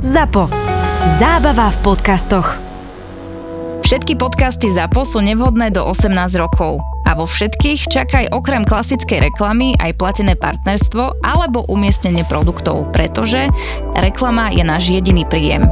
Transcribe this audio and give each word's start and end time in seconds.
ZAPO. 0.00 0.48
Zábava 1.20 1.68
v 1.68 1.78
podcastoch. 1.84 2.56
Všetky 3.84 4.16
podcasty 4.16 4.72
ZAPO 4.72 5.04
sú 5.04 5.20
nevhodné 5.20 5.76
do 5.76 5.84
18 5.84 6.40
rokov. 6.40 6.80
A 7.04 7.12
vo 7.12 7.28
všetkých 7.28 7.84
čakaj 7.84 8.32
okrem 8.32 8.64
klasickej 8.64 9.28
reklamy 9.28 9.76
aj 9.76 10.00
platené 10.00 10.40
partnerstvo 10.40 11.20
alebo 11.20 11.68
umiestnenie 11.68 12.24
produktov, 12.24 12.88
pretože 12.96 13.52
reklama 13.92 14.48
je 14.48 14.64
náš 14.64 14.88
jediný 14.88 15.28
príjem. 15.28 15.68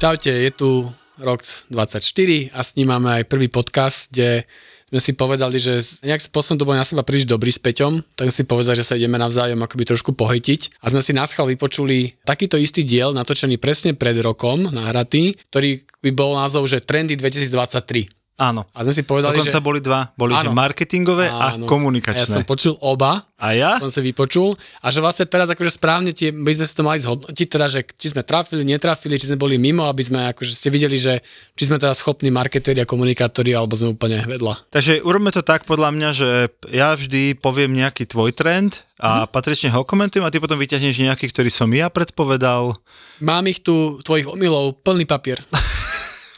Čaute, 0.00 0.32
je 0.32 0.48
tu 0.56 0.88
rok 1.20 1.44
24 1.68 2.56
a 2.56 2.60
s 2.64 2.72
ním 2.80 2.88
máme 2.88 3.20
aj 3.20 3.28
prvý 3.28 3.52
podcast, 3.52 4.08
kde 4.08 4.48
sme 4.88 5.00
si 5.00 5.12
povedali, 5.12 5.60
že 5.60 6.00
nejak 6.00 6.24
spôsobom 6.24 6.56
to 6.56 6.66
bolo 6.66 6.80
na 6.80 6.88
seba 6.88 7.04
príliš 7.04 7.28
dobrý 7.28 7.52
s 7.52 7.60
Peťom, 7.60 8.00
tak 8.16 8.32
sme 8.32 8.34
si 8.34 8.44
povedali, 8.48 8.76
že 8.80 8.88
sa 8.88 8.96
ideme 8.96 9.20
navzájom 9.20 9.60
akoby 9.60 9.84
trošku 9.84 10.16
pohejtiť. 10.16 10.80
A 10.80 10.88
sme 10.88 11.04
si 11.04 11.12
na 11.12 11.28
schvál 11.28 11.52
vypočuli 11.52 12.16
takýto 12.24 12.56
istý 12.56 12.82
diel, 12.88 13.12
natočený 13.12 13.60
presne 13.60 13.92
pred 13.92 14.16
rokom, 14.24 14.72
nahratý, 14.72 15.36
ktorý 15.52 15.84
by 16.00 16.10
bol 16.16 16.34
názov, 16.40 16.64
že 16.66 16.80
Trendy 16.80 17.14
2023. 17.20 18.17
Áno. 18.38 18.70
A 18.70 18.86
sme 18.86 18.94
si 18.94 19.02
povedali, 19.02 19.34
Dokonca 19.34 19.50
že... 19.52 19.60
boli 19.60 19.82
dva. 19.82 20.14
Boli 20.14 20.30
že 20.32 20.46
marketingové 20.48 21.26
a 21.26 21.52
Áno. 21.52 21.66
komunikačné. 21.66 22.16
A 22.16 22.22
ja 22.22 22.30
som 22.30 22.46
počul 22.46 22.78
oba, 22.78 23.18
A 23.34 23.50
ja? 23.50 23.76
som 23.76 23.90
si 23.90 23.98
vypočul 24.00 24.54
a 24.78 24.86
že 24.88 24.98
vlastne 24.98 25.26
teraz 25.26 25.46
akože 25.48 25.74
správne 25.74 26.10
tie, 26.10 26.30
by 26.30 26.52
sme 26.52 26.62
si 26.62 26.72
to 26.72 26.82
mali 26.82 26.98
zhodnotiť, 26.98 27.46
teda, 27.48 27.66
že 27.66 27.82
či 27.84 28.10
sme 28.10 28.22
trafili, 28.22 28.62
netrafili, 28.62 29.14
či 29.14 29.26
sme 29.26 29.36
boli 29.36 29.58
mimo, 29.58 29.84
aby 29.84 30.00
sme 30.00 30.30
akože 30.30 30.54
ste 30.54 30.68
videli, 30.68 30.94
že 30.94 31.18
či 31.52 31.66
sme 31.66 31.76
teda 31.76 31.90
schopní 31.92 32.30
marketéri 32.30 32.78
a 32.78 32.86
komunikátori, 32.86 33.50
alebo 33.50 33.74
sme 33.74 33.90
úplne 33.90 34.22
vedľa. 34.22 34.70
Takže 34.70 35.02
urobme 35.02 35.28
to 35.28 35.42
tak 35.42 35.66
podľa 35.66 35.90
mňa, 35.90 36.08
že 36.12 36.28
ja 36.70 36.94
vždy 36.94 37.34
poviem 37.34 37.74
nejaký 37.74 38.06
tvoj 38.06 38.30
trend 38.30 38.86
a 38.96 39.22
Mhm. 39.24 39.30
patrične 39.30 39.68
ho 39.70 39.82
komentujem 39.82 40.22
a 40.22 40.30
ty 40.30 40.38
potom 40.38 40.54
vyťahneš 40.56 41.02
nejaký, 41.04 41.26
ktorý 41.26 41.46
som 41.48 41.66
ja 41.68 41.86
predpovedal. 41.88 42.78
Mám 43.18 43.46
ich 43.46 43.58
tu, 43.58 43.98
tvojich 44.00 44.26
omylov, 44.26 44.78
plný 44.78 45.02
papier. 45.04 45.42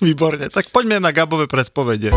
Výborne, 0.00 0.48
tak 0.48 0.72
poďme 0.72 0.96
na 0.96 1.12
Gabové 1.12 1.44
predpovede. 1.44 2.08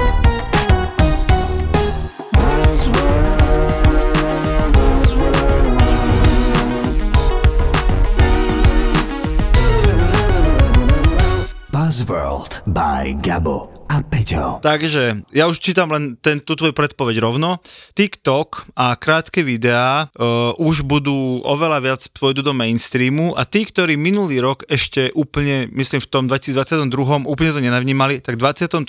Buzzworld 11.68 12.64
by 12.64 13.20
Gabo 13.20 13.73
a 13.94 14.02
Peťo. 14.02 14.58
Takže 14.66 15.30
ja 15.38 15.46
už 15.46 15.62
čítam 15.62 15.94
len 15.94 16.18
ten, 16.18 16.42
tú 16.42 16.58
tvoju 16.58 16.74
predpoveď 16.74 17.22
rovno. 17.22 17.62
TikTok 17.94 18.74
a 18.74 18.98
krátke 18.98 19.46
videá 19.46 20.10
uh, 20.18 20.58
už 20.58 20.82
budú 20.82 21.46
oveľa 21.46 21.78
viac 21.78 22.02
pôjdu 22.18 22.42
do 22.42 22.58
mainstreamu 22.58 23.38
a 23.38 23.46
tí, 23.46 23.62
ktorí 23.62 23.94
minulý 23.94 24.42
rok 24.42 24.66
ešte 24.66 25.14
úplne, 25.14 25.70
myslím 25.78 26.02
v 26.02 26.10
tom 26.10 26.24
2022 26.26 26.90
úplne 27.30 27.52
to 27.54 27.62
nenavnímali, 27.62 28.18
tak 28.18 28.42
v 28.42 28.50
23. 28.50 28.82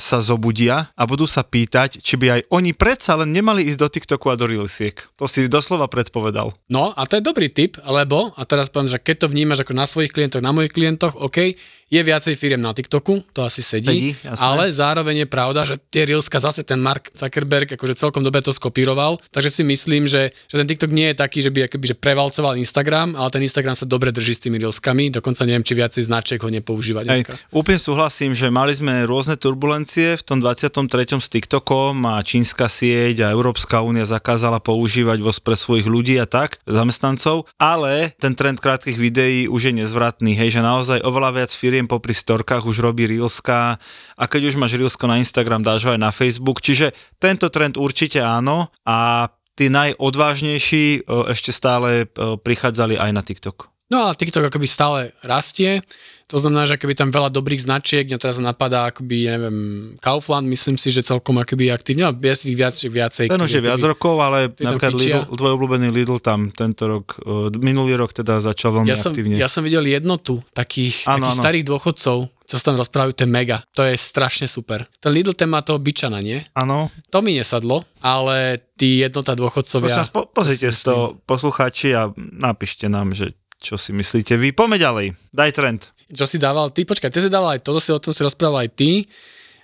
sa 0.00 0.18
zobudia 0.24 0.88
a 0.96 1.02
budú 1.04 1.28
sa 1.28 1.44
pýtať, 1.44 2.00
či 2.00 2.16
by 2.16 2.40
aj 2.40 2.40
oni 2.48 2.72
predsa 2.72 3.20
len 3.20 3.36
nemali 3.36 3.68
ísť 3.68 3.80
do 3.84 3.88
TikToku 3.92 4.32
a 4.32 4.40
do 4.40 4.48
Reelsiek. 4.48 4.96
To 5.20 5.28
si 5.28 5.52
doslova 5.52 5.92
predpovedal. 5.92 6.56
No 6.72 6.96
a 6.96 7.04
to 7.04 7.20
je 7.20 7.28
dobrý 7.28 7.52
tip, 7.52 7.76
lebo, 7.84 8.32
a 8.40 8.42
teraz 8.48 8.72
poviem, 8.72 8.88
že 8.88 9.02
keď 9.04 9.26
to 9.26 9.32
vnímaš 9.36 9.68
ako 9.68 9.76
na 9.76 9.84
svojich 9.84 10.16
klientoch, 10.16 10.40
na 10.40 10.56
mojich 10.56 10.72
klientoch, 10.72 11.12
OK, 11.20 11.52
je 11.90 12.00
viacej 12.00 12.38
firiem 12.38 12.62
na 12.62 12.70
TikToku, 12.70 13.34
to 13.34 13.42
asi 13.42 13.66
sedí, 13.66 13.90
Sedí, 13.90 14.10
jasné. 14.30 14.46
ale 14.46 14.64
zároveň 14.70 15.26
je 15.26 15.28
pravda, 15.28 15.60
že 15.66 15.76
tie 15.90 16.06
Reelska 16.06 16.38
zase 16.38 16.62
ten 16.62 16.78
Mark 16.78 17.10
Zuckerberg 17.10 17.74
akože 17.74 17.98
celkom 17.98 18.22
dobre 18.22 18.38
to 18.40 18.54
skopíroval, 18.54 19.18
takže 19.34 19.50
si 19.50 19.62
myslím, 19.66 20.06
že, 20.06 20.30
že 20.46 20.54
ten 20.62 20.66
TikTok 20.70 20.94
nie 20.94 21.10
je 21.10 21.16
taký, 21.18 21.42
že 21.42 21.50
by 21.50 21.66
akoby, 21.66 21.84
že 21.90 21.96
prevalcoval 21.98 22.54
Instagram, 22.54 23.18
ale 23.18 23.28
ten 23.34 23.42
Instagram 23.42 23.74
sa 23.74 23.90
dobre 23.90 24.14
drží 24.14 24.38
s 24.38 24.42
tými 24.46 24.62
Reelskami, 24.62 25.10
dokonca 25.10 25.42
neviem, 25.42 25.66
či 25.66 25.74
viacej 25.74 26.06
značiek 26.06 26.38
ho 26.38 26.46
nepoužíva 26.46 27.02
Hej, 27.02 27.26
dneska. 27.26 27.34
úplne 27.50 27.82
súhlasím, 27.82 28.38
že 28.38 28.46
mali 28.54 28.70
sme 28.70 29.02
rôzne 29.08 29.34
turbulencie 29.34 30.14
v 30.14 30.22
tom 30.22 30.38
23. 30.38 31.18
s 31.18 31.28
TikTokom 31.28 32.06
a 32.06 32.22
čínska 32.22 32.70
sieť 32.70 33.26
a 33.26 33.32
Európska 33.34 33.82
únia 33.82 34.06
zakázala 34.06 34.62
používať 34.62 35.18
vo 35.18 35.32
pre 35.40 35.56
svojich 35.56 35.88
ľudí 35.88 36.20
a 36.20 36.28
tak, 36.28 36.60
zamestnancov, 36.68 37.48
ale 37.56 38.12
ten 38.20 38.36
trend 38.36 38.60
krátkych 38.60 39.00
videí 39.00 39.48
už 39.48 39.70
je 39.70 39.82
nezvratný, 39.82 40.36
hej, 40.36 40.58
že 40.58 40.60
naozaj 40.60 41.00
oveľa 41.00 41.42
viac 41.42 41.50
firiem 41.50 41.88
popri 41.88 42.12
storkách 42.12 42.68
už 42.68 42.84
robí 42.84 43.08
Reelska 43.08 43.80
a 44.20 44.28
keď 44.28 44.52
už 44.52 44.60
máš 44.60 44.76
Reelsko 44.76 45.08
na 45.08 45.16
Instagram, 45.16 45.64
dáš 45.64 45.88
ho 45.88 45.96
aj 45.96 46.00
na 46.00 46.12
Facebook, 46.12 46.60
čiže 46.60 46.92
tento 47.16 47.48
trend 47.48 47.80
určite 47.80 48.20
áno 48.20 48.68
a 48.84 49.32
tí 49.56 49.72
najodvážnejší 49.72 50.84
e, 50.84 51.32
ešte 51.32 51.56
stále 51.56 52.04
e, 52.04 52.36
prichádzali 52.36 53.00
aj 53.00 53.10
na 53.16 53.24
TikTok. 53.24 53.72
No 53.90 54.06
a 54.06 54.14
TikTok 54.14 54.46
akoby 54.46 54.70
stále 54.70 55.10
rastie, 55.26 55.82
to 56.30 56.38
znamená, 56.38 56.62
že 56.62 56.78
akoby 56.78 56.94
tam 56.94 57.10
veľa 57.10 57.26
dobrých 57.34 57.66
značiek, 57.66 58.06
mňa 58.06 58.22
teraz 58.22 58.38
napadá 58.38 58.86
akoby, 58.94 59.26
neviem, 59.26 59.58
Kaufland, 59.98 60.46
myslím 60.46 60.78
si, 60.78 60.94
že 60.94 61.02
celkom 61.02 61.34
akoby 61.42 61.74
aktívne, 61.74 62.06
no 62.06 62.14
je 62.14 62.34
tých 62.38 62.54
viac, 62.54 62.70
viacej. 62.78 63.26
Ten 63.26 63.42
už 63.42 63.50
je 63.50 63.62
viac 63.66 63.82
rokov, 63.82 64.14
ale 64.22 64.46
napríklad 64.54 64.94
fičia. 64.94 65.26
Lidl, 65.26 65.34
tvoj 65.34 65.52
obľúbený 65.58 65.90
Lidl 65.90 66.22
tam 66.22 66.54
tento 66.54 66.86
rok, 66.86 67.18
minulý 67.58 67.98
rok 67.98 68.14
teda 68.14 68.38
začal 68.38 68.78
veľmi 68.78 68.86
ja 68.86 68.94
som, 68.94 69.10
aktívne. 69.10 69.34
ja 69.34 69.50
som 69.50 69.66
videl 69.66 69.82
jednotu 69.90 70.38
takých, 70.54 71.10
Áno, 71.10 71.26
takých 71.26 71.34
áno. 71.34 71.42
starých 71.42 71.64
dôchodcov, 71.66 72.16
čo 72.46 72.54
sa 72.54 72.62
tam 72.62 72.78
rozprávajú, 72.78 73.10
to 73.18 73.22
je 73.26 73.30
mega. 73.30 73.58
To 73.74 73.82
je 73.82 73.98
strašne 73.98 74.46
super. 74.46 74.86
Ten 75.02 75.10
Lidl 75.10 75.34
ten 75.34 75.50
má 75.50 75.66
toho 75.66 75.82
byčana, 75.82 76.22
nie? 76.22 76.38
Áno, 76.54 76.86
To 77.10 77.26
mi 77.26 77.34
nesadlo, 77.34 77.82
ale 77.98 78.62
tí 78.78 79.02
jednota 79.02 79.34
dôchodcovia... 79.34 79.98
prosím 79.98 80.14
po, 80.14 80.30
pozrite 80.30 80.70
si 80.70 80.82
to 80.86 81.18
poslucháči 81.26 81.90
a 81.98 82.14
napíšte 82.16 82.86
nám, 82.86 83.18
že 83.18 83.34
čo 83.60 83.76
si 83.76 83.92
myslíte 83.92 84.34
vy. 84.40 84.56
Poďme 84.56 84.80
ďalej, 84.80 85.06
daj 85.30 85.50
trend. 85.52 85.80
Čo 86.10 86.26
si 86.26 86.42
dával 86.42 86.74
ty? 86.74 86.82
Počkaj, 86.82 87.12
ty 87.12 87.22
si 87.22 87.30
dával 87.30 87.54
aj 87.54 87.62
toto, 87.62 87.78
si 87.78 87.94
o 87.94 88.02
tom 88.02 88.10
si 88.10 88.24
rozprával 88.26 88.66
aj 88.66 88.70
ty. 88.74 89.06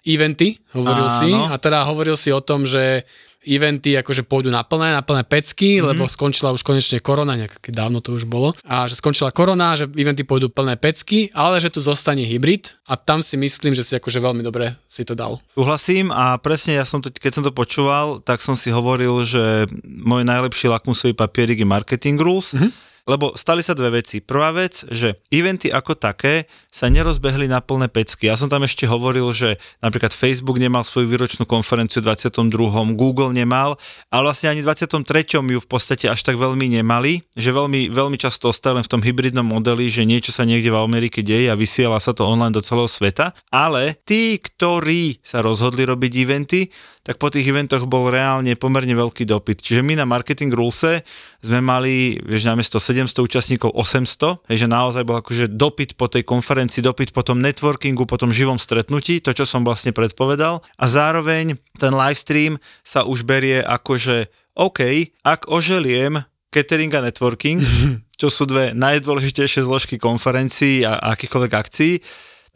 Eventy, 0.06 0.54
hovoril 0.70 1.10
Áno. 1.10 1.18
si. 1.18 1.30
A 1.34 1.58
teda 1.58 1.82
hovoril 1.82 2.14
si 2.14 2.30
o 2.30 2.38
tom, 2.38 2.62
že 2.62 3.02
eventy 3.46 3.94
akože 3.94 4.26
pôjdu 4.26 4.50
na 4.50 4.66
plné, 4.66 4.90
na 4.90 5.02
plné 5.06 5.22
pecky, 5.22 5.78
mm-hmm. 5.78 5.88
lebo 5.94 6.10
skončila 6.10 6.50
už 6.50 6.66
konečne 6.66 6.98
korona, 6.98 7.38
nejak 7.38 7.62
keď 7.62 7.72
dávno 7.86 8.02
to 8.02 8.18
už 8.18 8.26
bolo. 8.26 8.52
A 8.66 8.90
že 8.90 8.98
skončila 8.98 9.30
korona, 9.30 9.78
že 9.78 9.86
eventy 9.86 10.26
pôjdu 10.26 10.50
plné 10.50 10.74
pecky, 10.74 11.30
ale 11.30 11.62
že 11.62 11.70
tu 11.70 11.78
zostane 11.78 12.26
hybrid 12.26 12.74
a 12.90 12.98
tam 12.98 13.22
si 13.22 13.38
myslím, 13.38 13.72
že 13.72 13.86
si 13.86 13.94
akože 13.94 14.18
veľmi 14.18 14.42
dobre 14.42 14.74
si 14.90 15.06
to 15.06 15.14
dal. 15.14 15.38
Súhlasím 15.54 16.10
a 16.10 16.34
presne 16.42 16.82
ja 16.82 16.84
som 16.84 16.98
to, 16.98 17.08
keď 17.14 17.32
som 17.38 17.44
to 17.46 17.54
počúval, 17.54 18.18
tak 18.22 18.42
som 18.42 18.58
si 18.58 18.74
hovoril, 18.74 19.22
že 19.22 19.70
môj 19.86 20.26
najlepší 20.26 20.66
lakmusový 20.66 21.14
papierik 21.14 21.62
je 21.62 21.68
marketing 21.68 22.18
rules, 22.18 22.50
mm-hmm. 22.50 22.70
Lebo 23.06 23.38
stali 23.38 23.62
sa 23.62 23.72
dve 23.72 24.02
veci. 24.02 24.18
Prvá 24.18 24.50
vec, 24.50 24.82
že 24.90 25.22
eventy 25.30 25.70
ako 25.70 25.94
také 25.94 26.50
sa 26.74 26.90
nerozbehli 26.90 27.46
na 27.46 27.62
plné 27.62 27.86
pecky. 27.86 28.28
Ja 28.28 28.36
som 28.36 28.50
tam 28.50 28.66
ešte 28.66 28.84
hovoril, 28.84 29.30
že 29.30 29.56
napríklad 29.80 30.10
Facebook 30.10 30.58
nemal 30.58 30.82
svoju 30.82 31.06
výročnú 31.06 31.46
konferenciu 31.46 32.02
v 32.02 32.12
22. 32.12 32.52
Google 32.98 33.30
nemal, 33.32 33.78
ale 34.10 34.22
vlastne 34.28 34.52
ani 34.52 34.60
v 34.60 34.68
23. 34.74 35.38
ju 35.38 35.60
v 35.62 35.68
podstate 35.70 36.10
až 36.10 36.20
tak 36.26 36.36
veľmi 36.36 36.66
nemali, 36.76 37.22
že 37.38 37.54
veľmi, 37.54 37.88
veľmi 37.88 38.18
často 38.18 38.50
ostali 38.50 38.82
len 38.82 38.84
v 38.84 38.92
tom 38.92 39.00
hybridnom 39.00 39.46
modeli, 39.46 39.86
že 39.86 40.04
niečo 40.04 40.34
sa 40.34 40.42
niekde 40.42 40.74
v 40.74 40.82
Amerike 40.82 41.22
deje 41.22 41.48
a 41.48 41.56
vysiela 41.56 42.02
sa 42.02 42.12
to 42.12 42.26
online 42.26 42.52
do 42.52 42.60
celého 42.60 42.90
sveta, 42.90 43.32
ale 43.48 43.96
tí, 44.04 44.36
ktorí 44.42 45.22
sa 45.22 45.40
rozhodli 45.40 45.86
robiť 45.86 46.12
eventy, 46.20 46.68
tak 47.06 47.22
po 47.22 47.30
tých 47.30 47.46
eventoch 47.46 47.86
bol 47.86 48.10
reálne 48.10 48.58
pomerne 48.58 48.90
veľký 48.98 49.30
dopyt. 49.30 49.62
Čiže 49.62 49.86
my 49.86 49.94
na 49.94 50.02
Marketing 50.02 50.50
Rulese 50.50 51.06
sme 51.38 51.62
mali, 51.62 52.18
vieš, 52.18 52.50
namiesto 52.50 52.82
700 52.96 53.20
účastníkov 53.20 53.76
800, 53.76 54.48
hej, 54.48 54.64
že 54.64 54.68
naozaj 54.72 55.04
bol 55.04 55.20
akože 55.20 55.52
dopyt 55.52 56.00
po 56.00 56.08
tej 56.08 56.24
konferencii, 56.24 56.80
dopyt 56.80 57.12
po 57.12 57.20
tom 57.20 57.44
networkingu, 57.44 58.08
po 58.08 58.16
tom 58.16 58.32
živom 58.32 58.56
stretnutí, 58.56 59.20
to, 59.20 59.36
čo 59.36 59.44
som 59.44 59.60
vlastne 59.60 59.92
predpovedal. 59.92 60.64
A 60.80 60.84
zároveň 60.88 61.60
ten 61.76 61.92
livestream 61.92 62.56
sa 62.80 63.04
už 63.04 63.28
berie 63.28 63.60
akože 63.60 64.32
OK, 64.56 65.12
ak 65.20 65.52
oželiem 65.52 66.24
catering 66.48 66.88
a 66.96 67.04
networking, 67.04 67.60
čo 68.20 68.32
sú 68.32 68.48
dve 68.48 68.72
najdôležitejšie 68.72 69.68
zložky 69.68 70.00
konferencií 70.00 70.88
a 70.88 70.96
akýchkoľvek 71.12 71.52
akcií, 71.52 71.94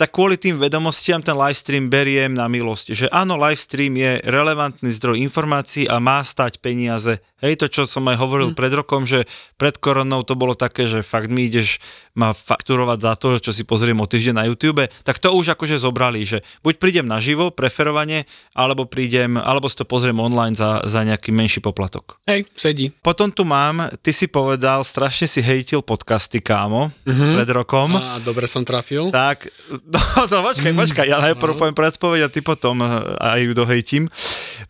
tak 0.00 0.16
kvôli 0.16 0.40
tým 0.40 0.56
vedomostiam 0.56 1.20
ten 1.20 1.36
livestream 1.36 1.92
beriem 1.92 2.32
na 2.32 2.48
milosť, 2.48 2.96
že 2.96 3.06
áno, 3.12 3.36
livestream 3.36 3.92
je 3.92 4.24
relevantný 4.24 4.88
zdroj 4.96 5.20
informácií 5.20 5.84
a 5.84 6.00
má 6.00 6.24
stať 6.24 6.56
peniaze. 6.64 7.20
Hej, 7.40 7.64
to, 7.64 7.66
čo 7.72 7.82
som 7.88 8.04
aj 8.08 8.20
hovoril 8.20 8.52
mm. 8.52 8.56
pred 8.56 8.72
rokom, 8.72 9.08
že 9.08 9.24
pred 9.56 9.76
koronou 9.80 10.24
to 10.24 10.36
bolo 10.36 10.52
také, 10.52 10.84
že 10.84 11.00
fakt 11.00 11.32
mi 11.32 11.48
ideš 11.48 11.80
ma 12.18 12.34
fakturovať 12.34 12.98
za 12.98 13.12
to, 13.14 13.28
čo 13.38 13.50
si 13.54 13.62
pozriem 13.62 13.96
o 14.02 14.06
týždeň 14.06 14.34
na 14.34 14.44
YouTube, 14.50 14.82
tak 15.06 15.22
to 15.22 15.30
už 15.30 15.54
akože 15.54 15.78
zobrali, 15.78 16.26
že 16.26 16.42
buď 16.66 16.82
prídem 16.82 17.06
naživo, 17.06 17.54
preferovane, 17.54 18.26
alebo 18.52 18.84
prídem, 18.84 19.38
alebo 19.38 19.70
si 19.70 19.78
to 19.78 19.86
pozriem 19.86 20.18
online 20.18 20.58
za, 20.58 20.82
za 20.84 21.06
nejaký 21.06 21.30
menší 21.30 21.62
poplatok. 21.62 22.18
Hej, 22.26 22.50
sedí. 22.58 22.90
Potom 23.00 23.30
tu 23.30 23.46
mám, 23.46 23.88
ty 24.02 24.10
si 24.10 24.26
povedal, 24.26 24.82
strašne 24.82 25.30
si 25.30 25.38
hejtil 25.38 25.86
podcasty, 25.86 26.42
kámo, 26.42 26.90
mm-hmm. 27.06 27.32
pred 27.38 27.50
rokom. 27.54 27.94
A 27.94 28.18
dobre 28.20 28.50
som 28.50 28.66
trafil. 28.66 29.14
Tak, 29.14 29.46
no, 29.94 30.00
to 30.26 30.36
počkaj, 30.42 30.72
počkaj, 30.74 31.06
ja 31.06 31.22
najprv 31.22 31.54
poviem 31.54 31.78
predpoveď 31.78 32.26
a 32.26 32.32
ty 32.32 32.42
potom 32.42 32.82
eh, 32.82 32.90
aj 33.22 33.40
ju 33.46 33.52
dohejtím. 33.54 34.02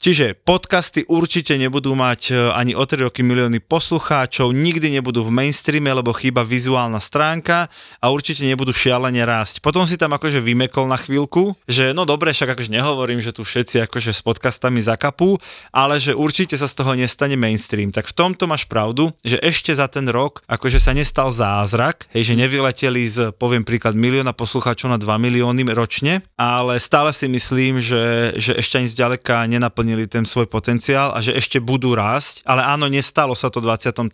Čiže 0.00 0.38
podcasty 0.46 1.08
určite 1.08 1.56
nebudú 1.56 1.96
mať 1.96 2.20
eh, 2.31 2.59
ani 2.60 2.76
o 2.76 2.84
3 2.84 3.08
roky 3.08 3.24
milióny 3.24 3.64
poslucháčov, 3.64 4.52
nikdy 4.52 5.00
nebudú 5.00 5.24
v 5.24 5.32
mainstreame, 5.32 5.88
lebo 5.88 6.12
chýba 6.12 6.44
vizuálna 6.44 7.00
stránka 7.00 7.72
a 7.96 8.12
určite 8.12 8.44
nebudú 8.44 8.76
šialene 8.76 9.24
rásť. 9.24 9.64
Potom 9.64 9.88
si 9.88 9.96
tam 9.96 10.12
akože 10.12 10.44
vymekol 10.44 10.84
na 10.84 11.00
chvíľku, 11.00 11.56
že 11.64 11.96
no 11.96 12.04
dobre, 12.04 12.36
však 12.36 12.52
akože 12.52 12.68
nehovorím, 12.68 13.24
že 13.24 13.32
tu 13.32 13.48
všetci 13.48 13.88
akože 13.88 14.12
s 14.12 14.20
podcastami 14.20 14.84
zakapú, 14.84 15.40
ale 15.72 15.96
že 15.96 16.12
určite 16.12 16.60
sa 16.60 16.68
z 16.68 16.76
toho 16.76 16.92
nestane 16.92 17.40
mainstream. 17.40 17.88
Tak 17.88 18.12
v 18.12 18.16
tomto 18.16 18.44
máš 18.44 18.68
pravdu, 18.68 19.08
že 19.24 19.40
ešte 19.40 19.72
za 19.72 19.88
ten 19.88 20.04
rok 20.12 20.44
akože 20.44 20.76
sa 20.76 20.92
nestal 20.92 21.32
zázrak, 21.32 22.12
hej, 22.12 22.28
že 22.28 22.34
nevyleteli 22.36 23.02
z, 23.08 23.16
poviem 23.40 23.64
príklad, 23.64 23.96
milióna 23.96 24.36
poslucháčov 24.36 24.92
na 24.92 25.00
2 25.00 25.08
milióny 25.16 25.64
ročne, 25.72 26.20
ale 26.36 26.76
stále 26.76 27.14
si 27.16 27.24
myslím, 27.30 27.80
že, 27.80 28.36
že 28.36 28.52
ešte 28.58 28.76
ani 28.82 28.88
zďaleka 28.90 29.48
nenaplnili 29.48 30.04
ten 30.10 30.26
svoj 30.26 30.50
potenciál 30.50 31.14
a 31.14 31.22
že 31.22 31.32
ešte 31.32 31.62
budú 31.62 31.94
rásť, 31.94 32.42
ale 32.50 32.67
áno, 32.67 32.91
nestalo 32.91 33.38
sa 33.38 33.47
to 33.47 33.62
v 33.62 33.70
23. 33.70 34.11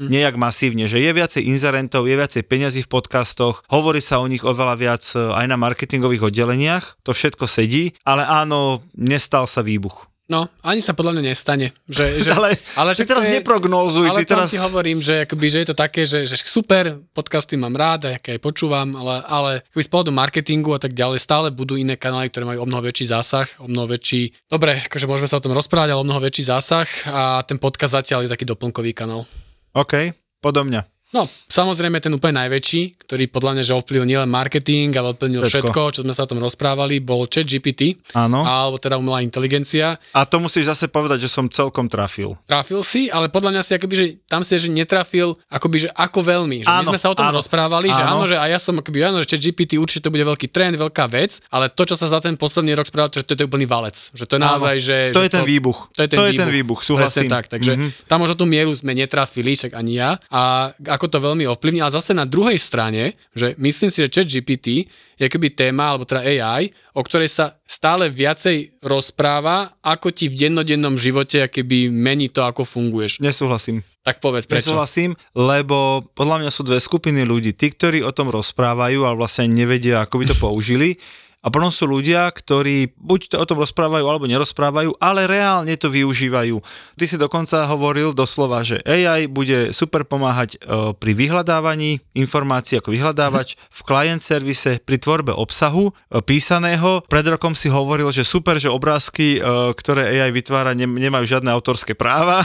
nejak 0.00 0.34
masívne, 0.40 0.88
že 0.88 0.96
je 0.96 1.10
viacej 1.12 1.44
inzerentov, 1.44 2.08
je 2.08 2.16
viacej 2.16 2.42
peňazí 2.48 2.80
v 2.88 2.92
podcastoch, 2.96 3.60
hovorí 3.68 4.00
sa 4.00 4.24
o 4.24 4.26
nich 4.26 4.40
oveľa 4.40 4.74
viac 4.80 5.04
e, 5.12 5.20
aj 5.20 5.44
na 5.44 5.60
marketingových 5.60 6.32
oddeleniach, 6.32 7.04
to 7.04 7.12
všetko 7.12 7.44
sedí, 7.44 7.92
ale 8.08 8.24
áno, 8.24 8.80
nestal 8.96 9.44
sa 9.44 9.60
výbuch. 9.60 10.09
No, 10.30 10.46
ani 10.62 10.78
sa 10.78 10.94
podľa 10.94 11.18
mňa 11.18 11.22
nestane. 11.26 11.74
Že, 11.90 12.04
že, 12.24 12.30
Ale, 12.30 12.54
ale 12.78 12.94
však 12.94 13.08
teraz 13.10 13.24
je- 13.26 13.42
neprognózuj, 13.42 14.06
ale 14.06 14.22
ty 14.22 14.30
teraz... 14.30 14.54
ti 14.54 14.62
hovorím, 14.62 15.02
že, 15.02 15.26
akoby, 15.26 15.46
že 15.50 15.58
je 15.66 15.68
to 15.74 15.76
také, 15.76 16.06
že, 16.06 16.22
že 16.22 16.38
super, 16.46 17.02
podcasty 17.10 17.58
mám 17.58 17.74
rád 17.74 18.06
a 18.06 18.08
aj 18.14 18.38
počúvam, 18.38 18.94
ale, 18.94 19.26
ale 19.26 19.52
akoby 19.74 19.82
z 19.82 19.90
pohľadu 19.90 20.12
marketingu 20.14 20.70
a 20.70 20.78
tak 20.78 20.94
ďalej 20.94 21.18
stále 21.18 21.50
budú 21.50 21.74
iné 21.74 21.98
kanály, 21.98 22.30
ktoré 22.30 22.46
majú 22.46 22.62
o 22.62 22.68
mnoho 22.70 22.86
väčší 22.86 23.10
zásah, 23.10 23.50
o 23.58 23.66
mnoho 23.66 23.90
väčší, 23.90 24.30
dobre, 24.46 24.78
akože 24.86 25.10
môžeme 25.10 25.26
sa 25.26 25.42
o 25.42 25.44
tom 25.44 25.50
rozprávať, 25.50 25.98
ale 25.98 26.00
o 26.00 26.06
mnoho 26.06 26.22
väčší 26.22 26.46
zásah 26.46 26.86
a 27.10 27.42
ten 27.42 27.58
podcast 27.58 27.98
zatiaľ 27.98 28.30
je 28.30 28.30
taký 28.30 28.46
doplnkový 28.46 28.94
kanál. 28.94 29.26
OK, 29.74 30.14
podo 30.38 30.62
mňa. 30.62 30.99
No, 31.10 31.22
samozrejme 31.26 31.98
ten 31.98 32.10
úplne 32.10 32.38
najväčší, 32.38 33.02
ktorý 33.02 33.26
podľa 33.26 33.52
mňa, 33.52 33.64
že 33.64 33.72
ovplyvnil 33.74 34.06
nielen 34.08 34.30
marketing, 34.30 34.94
ale 34.94 35.10
ovplyvnil 35.10 35.42
Všetko. 35.42 35.50
všetko, 35.66 35.82
čo 35.90 36.00
sme 36.02 36.12
sa 36.12 36.22
o 36.22 36.28
tom 36.28 36.38
rozprávali, 36.38 36.98
bol 36.98 37.26
chat 37.26 37.42
GPT, 37.42 37.98
Áno. 38.12 38.40
alebo 38.40 38.76
teda 38.76 38.94
umelá 38.94 39.18
inteligencia. 39.20 39.98
A 40.10 40.22
to 40.22 40.38
musíš 40.38 40.68
zase 40.68 40.86
povedať, 40.86 41.20
že 41.20 41.28
som 41.28 41.46
celkom 41.46 41.86
trafil. 41.86 42.38
Trafil 42.44 42.80
si, 42.80 43.08
ale 43.08 43.26
podľa 43.26 43.50
mňa 43.52 43.62
si 43.62 43.72
akoby, 43.72 43.94
že 43.94 44.06
tam 44.24 44.40
si, 44.40 44.54
že 44.54 44.68
netrafil, 44.68 45.34
akoby, 45.48 45.84
že 45.84 45.90
ako 45.90 46.22
veľmi. 46.22 46.62
Že 46.62 46.68
my 46.68 46.78
Áno, 46.78 46.88
sme 46.88 46.98
sa 46.98 47.08
o 47.08 47.16
tom 47.16 47.26
áno, 47.26 47.36
rozprávali, 47.36 47.90
že 47.90 48.00
áno. 48.00 48.22
áno, 48.22 48.24
že 48.24 48.36
a 48.36 48.46
ja 48.46 48.56
som 48.56 48.74
akoby, 48.74 49.02
áno, 49.02 49.18
že 49.18 49.28
chat 49.28 49.42
GPT 49.42 49.76
určite 49.76 50.06
to 50.06 50.10
bude 50.10 50.22
veľký 50.22 50.46
trend, 50.46 50.78
veľká 50.78 51.04
vec, 51.06 51.42
ale 51.48 51.66
to, 51.68 51.82
čo 51.84 51.94
sa 51.94 52.06
za 52.06 52.18
ten 52.18 52.34
posledný 52.34 52.72
rok 52.72 52.86
spravilo, 52.86 53.10
že 53.12 53.26
to 53.26 53.34
je 53.34 53.44
úplný 53.44 53.66
valec. 53.66 53.98
Že 54.12 54.24
to 54.24 54.34
je 54.34 54.40
naozaj, 54.40 54.74
že... 54.78 54.96
To 55.10 55.20
že 55.20 55.26
je 55.26 55.32
ten 55.32 55.42
výbuch. 55.44 55.90
To 55.90 56.00
je 56.00 56.08
ten, 56.08 56.16
To 56.16 56.24
je 56.24 56.30
výbuch. 56.30 56.40
ten 56.40 56.50
výbuch, 56.52 56.80
súhlasím. 56.80 57.26
Presne 57.26 57.34
tak, 57.34 57.44
takže 57.48 57.72
Mhm. 57.74 57.80
mm-hmm. 57.82 58.06
tam 58.06 58.18
možno 58.20 58.34
tú 58.36 58.46
mieru 58.46 58.70
sme 58.70 58.94
netrafili, 58.94 59.58
však 59.58 59.74
ani 59.74 59.98
ja. 59.98 60.14
A 60.30 60.70
ako 61.00 61.08
to 61.08 61.24
veľmi 61.24 61.48
ovplyvní, 61.48 61.80
ale 61.80 61.96
zase 61.96 62.12
na 62.12 62.28
druhej 62.28 62.60
strane, 62.60 63.16
že 63.32 63.56
myslím 63.56 63.88
si, 63.88 64.04
že 64.04 64.12
chat 64.12 64.28
GPT 64.28 64.84
je 65.16 65.24
akoby 65.24 65.48
téma, 65.56 65.96
alebo 65.96 66.04
teda 66.04 66.20
AI, 66.20 66.68
o 66.92 67.00
ktorej 67.00 67.32
sa 67.32 67.56
stále 67.64 68.12
viacej 68.12 68.84
rozpráva, 68.84 69.80
ako 69.80 70.12
ti 70.12 70.28
v 70.28 70.36
dennodennom 70.36 71.00
živote 71.00 71.40
akoby 71.48 71.88
mení 71.88 72.28
to, 72.28 72.44
ako 72.44 72.68
funguješ. 72.68 73.24
Nesúhlasím. 73.24 73.80
Tak 74.04 74.20
povedz, 74.20 74.44
prečo? 74.44 74.76
Nesúhlasím, 74.76 75.16
lebo 75.32 76.04
podľa 76.12 76.44
mňa 76.44 76.50
sú 76.52 76.68
dve 76.68 76.76
skupiny 76.76 77.24
ľudí. 77.24 77.56
Tí, 77.56 77.72
ktorí 77.72 78.04
o 78.04 78.12
tom 78.12 78.28
rozprávajú, 78.28 79.08
ale 79.08 79.16
vlastne 79.16 79.48
nevedia, 79.48 80.04
ako 80.04 80.20
by 80.20 80.24
to 80.28 80.36
použili. 80.36 81.00
A 81.40 81.48
potom 81.48 81.72
sú 81.72 81.88
ľudia, 81.88 82.28
ktorí 82.28 82.92
buď 83.00 83.20
to 83.32 83.36
o 83.40 83.48
tom 83.48 83.64
rozprávajú, 83.64 84.04
alebo 84.04 84.28
nerozprávajú, 84.28 85.00
ale 85.00 85.24
reálne 85.24 85.72
to 85.80 85.88
využívajú. 85.88 86.60
Ty 87.00 87.04
si 87.08 87.16
dokonca 87.16 87.64
hovoril 87.64 88.12
doslova, 88.12 88.60
že 88.60 88.84
AI 88.84 89.24
bude 89.24 89.72
super 89.72 90.04
pomáhať 90.04 90.60
e, 90.60 90.92
pri 90.92 91.12
vyhľadávaní 91.16 92.04
informácií 92.12 92.76
ako 92.76 92.92
vyhľadávač, 92.92 93.56
v 93.56 93.80
client 93.88 94.20
servise, 94.20 94.84
pri 94.84 95.00
tvorbe 95.00 95.32
obsahu 95.32 95.88
e, 95.88 96.20
písaného. 96.20 97.08
Pred 97.08 97.26
rokom 97.40 97.56
si 97.56 97.72
hovoril, 97.72 98.12
že 98.12 98.28
super, 98.28 98.60
že 98.60 98.68
obrázky, 98.68 99.40
e, 99.40 99.72
ktoré 99.72 100.20
AI 100.20 100.36
vytvára, 100.36 100.76
nem- 100.76 101.00
nemajú 101.00 101.24
žiadne 101.24 101.48
autorské 101.48 101.96
práva. 101.96 102.44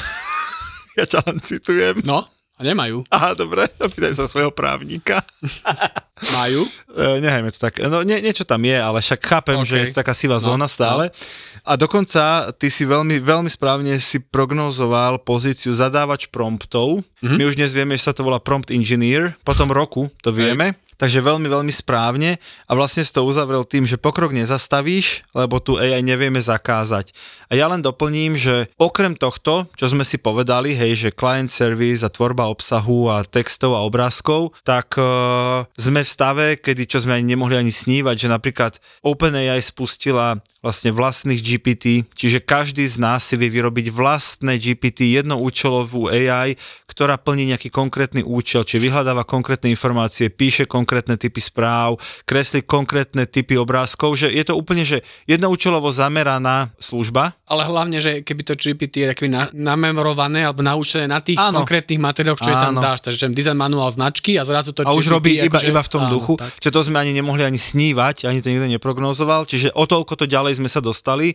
ja 0.99 1.03
ťa 1.03 1.19
len 1.27 1.43
citujem. 1.43 1.99
No, 2.07 2.23
a 2.55 2.63
nemajú. 2.63 3.03
Aha, 3.11 3.35
dobre, 3.35 3.67
opýtaj 3.85 4.15
sa 4.15 4.31
svojho 4.31 4.51
právnika. 4.51 5.19
Majú. 6.39 6.63
E, 6.95 7.19
nehajme 7.19 7.51
to 7.51 7.59
tak. 7.59 7.83
No 7.83 7.99
nie, 8.07 8.23
niečo 8.23 8.47
tam 8.47 8.63
je, 8.63 8.79
ale 8.79 9.03
však 9.03 9.19
chápem, 9.19 9.59
OK. 9.59 9.67
že 9.67 9.75
je 9.75 9.85
to 9.91 9.99
taká 9.99 10.15
sivá 10.15 10.39
No, 10.39 10.55
zóna 10.55 10.71
stále. 10.71 11.11
A 11.67 11.75
dokonca 11.75 12.55
ty 12.55 12.71
si 12.71 12.87
veľmi, 12.87 13.19
veľmi 13.19 13.51
správne 13.51 13.99
si 13.99 14.23
prognozoval 14.23 15.19
pozíciu 15.27 15.75
zadávač 15.75 16.31
promptov. 16.31 17.03
Mhm. 17.19 17.35
My 17.35 17.43
už 17.43 17.59
dnes 17.59 17.75
vieme, 17.75 17.99
že 17.99 18.07
sa 18.07 18.15
to 18.15 18.23
volá 18.23 18.39
prompt 18.39 18.71
engineer. 18.71 19.35
Po 19.43 19.51
tom 19.51 19.75
roku 19.75 20.07
to 20.23 20.31
vieme. 20.31 20.79
Takže 20.95 21.19
veľmi, 21.19 21.51
veľmi 21.51 21.73
správne 21.75 22.39
a 22.65 22.71
vlastne 22.71 23.03
si 23.03 23.11
to 23.11 23.27
uzavrel 23.27 23.67
tým, 23.67 23.83
že 23.83 23.99
pokrok 23.99 24.31
nezastavíš, 24.31 25.27
lebo 25.35 25.59
tu 25.59 25.75
AI 25.75 25.99
nevieme 25.99 26.39
zakázať. 26.39 27.11
A 27.51 27.59
ja 27.59 27.67
len 27.67 27.83
doplním, 27.83 28.39
že 28.39 28.71
okrem 28.79 29.13
tohto, 29.13 29.67
čo 29.75 29.85
sme 29.91 30.07
si 30.07 30.15
povedali, 30.15 30.73
hej, 30.73 31.07
že 31.07 31.15
client 31.15 31.51
service 31.51 32.01
a 32.01 32.09
tvorba 32.09 32.47
obsahu 32.47 33.11
a 33.11 33.27
textov 33.27 33.75
a 33.75 33.83
obrázkov, 33.83 34.55
tak 34.63 34.95
uh, 34.95 35.67
sme 35.75 36.01
v 36.01 36.09
stave, 36.09 36.45
kedy 36.57 36.87
čo 36.87 37.03
sme 37.03 37.19
ani 37.19 37.35
nemohli 37.35 37.59
ani 37.59 37.75
snívať, 37.75 38.15
že 38.15 38.27
napríklad 38.31 38.79
OpenAI 39.03 39.59
spustila 39.59 40.39
vlastne 40.65 40.89
vlastných 40.89 41.45
GPT, 41.45 42.09
čiže 42.17 42.41
každý 42.41 42.89
z 42.89 42.97
nás 42.97 43.21
si 43.21 43.37
vie 43.37 43.53
vyrobiť 43.53 43.93
vlastné 43.93 44.57
GPT, 44.57 45.13
jednoúčelovú 45.13 46.09
AI, 46.09 46.57
ktorá 46.89 47.21
plní 47.21 47.53
nejaký 47.53 47.69
konkrétny 47.69 48.25
účel, 48.25 48.65
či 48.65 48.81
vyhľadáva 48.81 49.27
konkrétne 49.27 49.69
informácie, 49.69 50.33
píše 50.33 50.65
konkrétne 50.65 50.84
typy 50.85 51.41
správ, 51.41 51.97
kreslí 52.23 52.63
konkrétne 52.63 53.25
typy 53.25 53.57
obrázkov, 53.57 54.15
že 54.15 54.31
je 54.31 54.43
to 54.45 54.53
úplne, 54.55 54.85
že 54.85 55.01
jednoúčelovo 55.25 55.89
zameraná 55.91 56.71
služba. 56.77 57.35
Ale 57.49 57.65
hlavne, 57.65 57.99
že 57.99 58.21
keby 58.21 58.41
to 58.41 58.53
GPT 58.55 59.05
je 59.05 59.07
akoby 59.11 59.29
na, 59.29 59.49
namemorované 59.51 60.45
alebo 60.45 60.61
naučené 60.61 61.05
na 61.09 61.19
tých 61.19 61.37
Áno. 61.37 61.61
konkrétnych 61.61 61.99
materiáloch, 61.99 62.41
čo 62.41 62.49
je 62.49 62.57
tam 62.57 62.77
Áno. 62.77 62.81
dáš. 62.81 63.01
Takže 63.05 63.17
že 63.25 63.27
design 63.35 63.57
manuál 63.57 63.91
značky 63.91 64.37
a 64.39 64.45
zrazu 64.47 64.71
to 64.71 64.85
A 64.85 64.93
už 64.93 65.09
GPT 65.09 65.13
robí 65.13 65.31
iba, 65.41 65.57
akože- 65.57 65.69
iba 65.69 65.81
v 65.81 65.91
tom 65.91 66.03
áno, 66.07 66.11
duchu, 66.13 66.33
tak. 66.37 66.49
že 66.61 66.69
to 66.71 66.79
sme 66.81 67.01
ani 67.01 67.11
nemohli 67.11 67.43
ani 67.43 67.57
snívať, 67.57 68.25
ani 68.29 68.39
to 68.39 68.49
nikto 68.49 68.69
neprognozoval, 68.69 69.45
čiže 69.49 69.73
o 69.73 69.83
toľko 69.85 70.13
to 70.15 70.25
ďalej 70.25 70.61
sme 70.61 70.69
sa 70.69 70.79
dostali, 70.79 71.33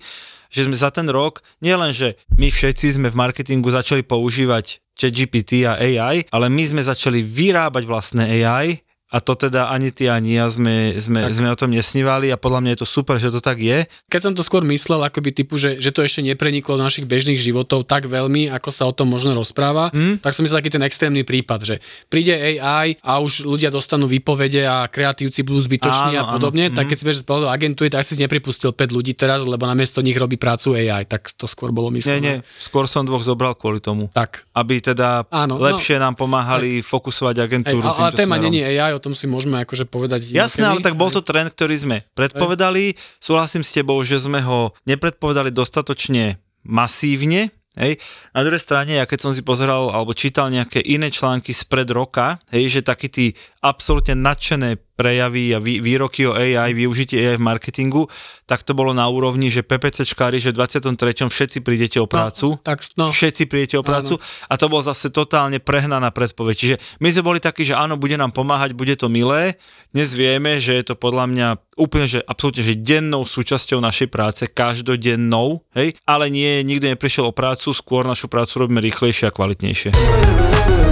že 0.51 0.67
sme 0.67 0.75
za 0.75 0.91
ten 0.91 1.07
rok, 1.07 1.47
nielen, 1.63 1.95
že 1.95 2.19
my 2.35 2.51
všetci 2.51 2.99
sme 2.99 3.09
v 3.09 3.17
marketingu 3.17 3.71
začali 3.71 4.03
používať 4.03 4.83
ChatGPT 4.99 5.65
a 5.65 5.79
AI, 5.79 6.27
ale 6.29 6.47
my 6.51 6.63
sme 6.67 6.83
začali 6.83 7.23
vyrábať 7.23 7.87
vlastné 7.87 8.43
AI 8.43 8.83
a 9.11 9.19
to 9.19 9.35
teda 9.35 9.75
ani 9.75 9.91
ty, 9.91 10.07
ani 10.07 10.39
ja 10.39 10.47
sme, 10.47 10.95
sme, 10.95 11.27
sme 11.35 11.51
o 11.51 11.59
tom 11.59 11.75
nesnívali 11.75 12.31
a 12.31 12.39
podľa 12.39 12.63
mňa 12.63 12.71
je 12.79 12.81
to 12.87 12.89
super, 12.89 13.19
že 13.19 13.35
to 13.35 13.43
tak 13.43 13.59
je. 13.59 13.83
Keď 14.07 14.21
som 14.23 14.33
to 14.39 14.47
skôr 14.47 14.63
myslel 14.71 15.03
akoby 15.03 15.35
typu, 15.35 15.59
že, 15.59 15.83
že 15.83 15.91
to 15.91 16.07
ešte 16.07 16.23
nepreniklo 16.23 16.79
do 16.79 16.87
našich 16.87 17.11
bežných 17.11 17.35
životov 17.35 17.91
tak 17.91 18.07
veľmi, 18.07 18.47
ako 18.55 18.71
sa 18.71 18.87
o 18.87 18.95
tom 18.95 19.11
možno 19.11 19.35
rozpráva, 19.35 19.91
Hm? 19.91 20.23
tak 20.23 20.31
som 20.31 20.47
myslel 20.47 20.63
taký 20.63 20.71
ten 20.71 20.87
extrémny 20.87 21.27
prípad, 21.27 21.61
že 21.67 21.75
príde 22.07 22.31
AI 22.31 22.95
a 23.03 23.19
už 23.19 23.43
ľudia 23.51 23.75
dostanú 23.75 24.07
výpovede 24.07 24.63
a 24.63 24.87
kreatívci 24.87 25.43
budú 25.43 25.59
zbytoční 25.59 26.15
Áno, 26.15 26.31
a 26.31 26.39
podobne, 26.39 26.71
áno, 26.71 26.77
tak 26.79 26.87
mhm. 26.87 26.91
keď 26.95 26.97
si 26.97 27.05
bežíš 27.11 27.25
pohľadu 27.27 27.49
agentúry, 27.51 27.89
tak 27.91 28.07
si 28.07 28.15
nepripustil 28.15 28.71
5 28.71 28.95
ľudí 28.95 29.19
teraz, 29.19 29.43
lebo 29.43 29.67
namiesto 29.67 29.99
nich 29.99 30.15
robí 30.15 30.39
prácu 30.39 30.79
AI, 30.79 31.03
tak 31.11 31.35
to 31.35 31.51
skôr 31.51 31.75
bolo 31.75 31.91
Nie, 31.91 31.99
myslené. 31.99 32.23
nie, 32.23 32.37
skôr 32.63 32.87
som 32.87 33.03
dvoch 33.03 33.27
zobral 33.27 33.59
kvôli 33.59 33.83
tomu. 33.83 34.07
Tak. 34.15 34.47
Aby 34.55 34.79
teda 34.79 35.27
Áno, 35.35 35.59
no. 35.59 35.67
lepšie 35.67 35.99
nám 35.99 36.15
pomáhali 36.15 36.79
fokusovať 36.87 37.35
Hej, 37.35 37.45
agentúru 37.51 37.87
ale, 37.91 38.15
téma 38.15 38.37
není 38.39 38.63
AI, 38.63 39.00
o 39.01 39.05
tom 39.09 39.17
si 39.17 39.25
môžeme 39.25 39.57
akože 39.65 39.89
povedať. 39.89 40.37
Jasné, 40.37 40.69
ale 40.69 40.85
tak 40.85 41.01
bol 41.01 41.09
to 41.09 41.25
trend, 41.25 41.49
ktorý 41.57 41.75
sme 41.81 41.97
predpovedali. 42.13 43.01
Súhlasím 43.17 43.65
s 43.65 43.73
tebou, 43.73 43.97
že 44.05 44.21
sme 44.21 44.45
ho 44.45 44.77
nepredpovedali 44.85 45.49
dostatočne 45.49 46.37
masívne. 46.61 47.49
Hej. 47.79 48.03
Na 48.35 48.43
druhej 48.43 48.61
strane, 48.61 48.99
ja 48.99 49.07
keď 49.07 49.19
som 49.25 49.33
si 49.33 49.47
pozeral 49.47 49.95
alebo 49.95 50.11
čítal 50.13 50.51
nejaké 50.51 50.83
iné 50.83 51.09
články 51.09 51.55
spred 51.55 51.89
roka, 51.95 52.43
hej, 52.51 52.67
že 52.67 52.81
takí 52.83 53.07
tí 53.07 53.27
absolútne 53.63 54.19
nadšené 54.19 54.77
prejavy 55.01 55.57
a 55.57 55.59
vý, 55.65 55.81
výroky 55.81 56.29
o 56.29 56.37
AI, 56.37 56.77
využitie 56.77 57.25
AI 57.25 57.41
v 57.41 57.49
marketingu, 57.49 58.05
tak 58.45 58.61
to 58.61 58.77
bolo 58.77 58.93
na 58.93 59.09
úrovni, 59.09 59.49
že 59.49 59.65
PPCčkári, 59.65 60.37
že 60.37 60.53
v 60.53 60.61
23. 60.61 60.93
všetci 61.25 61.65
prídete 61.65 61.97
o 61.97 62.05
prácu. 62.05 62.61
No, 62.61 62.61
tak, 62.61 62.85
no. 63.01 63.09
Všetci 63.09 63.49
prídete 63.49 63.81
o 63.81 63.85
prácu 63.87 64.21
a 64.21 64.55
to 64.61 64.69
bol 64.69 64.85
zase 64.85 65.09
totálne 65.09 65.57
prehnaná 65.57 66.13
predpoveď. 66.13 66.55
Čiže 66.55 66.77
my 67.01 67.09
sme 67.09 67.23
boli 67.25 67.41
takí, 67.41 67.65
že 67.65 67.73
áno, 67.73 67.97
bude 67.97 68.21
nám 68.21 68.37
pomáhať, 68.37 68.77
bude 68.77 68.93
to 69.01 69.09
milé. 69.09 69.57
Dnes 69.97 70.13
vieme, 70.13 70.61
že 70.61 70.77
je 70.77 70.93
to 70.93 70.95
podľa 71.01 71.25
mňa 71.33 71.49
úplne, 71.81 72.05
že 72.05 72.21
absolútne, 72.29 72.61
že 72.61 72.77
dennou 72.77 73.25
súčasťou 73.25 73.81
našej 73.81 74.13
práce, 74.13 74.45
každodennou, 74.45 75.65
hej, 75.73 75.97
ale 76.05 76.29
nie, 76.29 76.61
nikto 76.61 76.93
neprišiel 76.93 77.31
o 77.31 77.33
prácu, 77.33 77.73
skôr 77.73 78.05
našu 78.05 78.29
prácu 78.29 78.67
robíme 78.67 78.85
rýchlejšie 78.85 79.31
a 79.31 79.33
kvalitnejšie. 79.33 80.90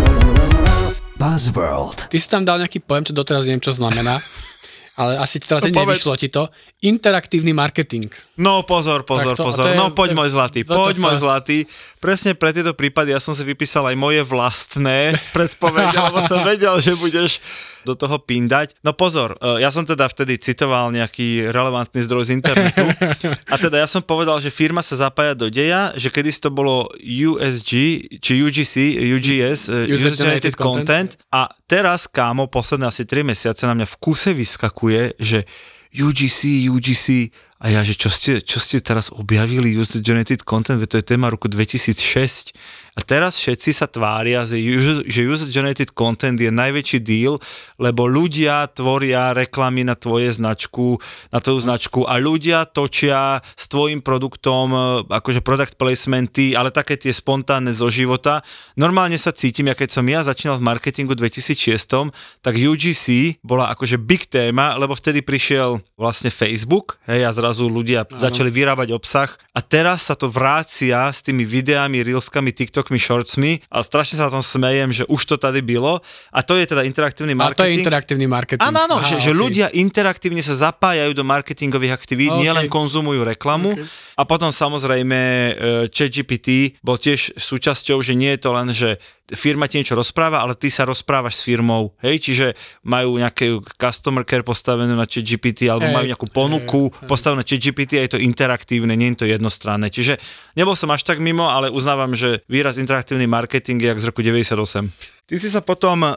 Buzzworld. 1.29 2.09
Ty 2.09 2.17
si 2.17 2.25
tam 2.27 2.43
dal 2.43 2.57
nejaký 2.59 2.81
pojem, 2.81 3.05
čo 3.05 3.13
doteraz 3.13 3.45
neviem, 3.45 3.61
čo 3.61 3.69
znamená, 3.71 4.17
ale 5.01 5.21
asi 5.21 5.37
teda 5.37 5.61
No 5.61 5.69
povedz. 5.69 6.01
nevyšlo 6.01 6.15
ti 6.17 6.29
to. 6.29 6.49
Interaktívny 6.81 7.53
marketing. 7.53 8.09
No 8.39 8.63
pozor, 8.63 9.03
pozor, 9.03 9.35
Tak 9.35 9.43
to- 9.43 9.45
pozor. 9.45 9.65
to 9.67 9.71
je- 9.71 9.77
no 9.77 9.91
poď 9.91 10.15
to 10.15 10.17
môj 10.17 10.31
zlatý, 10.31 10.61
to- 10.63 10.71
to 10.71 10.79
poď 10.79 10.95
fa- 10.95 11.05
môj 11.05 11.17
zlatý. 11.19 11.59
Presne 11.99 12.33
pre 12.33 12.55
tieto 12.55 12.71
prípady 12.71 13.11
ja 13.11 13.19
som 13.19 13.35
si 13.35 13.43
vypísal 13.43 13.83
aj 13.85 13.99
moje 13.99 14.23
vlastné 14.23 15.19
predpovede, 15.35 15.99
lebo 15.99 16.23
som 16.23 16.41
vedel, 16.41 16.79
že 16.79 16.95
budeš 16.95 17.43
do 17.83 17.93
toho 17.93 18.15
pindať. 18.17 18.79
No 18.81 18.95
pozor, 18.95 19.35
e, 19.37 19.59
ja 19.59 19.75
som 19.75 19.83
teda 19.83 20.07
vtedy 20.07 20.39
citoval 20.39 20.95
nejaký 20.95 21.51
relevantný 21.51 21.99
zdroj 22.01 22.31
z 22.31 22.39
internetu 22.39 22.87
a 23.53 23.59
teda 23.59 23.83
ja 23.83 23.91
som 23.91 24.01
povedal, 24.01 24.39
že 24.39 24.55
firma 24.55 24.81
sa 24.81 24.95
zapája 24.95 25.35
do 25.35 25.51
deja, 25.51 25.91
že 25.99 26.07
kedy 26.07 26.31
to 26.39 26.55
bolo 26.55 26.87
USG, 26.95 27.73
či 28.19 28.33
UGC, 28.39 28.75
UGS, 29.19 29.67
e, 29.67 29.91
User 29.91 30.15
Generated 30.15 30.55
Content 30.55 31.19
a 31.29 31.51
teraz, 31.67 32.07
kámo, 32.07 32.47
posledné 32.47 32.87
asi 32.87 33.03
3 33.03 33.27
mesiace 33.27 33.67
na 33.67 33.75
mňa 33.75 33.87
v 33.89 33.97
kuse 33.99 34.31
vyskakuje, 34.31 35.19
že 35.19 35.43
UGC, 35.91 36.69
UGC 36.69 37.33
a 37.59 37.75
ja, 37.75 37.83
že 37.83 37.99
čo 37.99 38.07
ste, 38.07 38.39
čo 38.39 38.63
ste 38.63 38.79
teraz 38.79 39.11
objavili 39.11 39.75
User 39.75 39.99
Generated 39.99 40.47
Content, 40.47 40.79
to 40.87 40.95
je 40.95 41.03
téma 41.03 41.27
roku 41.27 41.51
2006 41.51 42.55
a 42.99 43.01
teraz 43.07 43.39
všetci 43.39 43.71
sa 43.71 43.87
tvária, 43.87 44.43
že 44.43 44.59
user, 44.59 45.07
že 45.07 45.23
user 45.23 45.47
Generated 45.47 45.95
Content 45.95 46.35
je 46.35 46.51
najväčší 46.51 46.99
deal, 46.99 47.39
lebo 47.79 48.11
ľudia 48.11 48.67
tvoria 48.75 49.31
reklamy 49.31 49.87
na 49.87 49.95
tvoje 49.95 50.35
značku, 50.35 50.99
na 51.31 51.39
tvoju 51.39 51.63
značku 51.63 52.03
a 52.11 52.19
ľudia 52.19 52.67
točia 52.67 53.39
s 53.55 53.71
tvojim 53.71 54.03
produktom 54.03 54.67
e, 54.75 54.79
akože 55.15 55.47
product 55.47 55.79
placementy, 55.79 56.59
ale 56.59 56.75
také 56.75 56.99
tie 56.99 57.15
spontánne 57.15 57.71
zo 57.71 57.87
života. 57.87 58.43
Normálne 58.75 59.15
sa 59.15 59.31
cítim, 59.31 59.71
ja 59.71 59.79
keď 59.79 59.95
som 59.95 60.03
ja 60.11 60.27
začínal 60.27 60.59
v 60.59 60.67
marketingu 60.67 61.15
2006, 61.15 62.11
tak 62.43 62.59
UGC 62.59 63.39
bola 63.47 63.71
akože 63.79 63.95
big 63.95 64.27
téma, 64.27 64.75
lebo 64.75 64.99
vtedy 64.99 65.23
prišiel 65.23 65.79
vlastne 65.95 66.35
Facebook, 66.35 66.99
hej, 67.07 67.23
a 67.23 67.31
zrazu 67.31 67.71
ľudia 67.71 68.03
ano. 68.11 68.19
začali 68.19 68.51
vyrábať 68.51 68.91
obsah 68.91 69.31
a 69.55 69.63
teraz 69.63 70.11
sa 70.11 70.19
to 70.19 70.27
vrácia 70.27 71.07
s 71.07 71.23
tými 71.23 71.47
videami, 71.47 72.03
reelskami, 72.03 72.51
TikTokmi, 72.89 72.99
shortsmi 72.99 73.53
a 73.69 73.85
strašne 73.85 74.17
sa 74.17 74.33
na 74.33 74.41
tom 74.41 74.45
smejem, 74.45 74.89
že 74.93 75.05
už 75.05 75.21
to 75.29 75.37
tady 75.37 75.61
bylo 75.61 76.01
a 76.33 76.41
to 76.41 76.57
je 76.57 76.65
teda 76.65 76.83
interaktívny 76.89 77.37
A 77.37 77.53
to 77.53 77.63
je 77.63 77.69
marketing. 77.69 77.79
interaktívny 77.85 78.27
marketing. 78.27 78.65
Áno, 78.65 78.79
áno, 78.89 78.97
Aha, 78.97 79.05
že, 79.05 79.29
že 79.29 79.31
okej. 79.37 79.41
ľudia 79.45 79.67
interaktívne 79.77 80.41
sa 80.41 80.57
zapájajú 80.57 81.13
do 81.13 81.25
marketingových 81.29 81.93
aktivít, 81.93 82.33
OK. 82.33 82.41
nielen 82.41 82.67
konzumujú 82.73 83.29
reklamu. 83.29 83.77
A 84.17 84.23
potom 84.25 84.49
samozrejme 84.49 85.19
e, 85.21 85.51
ChatGPT 85.93 86.81
bol 86.81 86.97
tiež 86.97 87.37
súčasťou, 87.37 88.01
že 88.01 88.17
nie 88.17 88.33
je 88.35 88.41
to 88.41 88.51
len, 88.57 88.73
že 88.73 88.97
firma 89.37 89.69
ti 89.69 89.81
niečo 89.81 89.99
rozpráva, 89.99 90.41
ale 90.41 90.57
ty 90.57 90.73
sa 90.73 90.89
rozprávaš 90.89 91.41
s 91.41 91.43
firmou, 91.45 91.93
hej, 92.01 92.17
čiže 92.23 92.47
majú 92.85 93.21
nejaké 93.21 93.61
customer 93.77 94.25
care 94.25 94.47
postavenú 94.47 94.97
na 94.97 95.05
ChatGPT 95.05 95.69
alebo 95.69 95.89
Hej, 95.89 95.97
majú 95.97 96.07
nejakú 96.09 96.29
ponuku 96.33 96.83
postavenú 97.05 97.45
na 97.45 97.49
ChatGPT 97.49 98.01
a 98.01 98.05
je 98.09 98.17
to 98.17 98.21
interaktívne, 98.23 98.93
nie 98.97 99.13
je 99.13 99.25
to 99.25 99.27
jednostranné. 99.29 99.93
Čiže 99.93 100.17
nebol 100.57 100.73
som 100.73 100.89
až 100.95 101.05
tak 101.05 101.21
mimo, 101.21 101.49
ale 101.49 101.69
uznávam, 101.69 102.17
že 102.17 102.41
výraz 102.49 102.81
interaktívny 102.81 103.29
marketing 103.29 103.85
je 103.85 103.89
jak 103.93 104.01
z 104.01 104.09
roku 104.09 104.21
98. 104.25 104.89
Ty 105.29 105.35
si 105.37 105.49
sa 105.53 105.61
potom 105.61 106.09
uh, 106.09 106.17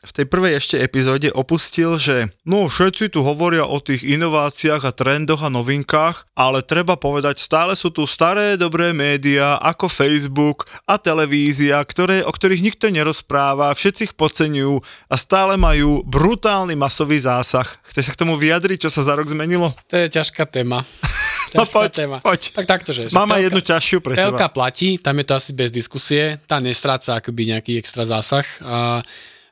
v 0.00 0.12
tej 0.16 0.26
prvej 0.26 0.56
ešte 0.56 0.76
epizóde 0.80 1.28
opustil, 1.30 2.00
že 2.00 2.32
no 2.42 2.66
všetci 2.66 3.12
tu 3.12 3.20
hovoria 3.20 3.68
o 3.68 3.78
tých 3.78 4.00
inováciách 4.00 4.82
a 4.82 4.96
trendoch 4.96 5.44
a 5.44 5.52
novinkách, 5.52 6.24
ale 6.32 6.64
treba 6.64 6.96
povedať, 6.96 7.36
stále 7.36 7.76
sú 7.76 7.92
tu 7.92 8.08
staré 8.08 8.56
dobré 8.56 8.96
médiá 8.96 9.60
ako 9.60 9.92
Facebook 9.92 10.64
a 10.88 10.96
televízia, 10.96 11.76
ktoré, 11.84 12.24
o 12.24 12.32
ktorých 12.32 12.64
nikto 12.64 12.88
nerozpráva, 12.88 13.76
všetci 13.76 14.12
ich 14.12 14.14
podceňujú 14.16 14.80
a 15.06 15.14
stále 15.20 15.60
majú 15.60 16.00
brutálny 16.08 16.72
masový 16.74 17.20
zásah. 17.20 17.68
Chceš 17.84 18.08
sa 18.08 18.14
k 18.16 18.20
tomu 18.24 18.40
vyjadriť, 18.40 18.88
čo 18.88 18.90
sa 18.90 19.04
za 19.04 19.12
rok 19.12 19.28
zmenilo? 19.28 19.68
To 19.92 20.00
je 20.00 20.08
ťažká 20.08 20.48
téma. 20.48 20.80
No 21.50 21.66
poď, 21.66 21.90
téma. 21.90 22.22
poď. 22.22 22.54
Tak 22.54 22.62
takto, 22.62 22.94
že... 22.94 23.10
že 23.10 23.14
Mám 23.18 23.34
aj 23.34 23.42
telka- 23.42 23.46
jednu 23.50 23.60
ťažšiu 23.66 23.98
pre 23.98 24.14
Telka 24.14 24.46
teba. 24.46 24.54
platí, 24.54 25.02
tam 25.02 25.18
je 25.18 25.24
to 25.26 25.34
asi 25.34 25.50
bez 25.50 25.74
diskusie, 25.74 26.38
tá 26.46 26.62
nestráca 26.62 27.18
akoby 27.18 27.50
nejaký 27.50 27.74
extra 27.74 28.06
zásah. 28.06 28.46
A 28.62 29.02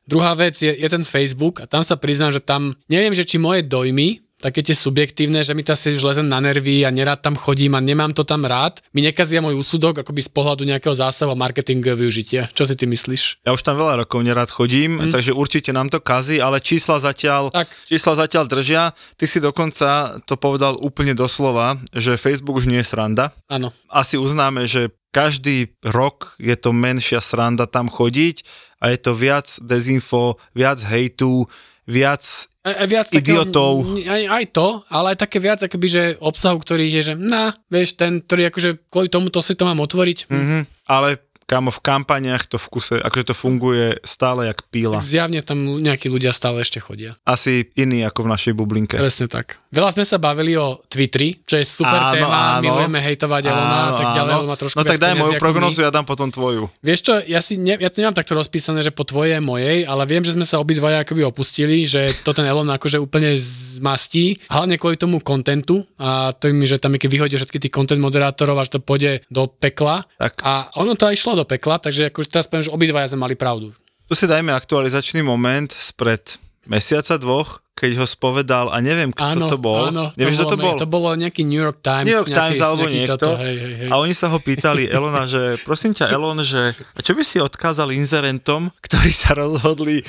druhá 0.08 0.32
vec 0.32 0.56
je, 0.56 0.72
je 0.72 0.88
ten 0.88 1.04
Facebook 1.04 1.60
a 1.60 1.68
tam 1.68 1.84
sa 1.84 2.00
priznám, 2.00 2.32
že 2.32 2.40
tam, 2.40 2.72
neviem, 2.88 3.12
že 3.12 3.28
či 3.28 3.36
moje 3.36 3.62
dojmy, 3.68 4.24
také 4.38 4.62
tie 4.62 4.74
subjektívne, 4.74 5.42
že 5.42 5.52
mi 5.52 5.66
to 5.66 5.74
asi 5.74 5.98
už 5.98 6.14
lezem 6.14 6.30
na 6.30 6.38
nervy 6.38 6.86
a 6.86 6.94
nerád 6.94 7.26
tam 7.26 7.34
chodím 7.34 7.74
a 7.74 7.82
nemám 7.82 8.14
to 8.14 8.22
tam 8.22 8.46
rád, 8.46 8.78
mi 8.94 9.02
nekazia 9.02 9.42
môj 9.42 9.58
úsudok 9.58 10.06
akoby 10.06 10.22
z 10.22 10.30
pohľadu 10.30 10.62
nejakého 10.62 10.94
zásahu 10.94 11.34
a 11.34 11.38
marketingového 11.38 12.06
využitia. 12.06 12.46
Čo 12.54 12.70
si 12.70 12.78
ty 12.78 12.86
myslíš? 12.86 13.42
Ja 13.42 13.50
už 13.50 13.66
tam 13.66 13.74
veľa 13.74 14.06
rokov 14.06 14.22
nerád 14.22 14.54
chodím, 14.54 15.10
mm. 15.10 15.10
takže 15.10 15.34
určite 15.34 15.74
nám 15.74 15.90
to 15.90 15.98
kazí, 15.98 16.38
ale 16.38 16.62
čísla 16.62 17.02
zatiaľ, 17.02 17.50
Tak. 17.50 17.66
čísla 17.90 18.14
zatiaľ 18.14 18.44
držia. 18.46 18.82
Ty 19.18 19.24
si 19.26 19.38
dokonca 19.42 20.22
to 20.22 20.38
povedal 20.38 20.78
úplne 20.78 21.18
doslova, 21.18 21.74
že 21.90 22.14
Facebook 22.14 22.62
už 22.62 22.70
nie 22.70 22.78
je 22.80 22.86
sranda. 22.94 23.34
Áno. 23.50 23.74
Asi 23.90 24.14
uznáme, 24.14 24.70
že 24.70 24.94
každý 25.10 25.74
rok 25.82 26.36
je 26.38 26.52
to 26.54 26.70
menšia 26.70 27.18
sranda 27.18 27.64
tam 27.64 27.88
chodiť 27.88 28.44
a 28.78 28.84
je 28.94 28.98
to 28.98 29.12
viac 29.14 29.46
dezinfo, 29.62 30.38
viac 30.54 30.82
hejtu, 30.86 31.46
viac 31.88 32.22
Aj, 32.62 32.74
aj 32.84 32.88
viac 32.88 33.06
Idiotov. 33.10 33.96
Takého, 33.96 34.12
aj, 34.12 34.22
aj 34.28 34.44
to, 34.52 34.68
ale 34.92 35.06
aj 35.16 35.18
také 35.24 35.38
viac 35.40 35.60
akoby, 35.64 35.86
že 35.88 36.02
obsahu, 36.20 36.60
ktorý 36.60 36.84
je, 36.84 37.00
že 37.12 37.14
na, 37.16 37.56
vieš, 37.72 37.96
ten, 37.96 38.20
ktorý 38.20 38.52
akože 38.52 38.70
kvôli 38.92 39.08
tomuto 39.08 39.40
si 39.40 39.56
to 39.56 39.64
mám 39.64 39.80
otvoriť. 39.80 40.28
Mm. 40.28 40.36
Mhm, 40.36 40.60
ale 40.84 41.08
kámo, 41.48 41.72
v 41.72 41.80
kampaniach 41.80 42.44
to 42.44 42.60
v 42.60 42.66
kuse, 42.68 42.96
akože 43.00 43.32
to 43.32 43.34
funguje 43.34 43.96
stále 44.04 44.44
jak 44.44 44.60
píla. 44.68 45.00
Zjavne 45.00 45.40
tam 45.40 45.80
nejakí 45.80 46.12
ľudia 46.12 46.36
stále 46.36 46.60
ešte 46.60 46.76
chodia. 46.76 47.16
Asi 47.24 47.72
iný 47.72 48.04
ako 48.04 48.28
v 48.28 48.36
našej 48.36 48.52
bublinke. 48.52 49.00
Presne 49.00 49.32
tak. 49.32 49.56
Veľa 49.72 49.96
sme 49.96 50.04
sa 50.04 50.20
bavili 50.20 50.60
o 50.60 50.84
Twitteri, 50.92 51.40
čo 51.48 51.56
je 51.56 51.64
super 51.64 51.96
Áno, 51.96 52.12
téma, 52.12 52.60
áno. 52.60 52.64
milujeme 52.68 53.00
hejtovať 53.00 53.42
Elona 53.48 53.80
a 53.80 53.92
tak 53.96 54.08
ďalej, 54.12 54.32
Elon 54.36 54.48
má 54.48 54.56
trošku 54.60 54.76
No 54.76 54.84
tak 54.84 55.00
daj 55.00 55.16
moju 55.16 55.32
prognozu, 55.40 55.80
ja 55.80 55.92
dám 55.92 56.04
potom 56.04 56.28
tvoju. 56.28 56.68
Vieš 56.84 57.00
čo, 57.00 57.14
ja, 57.24 57.40
si 57.40 57.56
ne, 57.56 57.80
ja 57.80 57.88
to 57.88 58.04
nemám 58.04 58.16
takto 58.16 58.36
rozpísané, 58.36 58.84
že 58.84 58.92
po 58.92 59.08
tvojej 59.08 59.40
mojej, 59.40 59.88
ale 59.88 60.04
viem, 60.04 60.20
že 60.20 60.36
sme 60.36 60.44
sa 60.44 60.60
obidvaja 60.60 61.04
akoby 61.04 61.24
opustili, 61.24 61.88
že 61.88 62.12
to 62.24 62.36
ten 62.36 62.44
Elon 62.44 62.68
akože 62.68 63.00
úplne 63.00 63.32
zmastí, 63.78 64.42
hlavne 64.50 64.74
kvôli 64.74 64.98
tomu 64.98 65.22
kontentu 65.22 65.86
a 65.96 66.34
to 66.34 66.50
im, 66.50 66.58
že 66.66 66.82
tam 66.82 66.98
keď 66.98 67.08
vyhodí 67.08 67.34
všetky 67.38 67.62
tých 67.62 67.72
content 67.72 68.02
moderátorov, 68.02 68.58
až 68.58 68.74
to 68.74 68.78
pôjde 68.82 69.22
do 69.30 69.46
pekla. 69.46 70.02
Tak. 70.18 70.42
A 70.42 70.74
ono 70.74 70.98
to 70.98 71.06
aj 71.06 71.14
šlo 71.14 71.37
do 71.38 71.46
pekla, 71.46 71.78
takže 71.78 72.10
akože 72.10 72.28
teraz 72.28 72.50
poviem, 72.50 72.66
že 72.66 72.74
obidvaja 72.74 73.14
sme 73.14 73.22
mali 73.22 73.38
pravdu. 73.38 73.70
Tu 74.10 74.14
si 74.18 74.26
dajme 74.26 74.50
aktualizačný 74.50 75.22
moment 75.22 75.70
spred 75.70 76.40
mesiaca 76.68 77.16
dvoch, 77.16 77.64
keď 77.78 78.02
ho 78.02 78.06
spovedal 78.10 78.74
a 78.74 78.82
neviem, 78.82 79.14
kto 79.14 79.38
Áno, 79.38 79.46
to 79.46 79.56
bol. 79.56 79.88
áno. 79.88 80.10
Nevieš, 80.18 80.42
kto 80.42 80.46
to 80.52 80.58
bol? 80.58 80.74
To 80.74 80.88
bolo 80.90 81.14
nejaký 81.14 81.46
New 81.46 81.62
York 81.62 81.78
Times. 81.78 82.10
New 82.10 82.18
York 82.18 82.28
nejaký, 82.28 82.40
Times 82.42 82.60
alebo 82.60 82.84
niekto. 82.90 83.14
Toto, 83.14 83.38
hej, 83.38 83.56
hej, 83.56 83.74
hej. 83.86 83.88
A 83.88 83.94
oni 84.02 84.12
sa 84.12 84.26
ho 84.28 84.38
pýtali 84.42 84.90
Elona, 84.90 85.24
že 85.30 85.56
prosím 85.62 85.94
ťa 85.94 86.10
Elon, 86.10 86.42
že 86.42 86.74
a 86.74 87.00
čo 87.00 87.14
by 87.14 87.22
si 87.22 87.38
odkázal 87.38 87.94
inzerentom, 87.94 88.74
ktorí 88.82 89.14
sa 89.14 89.38
rozhodli 89.38 90.02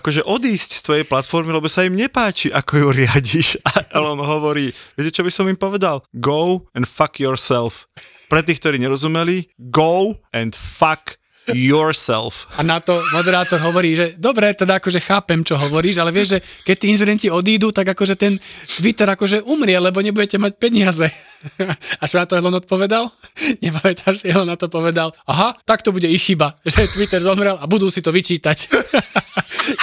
akože 0.00 0.24
odísť 0.24 0.80
z 0.80 0.84
tvojej 0.88 1.04
platformy, 1.04 1.52
lebo 1.52 1.68
sa 1.68 1.84
im 1.84 1.92
nepáči, 1.92 2.48
ako 2.48 2.72
ju 2.80 2.88
riadiš. 3.04 3.60
A 3.68 3.84
Elon 3.92 4.24
hovorí, 4.24 4.72
viete, 4.96 5.12
čo 5.12 5.22
by 5.22 5.30
som 5.30 5.44
im 5.46 5.60
povedal? 5.60 6.00
Go 6.16 6.64
and 6.72 6.88
fuck 6.88 7.20
yourself. 7.20 7.84
Pre 8.32 8.40
tých, 8.40 8.64
ktorí 8.64 8.80
nerozumeli, 8.80 9.52
go 9.60 10.16
and 10.32 10.56
fuck 10.56 11.19
yourself. 11.52 12.46
A 12.56 12.62
na 12.62 12.78
to 12.78 12.94
moderátor 13.16 13.58
hovorí, 13.60 13.96
že 13.96 14.06
dobre, 14.16 14.52
teda 14.54 14.78
akože 14.78 15.00
chápem, 15.02 15.42
čo 15.42 15.56
hovoríš, 15.56 15.98
ale 15.98 16.14
vieš, 16.14 16.36
že 16.36 16.38
keď 16.64 16.76
tí 16.76 16.86
inzerenti 16.92 17.26
odídu, 17.32 17.72
tak 17.74 17.90
akože 17.90 18.14
ten 18.14 18.38
Twitter 18.78 19.08
akože 19.08 19.42
umrie, 19.48 19.76
lebo 19.80 19.98
nebudete 20.04 20.38
mať 20.38 20.52
peniaze. 20.60 21.08
A 22.00 22.04
čo 22.04 22.20
na 22.20 22.28
to 22.28 22.36
Elon 22.36 22.54
odpovedal? 22.60 23.08
Nepamätáš 23.64 24.22
si, 24.22 24.26
Elon 24.28 24.48
na 24.48 24.60
to 24.60 24.68
povedal, 24.68 25.10
aha, 25.24 25.56
tak 25.64 25.80
to 25.80 25.90
bude 25.90 26.06
ich 26.06 26.22
chyba, 26.22 26.54
že 26.66 26.86
Twitter 26.92 27.22
zomrel 27.24 27.56
a 27.56 27.64
budú 27.64 27.88
si 27.88 28.04
to 28.04 28.12
vyčítať. 28.12 28.68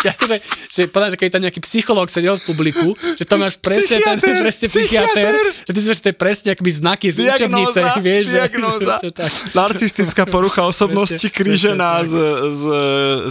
akože, 0.07 0.35
že 0.71 0.81
povedal, 0.87 1.11
že 1.15 1.19
keď 1.19 1.29
tam 1.37 1.43
nejaký 1.43 1.61
psychológ 1.63 2.07
sedel 2.07 2.37
v 2.37 2.43
publiku, 2.47 2.87
že 3.17 3.25
to 3.25 3.35
máš 3.35 3.59
presne 3.59 3.99
ten 3.99 4.17
Psychiater, 4.17 4.41
presne 4.43 4.67
psychiater, 4.67 5.31
psychiater. 5.33 5.65
že 5.67 5.71
ty 5.71 5.79
si 5.79 5.87
vieš, 5.87 5.99
to 5.99 6.09
je 6.11 6.17
presne 6.17 6.49
akoby 6.55 6.71
znaky 6.71 7.07
z 7.11 7.17
učebnice, 7.27 7.79
vieš, 7.99 8.23
že 8.31 8.37
diagnóza. 8.45 8.93
presne 8.97 9.09
tak. 9.13 9.31
Narcistická 9.53 10.23
porucha 10.27 10.61
osobnosti 10.67 11.27
krížená 11.47 12.03
s, 12.03 12.13
s, 12.51 12.61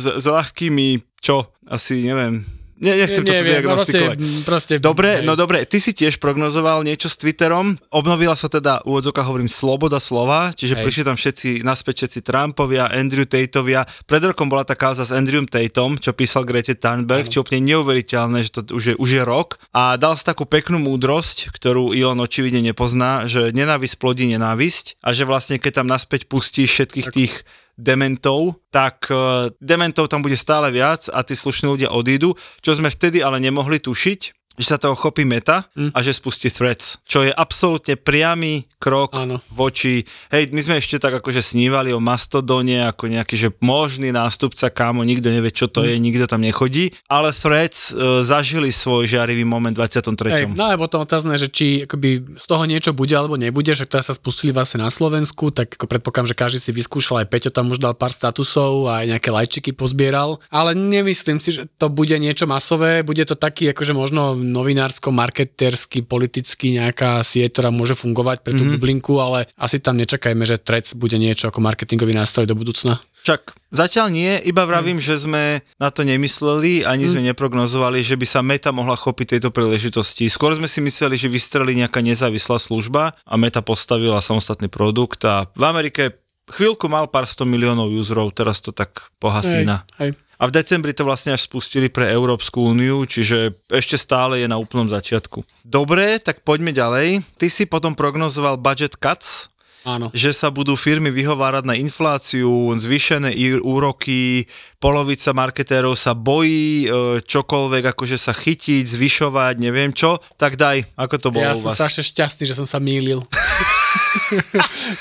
s, 0.00 0.04
s 0.16 0.24
ľahkými, 0.24 1.04
čo, 1.20 1.52
asi 1.68 2.00
neviem, 2.00 2.44
Ne, 2.76 2.92
nechcem 2.92 3.24
to 3.24 3.32
tu 3.32 3.40
no 3.40 3.48
diagnostikovať. 3.48 4.18
proste, 4.20 4.44
proste, 4.44 4.74
Dobre, 4.76 5.10
hej. 5.20 5.24
no 5.24 5.32
dobre, 5.32 5.64
ty 5.64 5.80
si 5.80 5.96
tiež 5.96 6.20
prognozoval 6.20 6.84
niečo 6.84 7.08
s 7.08 7.16
Twitterom, 7.16 7.72
obnovila 7.88 8.36
sa 8.36 8.52
teda, 8.52 8.84
úvodzoka 8.84 9.24
hovorím, 9.24 9.48
sloboda 9.48 9.96
slova, 9.96 10.52
čiže 10.52 10.76
Hej. 10.76 10.84
prišli 10.84 11.02
tam 11.08 11.16
všetci, 11.16 11.48
naspäť 11.64 12.04
všetci 12.04 12.18
Trumpovia, 12.20 12.92
Andrew 12.92 13.24
Tateovia. 13.24 13.88
Pred 14.04 14.36
rokom 14.36 14.52
bola 14.52 14.68
tá 14.68 14.76
káza 14.76 15.08
s 15.08 15.12
Andrewom 15.16 15.48
Tateom, 15.48 15.96
čo 15.96 16.12
písal 16.12 16.44
Grete 16.44 16.76
Thunberg, 16.76 17.32
čo 17.32 17.40
úplne 17.40 17.64
neuveriteľné, 17.64 18.44
že 18.44 18.60
to 18.60 18.76
už 18.76 18.84
je, 18.92 18.94
už 19.00 19.08
je 19.08 19.22
rok. 19.24 19.56
A 19.72 19.96
dal 19.96 20.12
si 20.20 20.28
takú 20.28 20.44
peknú 20.44 20.76
múdrosť, 20.76 21.48
ktorú 21.56 21.96
Elon 21.96 22.20
očividne 22.20 22.60
nepozná, 22.60 23.24
že 23.24 23.56
nenávisť 23.56 23.96
plodí 23.96 24.28
nenávisť 24.28 25.00
a 25.00 25.16
že 25.16 25.24
vlastne 25.24 25.56
keď 25.56 25.80
tam 25.80 25.88
naspäť 25.88 26.28
pustíš 26.28 26.76
všetkých 26.76 27.08
tých 27.08 27.32
dementov, 27.76 28.60
tak 28.72 29.08
uh, 29.12 29.52
dementov 29.60 30.08
tam 30.08 30.24
bude 30.24 30.36
stále 30.36 30.72
viac 30.72 31.08
a 31.12 31.20
tí 31.20 31.36
slušní 31.36 31.66
ľudia 31.68 31.92
odídu, 31.92 32.32
čo 32.64 32.72
sme 32.72 32.88
vtedy 32.88 33.20
ale 33.20 33.40
nemohli 33.40 33.80
tušiť, 33.80 34.20
že 34.56 34.66
sa 34.66 34.76
toho 34.76 34.92
chopí 34.92 35.22
meta 35.22 35.68
Hm. 35.72 35.92
a 35.92 35.98
že 36.00 36.10
spustí 36.10 36.48
threads, 36.48 36.98
čo 37.04 37.20
je 37.20 37.30
absolútne 37.30 37.94
priamy 37.94 38.64
krok 38.76 39.12
Áno. 39.14 39.40
voči, 39.48 40.02
hej, 40.28 40.48
my 40.50 40.60
sme 40.60 40.74
ešte 40.76 40.96
tak 40.96 41.14
akože 41.14 41.40
snívali 41.40 41.90
o 41.90 42.00
Mastodone 42.00 42.84
ako 42.84 43.08
nejaký, 43.08 43.34
že 43.36 43.48
možný 43.58 44.10
nástupca, 44.10 44.68
kámo, 44.68 45.00
nikto 45.02 45.28
nevie, 45.28 45.50
čo 45.50 45.66
to 45.66 45.80
Hm. 45.80 45.86
je, 45.86 45.94
nikto 45.98 46.24
tam 46.24 46.40
nechodí, 46.40 46.90
ale 47.06 47.30
threads 47.30 47.90
e, 47.90 48.20
zažili 48.20 48.68
svoj 48.68 49.06
žiarivý 49.06 49.44
moment 49.44 49.72
v 49.72 49.80
23. 49.82 50.32
Hej, 50.32 50.46
no 50.52 50.64
a 50.64 50.76
potom 50.76 51.00
otázne, 51.00 51.36
že 51.36 51.46
či 51.46 51.84
akoby 51.84 52.36
z 52.36 52.44
toho 52.44 52.64
niečo 52.64 52.90
bude 52.90 53.12
alebo 53.12 53.36
nebude, 53.36 53.70
že 53.70 53.84
teraz 53.84 54.08
sa 54.08 54.14
spustili 54.14 54.50
vlastne 54.50 54.80
na 54.80 54.90
Slovensku, 54.90 55.50
tak 55.50 55.74
ako 55.74 55.86
predpokladám, 55.86 56.30
že 56.30 56.36
každý 56.36 56.58
si 56.58 56.70
vyskúšal, 56.70 57.22
aj 57.22 57.28
Peťo 57.28 57.50
tam 57.50 57.68
už 57.68 57.78
dal 57.78 57.92
pár 57.92 58.10
statusov 58.10 58.88
a 58.88 59.02
aj 59.02 59.06
nejaké 59.12 59.28
lajčiky 59.30 59.70
pozbieral, 59.72 60.40
ale 60.48 60.72
nemyslím 60.72 61.36
si, 61.36 61.52
že 61.52 61.68
to 61.76 61.88
bude 61.88 62.14
niečo 62.16 62.46
masové, 62.46 63.02
bude 63.02 63.22
to 63.22 63.34
taký 63.34 63.70
akože 63.70 63.92
možno 63.92 64.36
novinársko, 64.52 65.10
marketersky, 65.10 66.06
politicky 66.06 66.78
nejaká 66.78 67.20
sieť, 67.26 67.58
ktorá 67.58 67.70
môže 67.74 67.98
fungovať 67.98 68.46
pre 68.46 68.54
tú 68.54 68.62
mm-hmm. 68.62 68.74
bublinku, 68.78 69.14
ale 69.18 69.50
asi 69.58 69.82
tam 69.82 69.98
nečakajme, 69.98 70.46
že 70.46 70.62
Trec 70.62 70.86
bude 70.94 71.18
niečo 71.18 71.50
ako 71.50 71.58
marketingový 71.62 72.14
nástroj 72.14 72.46
do 72.46 72.54
budúcna. 72.54 73.02
Však 73.26 73.58
zatiaľ 73.74 74.14
nie, 74.14 74.38
iba 74.46 74.62
vravím, 74.62 75.02
že 75.02 75.18
sme 75.18 75.58
na 75.82 75.90
to 75.90 76.06
nemysleli, 76.06 76.86
ani 76.86 77.10
sme 77.10 77.26
neprognozovali, 77.26 77.98
že 78.06 78.14
by 78.14 78.22
sa 78.22 78.38
Meta 78.38 78.70
mohla 78.70 78.94
chopiť 78.94 79.34
tejto 79.34 79.50
príležitosti. 79.50 80.30
Skôr 80.30 80.54
sme 80.54 80.70
si 80.70 80.78
mysleli, 80.78 81.18
že 81.18 81.26
vystrelí 81.26 81.74
nejaká 81.74 82.06
nezávislá 82.06 82.62
služba 82.62 83.18
a 83.26 83.34
Meta 83.34 83.66
postavila 83.66 84.22
samostatný 84.22 84.70
produkt 84.70 85.26
a 85.26 85.50
v 85.58 85.64
Amerike 85.66 86.22
chvíľku 86.46 86.86
mal 86.86 87.10
pár 87.10 87.26
sto 87.26 87.42
miliónov 87.42 87.90
userov, 87.90 88.30
teraz 88.30 88.62
to 88.62 88.70
tak 88.70 89.10
pohasína. 89.18 89.82
Hej, 89.98 90.14
hej. 90.14 90.25
A 90.36 90.48
v 90.48 90.54
decembri 90.54 90.92
to 90.92 91.08
vlastne 91.08 91.32
až 91.32 91.48
spustili 91.48 91.88
pre 91.88 92.12
Európsku 92.12 92.60
úniu, 92.60 93.08
čiže 93.08 93.56
ešte 93.72 93.96
stále 93.96 94.44
je 94.44 94.48
na 94.48 94.60
úplnom 94.60 94.84
začiatku. 94.86 95.40
Dobre, 95.64 96.20
tak 96.20 96.44
poďme 96.44 96.76
ďalej. 96.76 97.24
Ty 97.36 97.46
si 97.48 97.64
potom 97.64 97.96
prognozoval 97.96 98.60
budget 98.60 99.00
cuts, 99.00 99.48
Áno. 99.86 100.10
že 100.10 100.34
sa 100.34 100.50
budú 100.50 100.74
firmy 100.74 101.08
vyhovárať 101.08 101.64
na 101.64 101.78
infláciu, 101.78 102.50
zvýšené 102.74 103.32
úroky, 103.62 104.50
polovica 104.76 105.30
marketérov 105.30 105.94
sa 105.94 106.10
bojí 106.10 106.84
e, 106.84 106.88
čokoľvek, 107.22 107.94
akože 107.94 108.18
sa 108.18 108.34
chytiť, 108.34 108.82
zvyšovať, 108.82 109.54
neviem 109.62 109.94
čo, 109.94 110.18
tak 110.34 110.58
daj, 110.58 110.84
ako 110.98 111.14
to 111.22 111.28
bolo 111.30 111.46
Ja 111.46 111.54
u 111.54 111.62
som 111.62 111.70
vás. 111.70 111.78
strašne 111.78 112.02
šťastný, 112.02 112.44
že 112.50 112.58
som 112.58 112.66
sa 112.66 112.82
mýlil. 112.82 113.22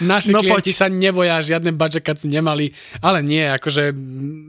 Naši 0.06 0.32
No 0.32 0.40
klienti 0.40 0.72
poď. 0.72 0.76
sa 0.76 0.88
neboja, 0.88 1.40
žiadne 1.40 1.72
budget 1.72 2.04
cuts 2.04 2.24
nemali, 2.24 2.72
ale 3.00 3.20
nie, 3.20 3.44
akože 3.44 3.90
mm, 3.90 3.98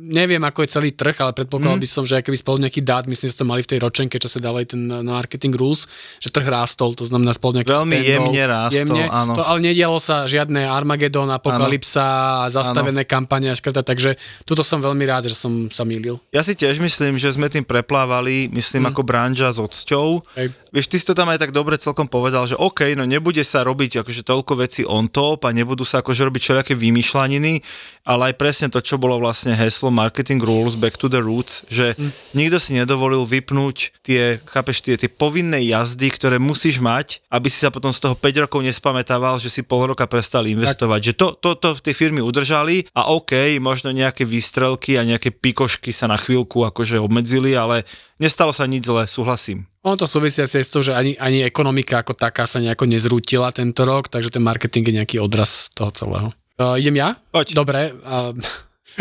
neviem, 0.09 0.41
ako 0.41 0.63
je 0.63 0.71
celý 0.71 0.91
trh, 0.93 1.17
ale 1.19 1.33
predpokladal 1.33 1.77
Mhm. 1.77 1.83
by 1.83 1.89
som, 1.89 2.03
že 2.03 2.19
keby 2.19 2.37
spolu 2.37 2.57
nejaký 2.61 2.81
dát, 2.81 3.05
myslím, 3.05 3.27
že 3.27 3.37
to 3.37 3.45
mali 3.45 3.61
v 3.61 3.71
tej 3.71 3.79
ročenke, 3.79 4.17
čo 4.17 4.27
sa 4.27 4.39
dávali 4.39 4.65
ten 4.65 4.81
na 4.87 5.03
marketing 5.03 5.53
rules, 5.53 5.87
že 6.17 6.29
trh 6.29 6.45
rástol, 6.45 6.93
to 6.93 7.03
znamená 7.03 7.31
spolu 7.31 7.59
nejaký 7.59 7.73
Veľmi 7.73 7.99
jemne 7.99 8.45
rástol, 8.45 8.97
áno. 9.03 9.33
To, 9.35 9.43
ale 9.43 9.59
nedialo 9.63 9.99
sa 9.99 10.25
žiadne 10.25 10.65
Armageddon, 10.65 11.27
Apokalypsa 11.29 12.07
a 12.39 12.49
zastavené 12.49 13.03
kampane 13.03 13.49
a 13.49 13.55
škrta, 13.55 13.83
takže 13.83 14.15
tuto 14.43 14.61
som 14.61 14.79
veľmi 14.79 15.03
rád, 15.03 15.27
že 15.27 15.37
som 15.37 15.69
sa 15.69 15.83
mýlil. 15.83 16.19
Ja 16.31 16.41
si 16.41 16.53
tiež 16.53 16.79
myslím, 16.79 17.17
že 17.17 17.31
sme 17.31 17.47
tým 17.47 17.63
preplávali, 17.63 18.47
myslím 18.51 18.87
ako 18.87 19.03
branža 19.03 19.49
s 19.49 19.59
odsťou. 19.59 20.23
Hej. 20.35 20.55
Vieš, 20.69 20.87
ty 20.87 20.97
si 20.97 21.05
to 21.05 21.13
tam 21.13 21.27
aj 21.27 21.39
tak 21.39 21.51
dobre 21.51 21.75
celkom 21.77 22.05
povedal, 22.05 22.45
že 22.45 22.55
OK, 22.55 22.93
no 22.93 23.05
nebude 23.05 23.41
sa 23.41 23.61
robiť 23.61 24.05
akože 24.05 24.23
toľko 24.37 24.53
vecí 24.61 24.85
on 24.85 25.09
top 25.09 25.49
a 25.49 25.57
nebudú 25.57 25.89
sa 25.89 26.05
akože 26.05 26.29
robiť 26.29 26.41
všelijaké 26.45 26.75
vymýšľaniny, 26.77 27.65
ale 28.05 28.23
aj 28.31 28.35
presne 28.37 28.69
to, 28.69 28.85
čo 28.85 29.01
bolo 29.01 29.17
vlastne 29.17 29.57
heslo 29.57 29.89
Marketing 29.89 30.45
Rules 30.45 30.77
Back 30.77 31.01
to 31.01 31.09
the 31.09 31.25
Roots, 31.25 31.65
že 31.73 31.97
nikto 32.37 32.61
si 32.61 32.77
nedovolil 32.77 33.25
vypnúť 33.25 34.05
tie, 34.05 34.45
chápeš, 34.45 34.85
tie, 34.85 35.01
tie 35.01 35.09
povinné 35.09 35.65
jazdy, 35.65 36.13
ktoré 36.13 36.37
musíš 36.37 36.85
mať, 36.85 37.25
aby 37.33 37.49
si 37.49 37.65
sa 37.65 37.73
potom 37.73 37.97
z 37.97 38.05
toho 38.05 38.15
5 38.15 38.45
rokov 38.45 38.61
nespamätával, 38.61 39.41
že 39.41 39.49
si 39.49 39.65
pol 39.65 39.89
roka 39.89 40.05
prestali 40.05 40.53
investovať. 40.53 41.01
Že 41.01 41.13
to, 41.17 41.27
to, 41.41 41.51
to 41.57 41.69
v 41.81 41.85
tej 41.89 41.95
firmy 41.97 42.21
udržali 42.21 42.85
a 42.93 43.09
OK, 43.09 43.57
možno 43.57 43.89
nejaké 43.91 44.29
výstrelky 44.29 45.01
a 45.01 45.07
nejaké 45.09 45.33
pikošky 45.33 45.91
sa 45.97 46.05
na 46.07 46.21
chvíľku 46.21 46.69
akože 46.69 47.01
obmedzili, 47.01 47.57
ale 47.57 47.89
nestalo 48.19 48.53
sa 48.53 48.65
nič 48.69 48.89
zle, 48.89 49.05
súhlasím. 49.09 49.65
Ono 49.87 49.95
to 49.95 50.09
súvisia 50.09 50.45
asi 50.45 50.61
aj 50.61 50.67
s 50.67 50.73
to, 50.73 50.81
že 50.83 50.93
ani, 50.93 51.15
ani 51.17 51.47
ekonomika 51.47 52.03
ako 52.03 52.19
taká 52.19 52.45
sa 52.49 52.59
nejako 52.59 52.91
nezrútila 52.91 53.55
tento 53.55 53.87
rok, 53.87 54.11
takže 54.11 54.35
ten 54.35 54.43
marketing 54.43 54.91
je 54.91 54.97
nejaký 55.03 55.17
odraz 55.23 55.71
toho 55.73 55.95
celého. 55.95 56.29
Uh, 56.57 56.81
idem 56.81 56.97
ja? 56.97 57.15
Poď. 57.31 57.53
Dobre. 57.53 57.93
Uh, 58.03 58.33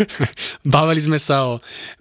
bavili 0.76 1.00
sme 1.00 1.18
sa 1.20 1.48
o 1.48 1.52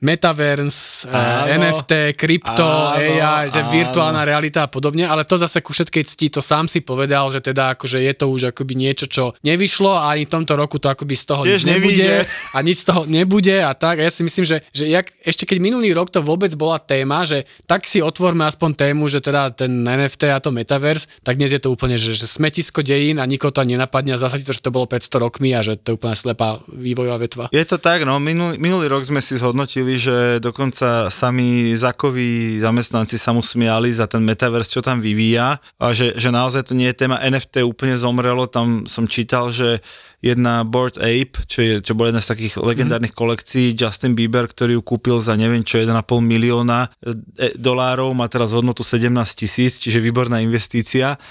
Metaverse, 0.03 1.07
uh, 1.07 1.15
Áno. 1.15 1.63
NFT, 1.63 2.15
krypto, 2.19 2.65
AI, 2.95 3.49
áno. 3.51 3.71
virtuálna 3.71 4.21
realita 4.27 4.67
a 4.67 4.69
podobne, 4.69 5.07
ale 5.07 5.23
to 5.23 5.39
zase 5.39 5.63
ku 5.63 5.71
všetkej 5.71 6.03
cti, 6.03 6.27
to 6.31 6.41
sám 6.43 6.67
si 6.67 6.83
povedal, 6.83 7.31
že 7.31 7.39
teda 7.41 7.75
akože 7.77 8.01
je 8.01 8.13
to 8.15 8.25
už 8.29 8.55
akoby 8.55 8.73
niečo, 8.75 9.05
čo 9.07 9.31
nevyšlo 9.43 9.91
a 9.95 10.15
ani 10.15 10.27
v 10.27 10.31
tomto 10.31 10.53
roku 10.59 10.77
to 10.77 10.91
akoby 10.91 11.15
z 11.15 11.25
toho 11.25 11.41
Tiež 11.43 11.63
nič 11.63 11.71
nebude 11.71 12.11
a 12.53 12.57
nič 12.61 12.77
z 12.83 12.85
toho 12.85 13.01
nebude 13.07 13.57
a 13.63 13.71
tak. 13.73 14.01
A 14.01 14.07
ja 14.07 14.11
si 14.11 14.21
myslím, 14.25 14.45
že, 14.45 14.57
že 14.71 14.85
jak, 14.91 15.07
ešte 15.23 15.47
keď 15.47 15.57
minulý 15.61 15.95
rok 15.95 16.11
to 16.11 16.19
vôbec 16.19 16.51
bola 16.53 16.77
téma, 16.81 17.23
že 17.23 17.47
tak 17.65 17.87
si 17.87 18.03
otvorme 18.03 18.43
aspoň 18.45 18.75
tému, 18.75 19.07
že 19.07 19.23
teda 19.23 19.51
ten 19.55 19.85
NFT 19.85 20.29
a 20.31 20.39
to 20.41 20.51
Metaverse, 20.51 21.07
tak 21.23 21.39
dnes 21.39 21.51
je 21.51 21.61
to 21.61 21.71
úplne, 21.71 21.95
že, 21.95 22.13
že 22.13 22.27
smetisko 22.27 22.83
dejín 22.83 23.17
a 23.21 23.25
nikoho 23.25 23.53
to 23.53 23.63
nenapadne 23.63 24.15
a 24.15 24.19
zase 24.19 24.43
to, 24.43 24.53
že 24.53 24.61
to 24.61 24.73
bolo 24.73 24.85
pred 24.85 25.01
100 25.01 25.21
rokmi 25.21 25.55
a 25.55 25.63
že 25.63 25.79
to 25.79 25.93
je 25.93 25.97
úplne 25.97 26.15
slepá 26.17 26.59
vývojová 26.69 27.17
vetva. 27.21 27.45
Je 27.53 27.63
to 27.65 27.77
tak, 27.85 28.01
no, 28.01 28.17
minulý, 28.17 28.57
minulý 28.57 28.89
rok 28.89 29.05
sme 29.05 29.21
si 29.21 29.37
zhodnotili, 29.37 29.93
že 29.93 30.41
dokonca 30.41 31.13
sami 31.13 31.69
Zakoví 31.77 32.57
zamestnanci 32.57 33.13
sa 33.21 33.29
mu 33.29 33.45
smiali 33.45 33.93
za 33.93 34.09
ten 34.09 34.25
metaverse, 34.25 34.73
čo 34.73 34.81
tam 34.81 34.97
vyvíja. 34.97 35.61
A 35.77 35.93
že, 35.93 36.17
že 36.17 36.33
naozaj 36.33 36.65
to 36.65 36.73
nie 36.73 36.89
je 36.89 36.97
téma 37.05 37.21
NFT 37.21 37.61
úplne 37.61 37.93
zomrelo, 37.93 38.49
tam 38.49 38.89
som 38.89 39.05
čítal, 39.05 39.53
že 39.53 39.85
jedna 40.17 40.65
Board 40.65 40.97
Ape, 40.97 41.45
čo, 41.45 41.61
je, 41.61 41.73
čo 41.85 41.93
bola 41.93 42.09
jedna 42.09 42.25
z 42.25 42.33
takých 42.33 42.57
legendárnych 42.57 43.13
kolekcií, 43.13 43.77
Justin 43.77 44.17
Bieber, 44.17 44.49
ktorý 44.49 44.81
ju 44.81 44.81
kúpil 44.81 45.21
za 45.21 45.37
neviem 45.37 45.61
čo, 45.61 45.77
1,5 45.77 45.93
milióna 46.25 46.89
e, 47.05 47.53
dolárov, 47.53 48.17
má 48.17 48.25
teraz 48.25 48.49
hodnotu 48.49 48.81
17 48.81 49.13
tisíc, 49.37 49.77
čiže 49.77 50.01
výborná 50.01 50.41
investícia 50.41 51.21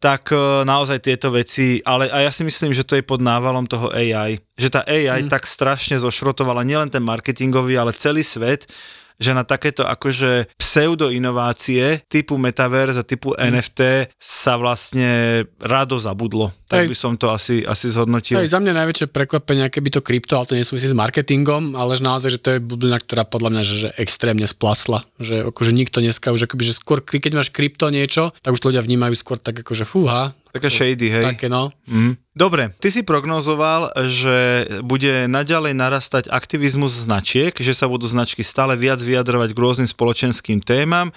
tak 0.00 0.32
e, 0.32 0.64
naozaj 0.64 1.04
tieto 1.04 1.28
veci, 1.28 1.84
ale 1.84 2.08
a 2.08 2.24
ja 2.24 2.32
si 2.32 2.40
myslím, 2.40 2.72
že 2.72 2.88
to 2.88 2.96
je 2.96 3.04
pod 3.04 3.20
návalom 3.20 3.68
toho 3.68 3.92
AI. 3.92 4.40
Že 4.56 4.68
tá 4.72 4.80
AI 4.88 5.28
mm. 5.28 5.30
tak 5.30 5.44
strašne 5.44 6.00
zošrotovala 6.00 6.64
nielen 6.64 6.88
ten 6.88 7.04
marketingový, 7.04 7.76
ale 7.76 7.92
celý 7.92 8.24
svet, 8.24 8.64
že 9.20 9.36
na 9.36 9.44
takéto 9.44 9.84
akože 9.84 10.48
pseudo-inovácie 10.56 12.08
typu 12.08 12.40
Metaverse 12.40 13.04
a 13.04 13.04
typu 13.04 13.36
mm. 13.36 13.38
NFT 13.52 13.80
sa 14.16 14.56
vlastne 14.56 15.44
rado 15.60 16.00
zabudlo. 16.00 16.48
Tak 16.64 16.86
Hej. 16.86 16.88
by 16.88 16.96
som 16.96 17.12
to 17.20 17.28
asi, 17.28 17.60
asi 17.62 17.92
zhodnotil. 17.92 18.40
Aj 18.40 18.48
za 18.48 18.56
mňa 18.56 18.72
najväčšie 18.72 19.12
prekvapenie, 19.12 19.68
keby 19.68 19.92
to 19.92 20.00
krypto, 20.00 20.40
ale 20.40 20.48
to 20.48 20.56
nesúvisí 20.56 20.88
s 20.88 20.96
marketingom, 20.96 21.76
ale 21.76 22.00
že 22.00 22.02
naozaj, 22.02 22.30
že 22.32 22.40
to 22.40 22.48
je 22.56 22.64
bublina, 22.64 22.96
ktorá 22.96 23.28
podľa 23.28 23.50
mňa 23.52 23.62
že, 23.62 23.74
že 23.76 23.88
extrémne 24.00 24.48
splasla. 24.48 25.04
Že 25.20 25.52
akože 25.52 25.72
nikto 25.76 26.00
dneska 26.00 26.32
už 26.32 26.48
akoby, 26.48 26.64
že 26.64 26.80
skôr, 26.80 27.04
keď 27.04 27.36
máš 27.36 27.52
krypto 27.52 27.92
niečo, 27.92 28.32
tak 28.40 28.56
už 28.56 28.60
to 28.64 28.72
ľudia 28.72 28.80
vnímajú 28.80 29.12
skôr 29.12 29.36
tak 29.36 29.60
akože 29.60 29.84
fúha. 29.84 30.32
Také 30.50 30.66
shady, 30.66 31.08
hej. 31.10 31.24
Také 31.36 31.46
no. 31.46 31.70
Mm. 31.86 32.18
Dobre, 32.40 32.72
ty 32.80 32.88
si 32.88 33.04
prognozoval, 33.04 33.92
že 34.08 34.64
bude 34.80 35.28
naďalej 35.28 35.76
narastať 35.76 36.24
aktivizmus 36.32 36.88
značiek, 36.88 37.52
že 37.52 37.76
sa 37.76 37.84
budú 37.84 38.08
značky 38.08 38.40
stále 38.40 38.80
viac 38.80 38.96
vyjadrovať 38.96 39.52
k 39.52 39.60
rôznym 39.60 39.84
spoločenským 39.84 40.64
témam 40.64 41.12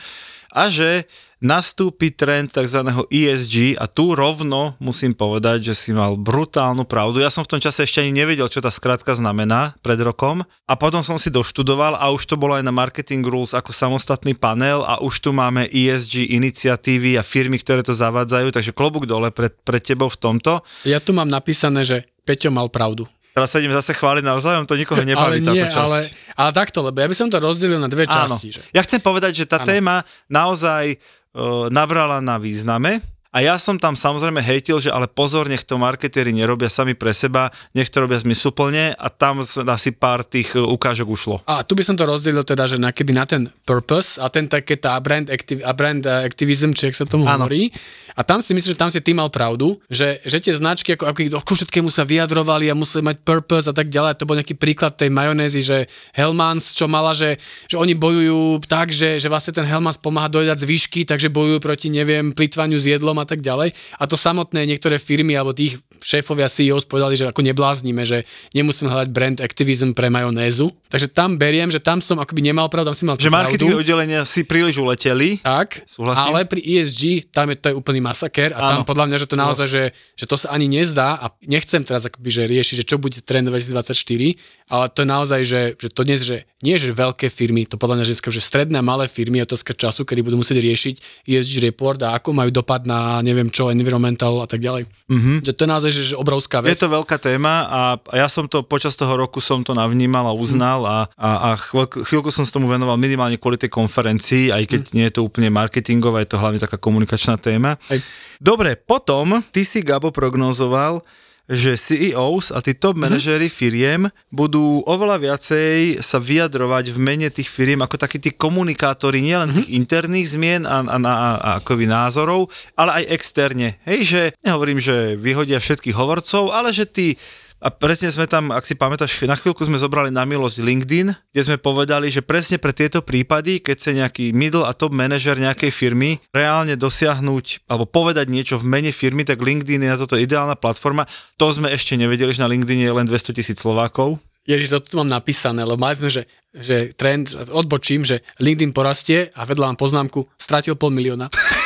a 0.53 0.69
že 0.69 1.09
nastúpi 1.43 2.15
trend 2.15 2.55
tzv. 2.55 2.79
ESG 3.11 3.75
a 3.75 3.89
tu 3.91 4.15
rovno 4.15 4.79
musím 4.79 5.11
povedať, 5.11 5.67
že 5.67 5.73
si 5.75 5.91
mal 5.91 6.15
brutálnu 6.15 6.87
pravdu. 6.87 7.19
Ja 7.19 7.27
som 7.27 7.43
v 7.43 7.57
tom 7.57 7.59
čase 7.59 7.83
ešte 7.83 7.99
ani 7.99 8.15
nevedel, 8.15 8.47
čo 8.47 8.63
tá 8.63 8.71
skratka 8.71 9.11
znamená 9.11 9.75
pred 9.83 9.99
rokom 9.99 10.47
a 10.47 10.73
potom 10.79 11.03
som 11.03 11.19
si 11.19 11.27
doštudoval 11.27 11.99
a 11.99 12.15
už 12.15 12.23
to 12.31 12.39
bolo 12.39 12.55
aj 12.55 12.63
na 12.63 12.71
Marketing 12.71 13.25
Rules 13.27 13.51
ako 13.51 13.75
samostatný 13.75 14.39
panel 14.39 14.87
a 14.87 15.03
už 15.03 15.19
tu 15.19 15.35
máme 15.35 15.67
ESG 15.67 16.31
iniciatívy 16.31 17.19
a 17.19 17.27
firmy, 17.27 17.59
ktoré 17.59 17.83
to 17.83 17.91
zavádzajú, 17.91 18.55
takže 18.55 18.71
klobúk 18.71 19.03
dole 19.03 19.27
pred, 19.35 19.51
pred 19.67 19.83
tebou 19.83 20.07
v 20.07 20.21
tomto. 20.21 20.63
Ja 20.87 21.03
tu 21.03 21.11
mám 21.11 21.27
napísané, 21.27 21.83
že 21.83 22.07
Peťo 22.23 22.55
mal 22.55 22.71
pravdu. 22.71 23.03
Teraz 23.33 23.49
sa 23.49 23.57
idem 23.57 23.73
zase 23.73 23.97
chváliť 23.97 24.21
navzájom, 24.21 24.69
to 24.69 24.77
nikoho 24.77 25.01
nebaví 25.01 25.41
ale 25.41 25.45
táto 25.45 25.57
nie, 25.57 25.65
časť. 25.65 25.89
ale, 25.89 25.99
ale 26.37 26.51
takto, 26.53 26.85
lebo 26.85 27.01
ja 27.01 27.09
by 27.09 27.15
som 27.17 27.27
to 27.33 27.41
rozdelil 27.41 27.81
na 27.81 27.89
dve 27.89 28.05
Áno. 28.05 28.13
časti. 28.13 28.53
Že? 28.53 28.61
Ja 28.69 28.85
chcem 28.85 29.01
povedať, 29.01 29.41
že 29.41 29.45
tá 29.49 29.57
Áno. 29.57 29.73
téma 29.73 29.95
naozaj 30.29 31.01
uh, 31.33 31.65
nabrala 31.73 32.21
na 32.21 32.37
význame 32.37 33.01
a 33.33 33.41
ja 33.41 33.57
som 33.57 33.81
tam 33.81 33.97
samozrejme 33.97 34.37
hejtil, 34.45 34.77
že 34.77 34.93
ale 34.93 35.09
pozor, 35.09 35.49
nech 35.49 35.65
to 35.65 35.81
marketéri 35.81 36.29
nerobia 36.29 36.69
sami 36.69 36.93
pre 36.93 37.09
seba, 37.17 37.49
nech 37.73 37.89
to 37.89 38.05
robia 38.05 38.21
zmysluplne 38.21 38.93
a 38.93 39.07
tam 39.09 39.41
asi 39.41 39.89
pár 39.97 40.21
tých 40.21 40.53
uh, 40.53 40.69
ukážok 40.69 41.09
ušlo. 41.09 41.35
A 41.49 41.65
tu 41.65 41.73
by 41.73 41.81
som 41.81 41.97
to 41.97 42.05
rozdelil 42.05 42.45
teda, 42.45 42.69
že 42.69 42.77
na 42.77 42.93
keby 42.93 43.17
na 43.17 43.25
ten 43.25 43.49
purpose 43.65 44.21
a 44.21 44.29
ten 44.29 44.45
také 44.45 44.77
tá 44.77 44.93
brand, 45.01 45.25
activ, 45.33 45.65
a 45.65 45.73
brand 45.73 46.05
eh, 46.05 46.21
activism, 46.21 46.77
či 46.77 46.93
jak 46.93 47.01
sa 47.01 47.09
tomu 47.09 47.25
Áno. 47.25 47.49
hovorí. 47.49 47.73
A 48.13 48.21
tam 48.21 48.39
si 48.39 48.53
myslím, 48.53 48.73
že 48.73 48.79
tam 48.79 48.89
si 48.93 49.01
ty 49.01 49.11
mal 49.11 49.29
pravdu, 49.33 49.81
že, 49.89 50.21
že 50.23 50.37
tie 50.37 50.53
značky 50.53 50.93
ako, 50.93 51.09
ako 51.09 51.19
ku 51.41 51.53
všetkému 51.57 51.89
sa 51.89 52.05
vyjadrovali 52.05 52.69
a 52.69 52.77
museli 52.77 53.01
mať 53.05 53.25
purpose 53.25 53.65
a 53.69 53.73
tak 53.73 53.89
ďalej. 53.89 54.21
To 54.21 54.27
bol 54.29 54.37
nejaký 54.37 54.55
príklad 54.57 54.93
tej 54.93 55.09
majonézy, 55.09 55.65
že 55.65 55.77
Hellmans, 56.13 56.77
čo 56.77 56.85
mala, 56.85 57.17
že, 57.17 57.41
že 57.65 57.75
oni 57.77 57.97
bojujú 57.97 58.61
tak, 58.69 58.93
že, 58.93 59.17
že 59.17 59.27
vlastne 59.29 59.57
ten 59.57 59.65
Hellmans 59.65 59.97
pomáha 59.97 60.29
dojadať 60.29 60.57
z 60.61 60.69
výšky, 60.69 61.01
takže 61.09 61.33
bojujú 61.33 61.57
proti, 61.57 61.87
neviem, 61.89 62.31
plitvaniu 62.31 62.77
s 62.77 62.85
jedlom 62.85 63.17
a 63.17 63.25
tak 63.25 63.41
ďalej. 63.41 63.73
A 63.97 64.03
to 64.05 64.13
samotné 64.13 64.65
niektoré 64.69 65.01
firmy 65.01 65.33
alebo 65.33 65.57
tých 65.57 65.81
šéfovia 66.03 66.51
CEOs 66.51 66.83
povedali, 66.85 67.15
že 67.15 67.31
ako 67.31 67.41
nebláznime, 67.41 68.03
že 68.03 68.27
nemusím 68.51 68.91
hľadať 68.91 69.09
brand 69.09 69.39
activism 69.39 69.95
pre 69.95 70.11
majonézu. 70.11 70.69
Takže 70.91 71.09
tam 71.09 71.39
beriem, 71.39 71.71
že 71.71 71.81
tam 71.81 72.03
som 72.03 72.21
akoby 72.21 72.43
nemal 72.43 72.69
pravdu, 72.69 72.93
tam 72.93 72.97
si 72.99 73.07
mal 73.07 73.15
Že 73.17 73.33
marketingové 73.33 73.81
oddelenia 73.81 74.27
si 74.27 74.45
príliš 74.45 74.77
uleteli. 74.77 75.41
Tak, 75.41 75.87
Súhlasím. 75.89 76.29
ale 76.29 76.45
pri 76.45 76.61
ESG 76.61 77.33
tam 77.33 77.49
je 77.49 77.57
to 77.57 77.71
je 77.71 77.75
úplný 77.79 78.03
masaker 78.03 78.53
a 78.53 78.59
tam 78.59 78.79
Áno. 78.83 78.85
podľa 78.85 79.05
mňa, 79.09 79.17
že 79.17 79.27
to 79.31 79.35
naozaj, 79.39 79.67
že, 79.71 79.83
že 80.19 80.25
to 80.27 80.35
sa 80.37 80.53
ani 80.53 80.69
nezdá 80.69 81.17
a 81.17 81.33
nechcem 81.47 81.81
teraz 81.81 82.05
akoby, 82.05 82.29
že 82.29 82.43
riešiť, 82.45 82.75
že 82.83 82.85
čo 82.85 83.01
bude 83.01 83.17
trend 83.23 83.49
2024, 83.49 84.37
ale 84.69 84.85
to 84.91 84.99
je 85.01 85.07
naozaj, 85.07 85.41
že, 85.47 85.61
že 85.79 85.87
to 85.89 86.01
dnes, 86.03 86.21
že 86.21 86.45
nie 86.63 86.79
že 86.79 86.95
veľké 86.95 87.27
firmy, 87.27 87.67
to 87.67 87.75
podľa 87.75 88.01
mňa, 88.01 88.05
že, 88.07 88.15
že 88.23 88.41
stredné 88.41 88.79
a 88.79 88.85
malé 88.85 89.11
firmy 89.11 89.43
je 89.43 89.51
otázka 89.51 89.75
času, 89.75 90.07
kedy 90.07 90.23
budú 90.23 90.39
musieť 90.39 90.63
riešiť 90.63 91.27
ESG 91.27 91.59
report 91.59 91.99
a 92.07 92.15
ako 92.15 92.31
majú 92.31 92.49
dopad 92.55 92.87
na 92.87 93.19
neviem 93.19 93.51
čo, 93.51 93.67
environmental 93.67 94.39
a 94.39 94.47
tak 94.47 94.63
ďalej. 94.63 94.87
Mm-hmm. 95.11 95.37
Že 95.43 95.51
to 95.51 95.61
je 95.61 95.69
naozaj, 95.69 95.91
že, 95.91 96.01
že 96.09 96.15
obrovská 96.15 96.63
Je 96.63 96.71
vec. 96.71 96.79
to 96.79 96.87
veľká 96.87 97.19
téma 97.19 97.67
a 97.67 97.79
ja 98.15 98.31
som 98.31 98.47
to 98.47 98.63
počas 98.63 98.95
toho 98.95 99.13
roku 99.19 99.43
som 99.43 99.59
to 99.61 99.75
navnímal 99.75 100.31
a 100.31 100.33
uznal 100.33 100.87
a, 100.87 100.97
a, 101.19 101.29
a 101.51 101.59
chvíľku, 101.59 102.07
chvíľku 102.07 102.31
som 102.31 102.47
sa 102.47 102.55
tomu 102.55 102.71
venoval 102.71 102.95
minimálne 102.95 103.35
kvôli 103.35 103.59
tej 103.59 103.67
konferencii, 103.67 104.55
aj 104.55 104.63
keď 104.63 104.81
nie 104.95 105.05
je 105.11 105.19
to 105.19 105.27
úplne 105.27 105.51
marketingová, 105.51 106.23
je 106.23 106.31
to 106.31 106.39
hlavne 106.39 106.63
taká 106.63 106.79
komunikačná 106.79 107.35
téma. 107.35 107.75
Hej. 107.91 107.99
Dobre, 108.39 108.79
potom 108.79 109.43
ty 109.51 109.67
si, 109.67 109.83
Gabo, 109.83 110.15
prognozoval, 110.15 111.03
že 111.43 111.75
CEOs 111.75 112.55
a 112.55 112.63
tí 112.63 112.71
top 112.71 112.95
manažéri 112.95 113.51
firiem 113.51 114.07
budú 114.31 114.79
oveľa 114.87 115.19
viacej 115.19 115.99
sa 115.99 116.15
vyjadrovať 116.15 116.95
v 116.95 116.97
mene 117.03 117.27
tých 117.27 117.51
firiem 117.51 117.83
ako 117.83 117.99
takí 117.99 118.15
tí 118.15 118.31
komunikátori 118.31 119.19
nielen 119.19 119.51
tých 119.51 119.75
interných 119.75 120.31
zmien 120.31 120.63
a, 120.63 120.87
a, 120.87 120.97
a, 121.03 121.13
a 121.35 121.49
akoby 121.59 121.83
názorov, 121.83 122.47
ale 122.79 123.03
aj 123.03 123.11
externe. 123.11 123.75
Hej, 123.83 123.99
že 124.07 124.21
nehovorím, 124.39 124.79
že 124.79 125.19
vyhodia 125.19 125.59
všetkých 125.59 125.95
hovorcov, 125.99 126.55
ale 126.55 126.71
že 126.71 126.87
tí 126.87 127.19
a 127.63 127.71
presne 127.71 128.11
sme 128.11 128.27
tam, 128.27 128.51
ak 128.51 128.67
si 128.67 128.75
pamätáš, 128.75 129.23
na 129.23 129.39
chvíľku 129.39 129.63
sme 129.63 129.79
zobrali 129.79 130.11
na 130.11 130.27
milosť 130.27 130.59
LinkedIn, 130.59 131.07
kde 131.31 131.41
sme 131.47 131.55
povedali, 131.55 132.11
že 132.11 132.19
presne 132.19 132.59
pre 132.59 132.75
tieto 132.75 132.99
prípady, 132.99 133.63
keď 133.63 133.77
sa 133.79 133.95
nejaký 133.95 134.35
middle 134.35 134.67
a 134.67 134.75
top 134.75 134.91
manažer 134.91 135.39
nejakej 135.39 135.71
firmy 135.71 136.19
reálne 136.35 136.75
dosiahnuť 136.75 137.63
alebo 137.71 137.87
povedať 137.87 138.27
niečo 138.27 138.59
v 138.59 138.67
mene 138.67 138.91
firmy, 138.91 139.23
tak 139.23 139.39
LinkedIn 139.39 139.79
je 139.79 139.89
na 139.89 139.95
toto 139.95 140.19
ideálna 140.19 140.59
platforma. 140.59 141.07
To 141.39 141.55
sme 141.55 141.71
ešte 141.71 141.95
nevedeli, 141.95 142.35
že 142.35 142.43
na 142.43 142.51
LinkedIn 142.51 142.83
je 142.83 142.91
len 142.91 143.07
200 143.07 143.31
tisíc 143.31 143.63
Slovákov. 143.63 144.19
Ježiš, 144.43 144.75
to 144.75 144.79
tu 144.83 144.95
mám 144.99 145.07
napísané, 145.07 145.63
lebo 145.63 145.79
mali 145.79 145.95
sme, 145.95 146.11
že, 146.11 146.27
že 146.51 146.91
trend, 146.99 147.31
odbočím, 147.47 148.03
že 148.03 148.27
LinkedIn 148.43 148.75
porastie 148.75 149.31
a 149.31 149.47
vedľa 149.47 149.71
mám 149.71 149.79
poznámku, 149.79 150.27
stratil 150.35 150.75
pol 150.75 150.91
milióna. 150.91 151.31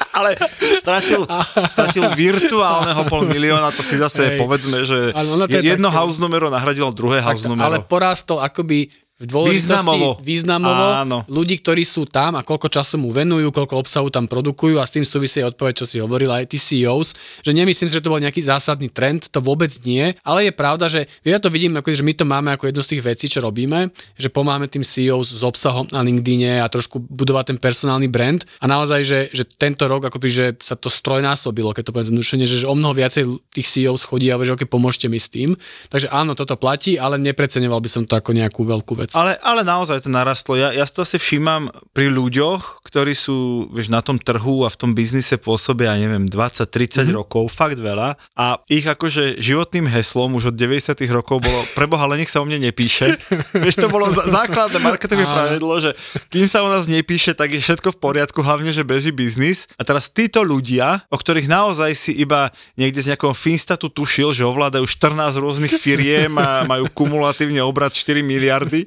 Ale 0.18 0.34
stratil, 0.78 1.22
stratil 1.66 2.04
virtuálneho 2.12 3.04
pol 3.06 3.24
milióna, 3.24 3.70
to 3.70 3.80
si 3.80 3.94
zase 3.94 4.34
Hej. 4.34 4.38
povedzme, 4.38 4.82
že 4.82 5.12
Áno, 5.12 5.36
no 5.36 5.44
to 5.44 5.56
je 5.56 5.64
jedno 5.66 5.88
také- 5.88 5.98
house 5.98 6.16
numero 6.18 6.48
nahradilo 6.48 6.90
druhé 6.90 7.20
house 7.20 7.44
Tak, 7.44 7.50
numero. 7.50 7.66
ale 7.66 7.78
porastol 7.80 8.40
akoby 8.40 8.90
v 9.20 9.28
dôležitosti 9.28 9.68
Významovo. 9.68 10.10
významovo 10.24 10.86
Áno. 11.04 11.18
ľudí, 11.28 11.60
ktorí 11.60 11.84
sú 11.84 12.08
tam 12.08 12.40
a 12.40 12.42
koľko 12.42 12.72
času 12.72 12.96
mu 12.96 13.12
venujú, 13.12 13.52
koľko 13.52 13.84
obsahu 13.84 14.08
tam 14.08 14.24
produkujú 14.24 14.80
a 14.80 14.88
s 14.88 14.96
tým 14.96 15.04
súvisí 15.04 15.44
aj 15.44 15.52
odpoveď, 15.52 15.84
čo 15.84 15.86
si 15.86 16.00
hovoril 16.00 16.32
aj 16.32 16.48
tí 16.48 16.56
CEOs, 16.56 17.12
že 17.44 17.52
nemyslím 17.52 17.92
si, 17.92 17.94
že 17.94 18.00
to 18.00 18.08
bol 18.08 18.16
nejaký 18.16 18.40
zásadný 18.40 18.88
trend, 18.88 19.28
to 19.28 19.44
vôbec 19.44 19.68
nie, 19.84 20.16
ale 20.24 20.48
je 20.48 20.52
pravda, 20.56 20.88
že 20.88 21.04
ja 21.20 21.36
to 21.36 21.52
vidím, 21.52 21.76
ako, 21.76 21.92
že 21.92 22.00
my 22.00 22.16
to 22.16 22.24
máme 22.24 22.48
ako 22.56 22.72
jednu 22.72 22.80
z 22.80 22.90
tých 22.96 23.02
vecí, 23.04 23.26
čo 23.28 23.44
robíme, 23.44 23.92
že 24.16 24.32
pomáhame 24.32 24.72
tým 24.72 24.80
CEOs 24.80 25.36
s 25.36 25.42
obsahom 25.44 25.84
na 25.92 26.00
LinkedIne 26.00 26.64
a 26.64 26.66
trošku 26.72 27.04
budovať 27.04 27.52
ten 27.52 27.58
personálny 27.60 28.08
brand 28.08 28.40
a 28.56 28.64
naozaj, 28.64 29.04
že, 29.04 29.20
že 29.36 29.44
tento 29.44 29.84
rok 29.84 30.08
akoby, 30.08 30.28
že 30.32 30.46
sa 30.64 30.80
to 30.80 30.88
strojnásobilo, 30.88 31.76
keď 31.76 31.84
to 31.84 31.92
poviem 31.92 32.08
zjednodušene, 32.08 32.44
že, 32.48 32.64
že 32.64 32.66
o 32.66 32.72
mnoho 32.72 32.96
viacej 32.96 33.28
tých 33.52 33.68
CEOs 33.68 34.08
chodí 34.08 34.32
a 34.32 34.40
že 34.40 34.56
okay, 34.56 34.64
pomôžte 34.64 35.12
mi 35.12 35.20
s 35.20 35.28
tým. 35.28 35.52
Takže 35.92 36.08
áno, 36.08 36.32
toto 36.32 36.56
platí, 36.56 36.96
ale 36.96 37.20
nepreceňoval 37.20 37.84
by 37.84 37.90
som 37.92 38.02
to 38.08 38.16
ako 38.16 38.32
nejakú 38.32 38.64
veľkú 38.64 38.96
vec. 38.96 39.09
Ale, 39.14 39.38
ale 39.42 39.62
naozaj 39.66 40.06
to 40.06 40.10
narastlo. 40.10 40.54
Ja, 40.54 40.70
ja 40.70 40.86
si 40.86 40.92
to 40.94 41.02
asi 41.02 41.18
všímam 41.18 41.70
pri 41.94 42.10
ľuďoch, 42.10 42.84
ktorí 42.86 43.14
sú 43.14 43.70
vieš, 43.70 43.90
na 43.90 44.02
tom 44.02 44.18
trhu 44.18 44.66
a 44.66 44.70
v 44.70 44.76
tom 44.78 44.90
biznise 44.94 45.38
pôsobia, 45.38 45.94
ja 45.94 45.98
neviem, 45.98 46.26
20-30 46.26 46.66
mm-hmm. 46.66 47.18
rokov, 47.18 47.50
fakt 47.50 47.78
veľa. 47.78 48.18
A 48.34 48.58
ich 48.66 48.86
akože 48.86 49.38
životným 49.38 49.86
heslom 49.90 50.34
už 50.34 50.50
od 50.50 50.56
90 50.58 50.98
rokov 51.10 51.42
bolo 51.42 51.60
preboha, 51.74 52.06
ale 52.06 52.22
nech 52.22 52.30
sa 52.30 52.42
o 52.42 52.46
mne 52.46 52.62
nepíše. 52.70 53.14
vieš, 53.64 53.78
to 53.78 53.86
bolo 53.86 54.10
za- 54.10 54.26
základné 54.26 54.78
marketové 54.82 55.22
pravidlo, 55.26 55.78
že 55.78 55.94
kým 56.30 56.50
sa 56.50 56.66
o 56.66 56.68
nás 56.70 56.90
nepíše, 56.90 57.34
tak 57.34 57.54
je 57.54 57.62
všetko 57.62 57.94
v 57.94 57.98
poriadku, 58.02 58.42
hlavne, 58.42 58.74
že 58.74 58.86
beží 58.86 59.14
biznis. 59.14 59.70
A 59.78 59.86
teraz 59.86 60.10
títo 60.10 60.42
ľudia, 60.42 61.06
o 61.10 61.16
ktorých 61.18 61.46
naozaj 61.46 61.90
si 61.94 62.12
iba 62.18 62.50
niekde 62.74 63.02
z 63.02 63.14
nejakého 63.14 63.34
Finstatu 63.34 63.86
tušil, 63.86 64.34
že 64.34 64.46
ovládajú 64.46 64.86
14 64.86 65.38
rôznych 65.38 65.74
firiem 65.78 66.34
a 66.38 66.66
majú 66.66 66.90
kumulatívne 66.90 67.62
obrad 67.62 67.94
4 67.94 68.22
miliardy, 68.24 68.84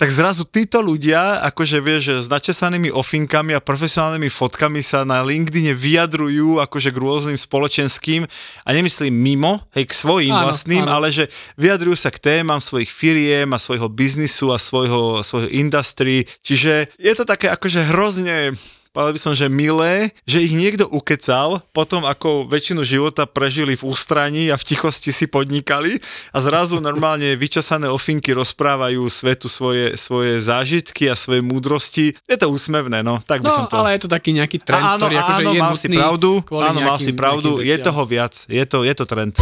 tak 0.00 0.08
zrazu 0.08 0.48
títo 0.48 0.80
ľudia, 0.80 1.44
akože 1.44 1.76
vieš, 1.84 2.00
že 2.08 2.14
s 2.24 2.32
načesanými 2.32 2.88
ofinkami 2.88 3.52
a 3.52 3.60
profesionálnymi 3.60 4.32
fotkami 4.32 4.80
sa 4.80 5.04
na 5.04 5.20
LinkedIne 5.20 5.76
vyjadrujú 5.76 6.56
akože 6.56 6.88
k 6.88 6.96
rôznym 6.96 7.36
spoločenským 7.36 8.24
a 8.64 8.68
nemyslím 8.72 9.12
mimo, 9.12 9.60
hej, 9.76 9.84
k 9.84 9.92
svojim 9.92 10.32
Áno, 10.32 10.48
vlastným, 10.48 10.88
áno. 10.88 10.96
ale 10.96 11.12
že 11.12 11.28
vyjadrujú 11.60 12.00
sa 12.00 12.08
k 12.08 12.16
témam 12.16 12.64
svojich 12.64 12.88
firiem 12.88 13.52
a 13.52 13.60
svojho 13.60 13.92
biznisu 13.92 14.56
a 14.56 14.56
svojho, 14.56 15.20
svojho 15.20 15.52
industry. 15.52 16.24
Čiže 16.40 16.96
je 16.96 17.12
to 17.12 17.28
také 17.28 17.52
akože 17.52 17.92
hrozne 17.92 18.56
povedal 18.90 19.14
by 19.14 19.22
som, 19.22 19.34
že 19.34 19.46
milé, 19.46 20.10
že 20.26 20.42
ich 20.42 20.50
niekto 20.50 20.82
ukecal, 20.90 21.62
potom 21.70 22.02
ako 22.02 22.42
väčšinu 22.44 22.82
života 22.82 23.22
prežili 23.22 23.78
v 23.78 23.86
ústraní 23.86 24.50
a 24.50 24.58
v 24.58 24.66
tichosti 24.66 25.14
si 25.14 25.30
podnikali 25.30 26.02
a 26.34 26.38
zrazu 26.42 26.82
normálne 26.82 27.38
vyčasané 27.38 27.86
ofinky 27.86 28.34
rozprávajú 28.34 29.06
svetu 29.06 29.46
svoje, 29.46 29.94
svoje 29.94 30.42
zážitky 30.42 31.06
a 31.06 31.14
svoje 31.14 31.38
múdrosti. 31.38 32.18
Je 32.26 32.36
to 32.36 32.50
úsmevné, 32.50 33.02
no, 33.02 33.22
tak 33.22 33.42
by 33.42 33.48
No, 33.50 33.54
som 33.54 33.64
to... 33.66 33.78
ale 33.78 33.94
je 33.94 34.06
to 34.06 34.10
taký 34.10 34.34
nejaký 34.34 34.58
trend, 34.58 34.82
áno, 34.82 35.06
ktorý 35.06 35.14
akože 35.18 35.42
áno, 35.42 35.50
je 35.54 35.60
mal 35.60 35.74
si 35.74 35.88
pravdu, 35.88 36.30
áno, 36.50 36.78
mal 36.82 36.98
si 36.98 37.12
pravdu, 37.14 37.50
je 37.62 37.76
toho 37.78 38.02
viac, 38.02 38.34
je 38.50 38.64
to, 38.66 38.82
je 38.82 38.94
to 38.94 39.04
trend. 39.06 39.34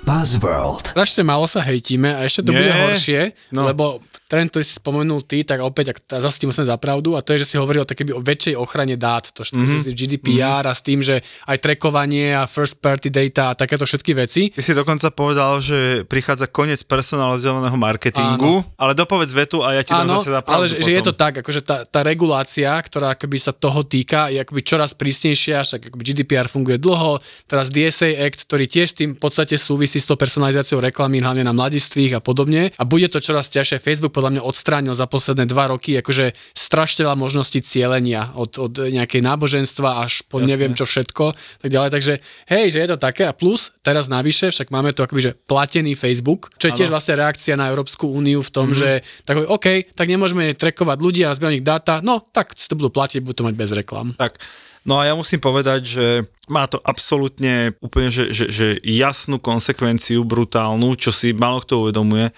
Buzzworld. 0.00 0.90
Strašne 0.90 1.22
málo 1.22 1.46
sa 1.46 1.62
hejtíme 1.62 2.10
a 2.10 2.26
ešte 2.26 2.42
to 2.42 2.50
Nie. 2.50 2.58
bude 2.58 2.72
horšie, 2.74 3.20
No. 3.54 3.62
lebo 3.62 4.02
trend, 4.30 4.48
ktorý 4.48 4.62
si 4.62 4.78
spomenul 4.78 5.20
ty, 5.22 5.42
tak 5.42 5.58
opäť, 5.58 5.90
ak 5.90 5.98
tá- 6.00 6.20
zase 6.20 6.38
ti 6.38 6.46
musím 6.46 6.62
za 6.62 6.78
pravdu, 6.78 7.12
a 7.12 7.20
to 7.20 7.34
je, 7.34 7.42
že 7.42 7.50
si 7.50 7.56
hovoril 7.56 7.82
o, 7.82 7.86
keby 7.86 8.14
o 8.14 8.22
väčšej 8.22 8.54
ochrane 8.54 8.94
dát, 8.94 9.26
to, 9.28 9.42
to 9.42 9.50
Mhm. 9.50 9.66
mm-hmm. 9.82 9.90
GDPR 9.90 10.64
a 10.64 10.72
s 10.72 10.80
tým, 10.80 11.00
že 11.00 11.18
aj 11.44 11.58
trackovanie 11.58 12.30
a 12.32 12.46
first 12.46 12.78
party 12.78 13.10
data 13.10 13.50
a 13.50 13.58
takéto 13.58 13.82
všetky 13.82 14.14
veci. 14.14 14.42
Ty 14.48 14.62
si 14.62 14.70
dokonca 14.72 15.10
povedal, 15.10 15.58
že 15.58 15.78
prichádza 16.04 16.46
koniec 16.46 16.78
personalizovaného 16.84 17.74
marketingu, 17.74 18.62
ale 18.76 18.94
dopovedz 18.94 19.32
vetu 19.32 19.60
a 19.60 19.74
ja 19.74 19.82
ti 19.82 19.90
dám 19.90 20.06
Áno, 20.06 20.16
zase 20.16 20.30
za 20.30 20.40
pravdu 20.40 20.54
ale 20.54 20.64
že, 20.64 20.76
že 20.78 20.90
je 20.92 21.02
to 21.02 21.10
potom. 21.10 21.20
tak, 21.20 21.34
akože 21.40 21.60
tá, 21.60 21.76
tá 21.84 22.00
regulácia, 22.00 22.70
ktorá 22.76 23.12
akoby 23.12 23.36
sa 23.36 23.50
toho 23.50 23.82
týka, 23.82 24.28
je 24.28 24.38
akoby 24.38 24.60
čoraz 24.62 24.94
prísnejšia, 24.94 25.56
však 25.60 25.80
akoby 25.88 26.02
GDPR 26.04 26.46
funguje 26.46 26.76
dlho, 26.76 27.18
teraz 27.44 27.66
DSA 27.66 28.14
Act, 28.20 28.44
ktorý 28.44 28.66
tiež 28.66 28.94
tým 28.94 29.10
v 29.12 29.20
podstate 29.20 29.56
súvisí 29.56 29.96
s 29.96 30.06
tou 30.06 30.14
personalizáciou 30.14 30.78
reklamy, 30.78 31.18
hlavne 31.18 31.42
na 31.42 31.50
mladistvých 31.50 32.14
a 32.14 32.20
podobne. 32.20 32.70
A 32.76 32.84
bude 32.84 33.08
to 33.08 33.18
čoraz 33.18 33.48
ťažšie. 33.48 33.80
Facebook 33.80 34.12
podľa 34.20 34.36
mňa 34.36 34.42
odstránil 34.44 34.92
za 34.92 35.08
posledné 35.08 35.48
dva 35.48 35.72
roky 35.72 35.96
akože 35.96 36.36
strašne 36.52 37.08
veľa 37.08 37.16
možností 37.16 37.64
cielenia 37.64 38.36
od, 38.36 38.60
od 38.60 38.92
nejakej 38.92 39.24
náboženstva 39.24 40.04
až 40.04 40.28
po 40.28 40.36
Jasne. 40.36 40.52
neviem 40.52 40.76
čo 40.76 40.84
všetko, 40.84 41.32
tak 41.64 41.70
ďalej. 41.72 41.90
Takže 41.96 42.14
hej, 42.52 42.64
že 42.68 42.78
je 42.84 42.88
to 42.92 43.00
také 43.00 43.24
a 43.24 43.32
plus 43.32 43.72
teraz 43.80 44.12
navyše, 44.12 44.52
však 44.52 44.68
máme 44.68 44.92
tu 44.92 45.00
akoby, 45.00 45.32
že 45.32 45.36
platený 45.48 45.96
Facebook, 45.96 46.52
čo 46.60 46.68
je 46.68 46.76
tiež 46.84 46.92
vlastne 46.92 47.16
reakcia 47.16 47.56
na 47.56 47.72
Európsku 47.72 48.12
úniu 48.12 48.44
v 48.44 48.52
tom, 48.52 48.76
mm-hmm. 48.76 49.00
že 49.00 49.00
tak 49.24 49.40
OK, 49.48 49.88
tak 49.96 50.04
nemôžeme 50.04 50.52
trackovať 50.52 50.98
ľudia 51.00 51.32
a 51.32 51.36
zbierať 51.36 51.56
ich 51.56 51.64
dáta, 51.64 52.04
no 52.04 52.20
tak 52.20 52.52
si 52.52 52.68
to 52.68 52.76
budú 52.76 52.92
platiť, 52.92 53.24
budú 53.24 53.40
to 53.40 53.48
mať 53.48 53.56
bez 53.56 53.72
reklam. 53.72 54.12
Tak, 54.20 54.36
no 54.84 55.00
a 55.00 55.08
ja 55.08 55.16
musím 55.16 55.40
povedať, 55.40 55.80
že 55.88 56.06
má 56.52 56.68
to 56.68 56.76
absolútne 56.84 57.72
úplne, 57.80 58.12
že, 58.12 58.36
že, 58.36 58.52
že 58.52 58.68
jasnú 58.84 59.40
konsekvenciu, 59.40 60.26
brutálnu, 60.28 60.92
čo 61.00 61.08
si 61.08 61.32
málo 61.32 61.64
kto 61.64 61.88
uvedomuje, 61.88 62.34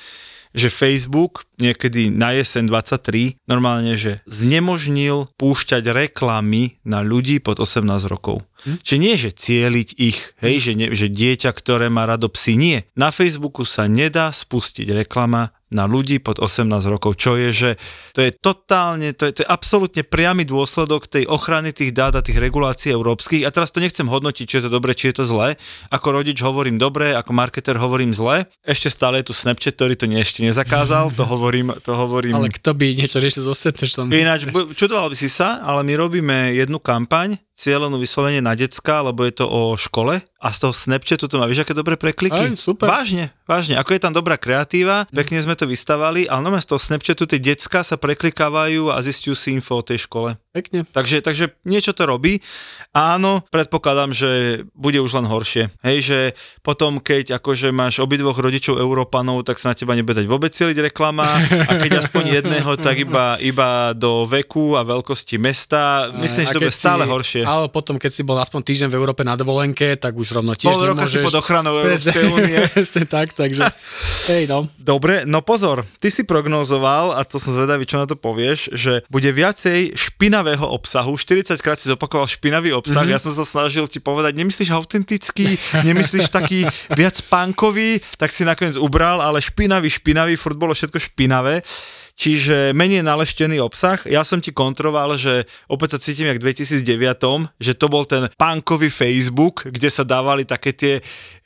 že 0.52 0.68
Facebook 0.68 1.48
niekedy 1.56 2.12
na 2.12 2.36
jeseň 2.36 2.68
23 2.68 3.40
normálne, 3.48 3.96
že 3.96 4.20
znemožnil 4.28 5.32
púšťať 5.36 5.84
reklamy 5.92 6.80
na 6.84 7.00
ľudí 7.00 7.40
pod 7.40 7.60
18 7.60 7.84
rokov. 8.08 8.44
Hm? 8.62 8.78
Čiže 8.78 8.98
nie, 9.00 9.14
že 9.18 9.30
cieliť 9.34 9.88
ich, 9.98 10.18
hej, 10.38 10.56
že, 10.62 10.72
ne, 10.78 10.86
že 10.94 11.10
dieťa, 11.10 11.50
ktoré 11.50 11.90
má 11.90 12.06
rado 12.06 12.30
psy, 12.30 12.54
nie. 12.54 12.78
Na 12.94 13.10
Facebooku 13.10 13.66
sa 13.66 13.90
nedá 13.90 14.30
spustiť 14.30 14.86
reklama 14.92 15.50
na 15.72 15.88
ľudí 15.88 16.20
pod 16.20 16.38
18 16.38 16.68
rokov, 16.86 17.18
čo 17.18 17.34
je, 17.40 17.50
že 17.50 17.70
to 18.12 18.20
je 18.20 18.30
totálne, 18.30 19.16
to 19.16 19.26
je, 19.26 19.40
to 19.40 19.40
je 19.42 19.48
absolútne 19.48 20.04
priamy 20.04 20.44
dôsledok 20.44 21.08
tej 21.08 21.24
ochrany 21.26 21.72
tých 21.72 21.96
dát 21.96 22.12
a 22.12 22.22
tých 22.22 22.38
regulácií 22.38 22.92
európskych. 22.92 23.48
A 23.48 23.50
teraz 23.50 23.72
to 23.72 23.80
nechcem 23.80 24.06
hodnotiť, 24.06 24.44
či 24.44 24.54
je 24.60 24.64
to 24.68 24.70
dobre, 24.70 24.92
či 24.92 25.10
je 25.10 25.18
to 25.18 25.24
zlé. 25.24 25.56
Ako 25.88 26.12
rodič 26.12 26.38
hovorím 26.44 26.76
dobre, 26.76 27.16
ako 27.16 27.32
marketer 27.32 27.80
hovorím 27.80 28.12
zle. 28.12 28.46
Ešte 28.62 28.92
stále 28.92 29.24
je 29.24 29.32
tu 29.32 29.34
Snapchat, 29.34 29.74
ktorý 29.74 29.96
to 29.96 30.06
nie, 30.06 30.20
ešte 30.20 30.44
nezakázal, 30.44 31.10
to 31.16 31.24
hovorím, 31.24 31.72
to 31.80 31.96
hovorím. 31.96 32.36
Ale 32.36 32.52
kto 32.52 32.76
by 32.76 32.92
niečo 32.92 33.18
riešil 33.18 33.48
so 33.48 33.56
Snapchatom? 33.56 34.12
Ináč, 34.12 34.46
čudoval 34.76 35.10
by 35.10 35.16
si 35.16 35.32
sa, 35.32 35.64
ale 35.64 35.80
my 35.82 35.96
robíme 35.96 36.52
jednu 36.52 36.76
kampaň, 36.78 37.40
cieľenú 37.62 38.02
vyslovene 38.02 38.42
na 38.42 38.58
decka, 38.58 39.06
lebo 39.06 39.22
je 39.22 39.38
to 39.38 39.46
o 39.46 39.78
škole 39.78 40.18
a 40.18 40.48
z 40.50 40.58
toho 40.58 40.74
Snapchatu 40.74 41.30
to 41.30 41.38
má, 41.38 41.46
vieš, 41.46 41.62
aké 41.62 41.70
dobré 41.70 41.94
prekliky? 41.94 42.34
Aj, 42.34 42.58
super. 42.58 42.90
Vážne, 42.90 43.30
vážne. 43.46 43.78
Ako 43.78 43.94
je 43.94 44.02
tam 44.02 44.10
dobrá 44.10 44.34
kreatíva, 44.34 45.06
pekne 45.14 45.38
sme 45.38 45.54
to 45.54 45.70
vystavali, 45.70 46.26
ale 46.26 46.42
no 46.42 46.50
z 46.58 46.66
toho 46.66 46.82
Snapchatu 46.82 47.30
tie 47.30 47.38
decka 47.38 47.86
sa 47.86 47.94
preklikávajú 47.94 48.90
a 48.90 48.98
zistujú 48.98 49.38
si 49.38 49.54
info 49.54 49.78
o 49.78 49.86
tej 49.86 50.02
škole. 50.10 50.34
Pekne. 50.52 50.84
Takže, 50.84 51.24
takže 51.24 51.56
niečo 51.64 51.96
to 51.96 52.04
robí. 52.04 52.44
Áno, 52.92 53.40
predpokladám, 53.48 54.12
že 54.12 54.60
bude 54.76 55.00
už 55.00 55.16
len 55.16 55.24
horšie. 55.24 55.72
Hej, 55.80 55.98
že 56.04 56.18
potom, 56.60 57.00
keď 57.00 57.40
akože 57.40 57.72
máš 57.72 58.04
obidvoch 58.04 58.36
rodičov 58.36 58.76
Európanov, 58.76 59.48
tak 59.48 59.56
sa 59.56 59.72
na 59.72 59.80
teba 59.80 59.96
nebude 59.96 60.20
dať 60.20 60.28
vôbec 60.28 60.52
celiť 60.52 60.92
reklama 60.92 61.24
a 61.40 61.72
keď 61.80 62.04
aspoň 62.04 62.24
jedného, 62.44 62.68
tak 62.76 63.00
iba, 63.00 63.40
iba 63.40 63.96
do 63.96 64.28
veku 64.28 64.76
a 64.76 64.84
veľkosti 64.84 65.40
mesta. 65.40 66.12
Myslím, 66.20 66.44
že 66.44 66.52
to 66.52 66.60
bude 66.68 66.76
stále 66.76 67.08
si, 67.08 67.12
horšie. 67.16 67.42
Ale 67.48 67.72
potom, 67.72 67.96
keď 67.96 68.12
si 68.12 68.20
bol 68.20 68.36
aspoň 68.36 68.60
týždeň 68.60 68.88
v 68.92 68.96
Európe 69.00 69.24
na 69.24 69.40
dovolenke, 69.40 69.96
tak 69.96 70.12
už 70.12 70.36
rovno 70.36 70.52
tiež 70.52 70.68
Pol 70.68 70.84
roka 70.84 71.08
si 71.08 71.24
pod 71.24 71.32
ochranou 71.32 71.72
Európskej 71.80 72.24
únie. 72.28 72.60
Tak, 73.12 73.34
takže 73.34 73.66
hej 74.30 74.48
no. 74.48 74.68
Dobre, 74.78 75.24
no 75.24 75.40
pozor, 75.40 75.84
ty 76.00 76.12
si 76.12 76.28
prognozoval, 76.28 77.16
a 77.16 77.24
to 77.24 77.36
som 77.40 77.56
zvedavý, 77.56 77.84
čo 77.88 78.00
na 78.00 78.06
to 78.08 78.16
povieš, 78.16 78.72
že 78.72 79.04
bude 79.08 79.28
viacej 79.32 79.96
špinavého 80.42 80.66
obsahu. 80.74 81.14
40 81.14 81.62
krát 81.62 81.78
si 81.78 81.86
zopakoval 81.86 82.26
špinavý 82.26 82.74
obsah, 82.74 83.06
mm-hmm. 83.06 83.14
ja 83.14 83.22
som 83.22 83.30
sa 83.30 83.46
snažil 83.46 83.86
ti 83.86 84.02
povedať, 84.02 84.34
nemyslíš 84.34 84.74
autentický, 84.74 85.54
nemyslíš 85.86 86.34
taký 86.34 86.66
viac 86.98 87.14
punkový, 87.30 88.02
tak 88.18 88.34
si 88.34 88.42
nakoniec 88.42 88.74
ubral, 88.74 89.22
ale 89.22 89.38
špinavý, 89.38 89.86
špinavý, 89.86 90.34
furt 90.34 90.58
bolo 90.58 90.74
všetko 90.74 90.98
špinavé. 90.98 91.62
Čiže 92.22 92.70
menej 92.70 93.02
naleštený 93.02 93.58
obsah. 93.58 93.98
Ja 94.06 94.22
som 94.22 94.38
ti 94.38 94.54
kontroval, 94.54 95.18
že 95.18 95.42
opäť 95.66 95.98
sa 95.98 96.06
cítim 96.06 96.30
jak 96.30 96.38
v 96.38 96.54
2009, 96.54 97.50
že 97.58 97.74
to 97.74 97.90
bol 97.90 98.06
ten 98.06 98.30
punkový 98.38 98.94
Facebook, 98.94 99.66
kde 99.66 99.90
sa 99.90 100.06
dávali 100.06 100.46
také 100.46 100.70
tie 100.70 100.94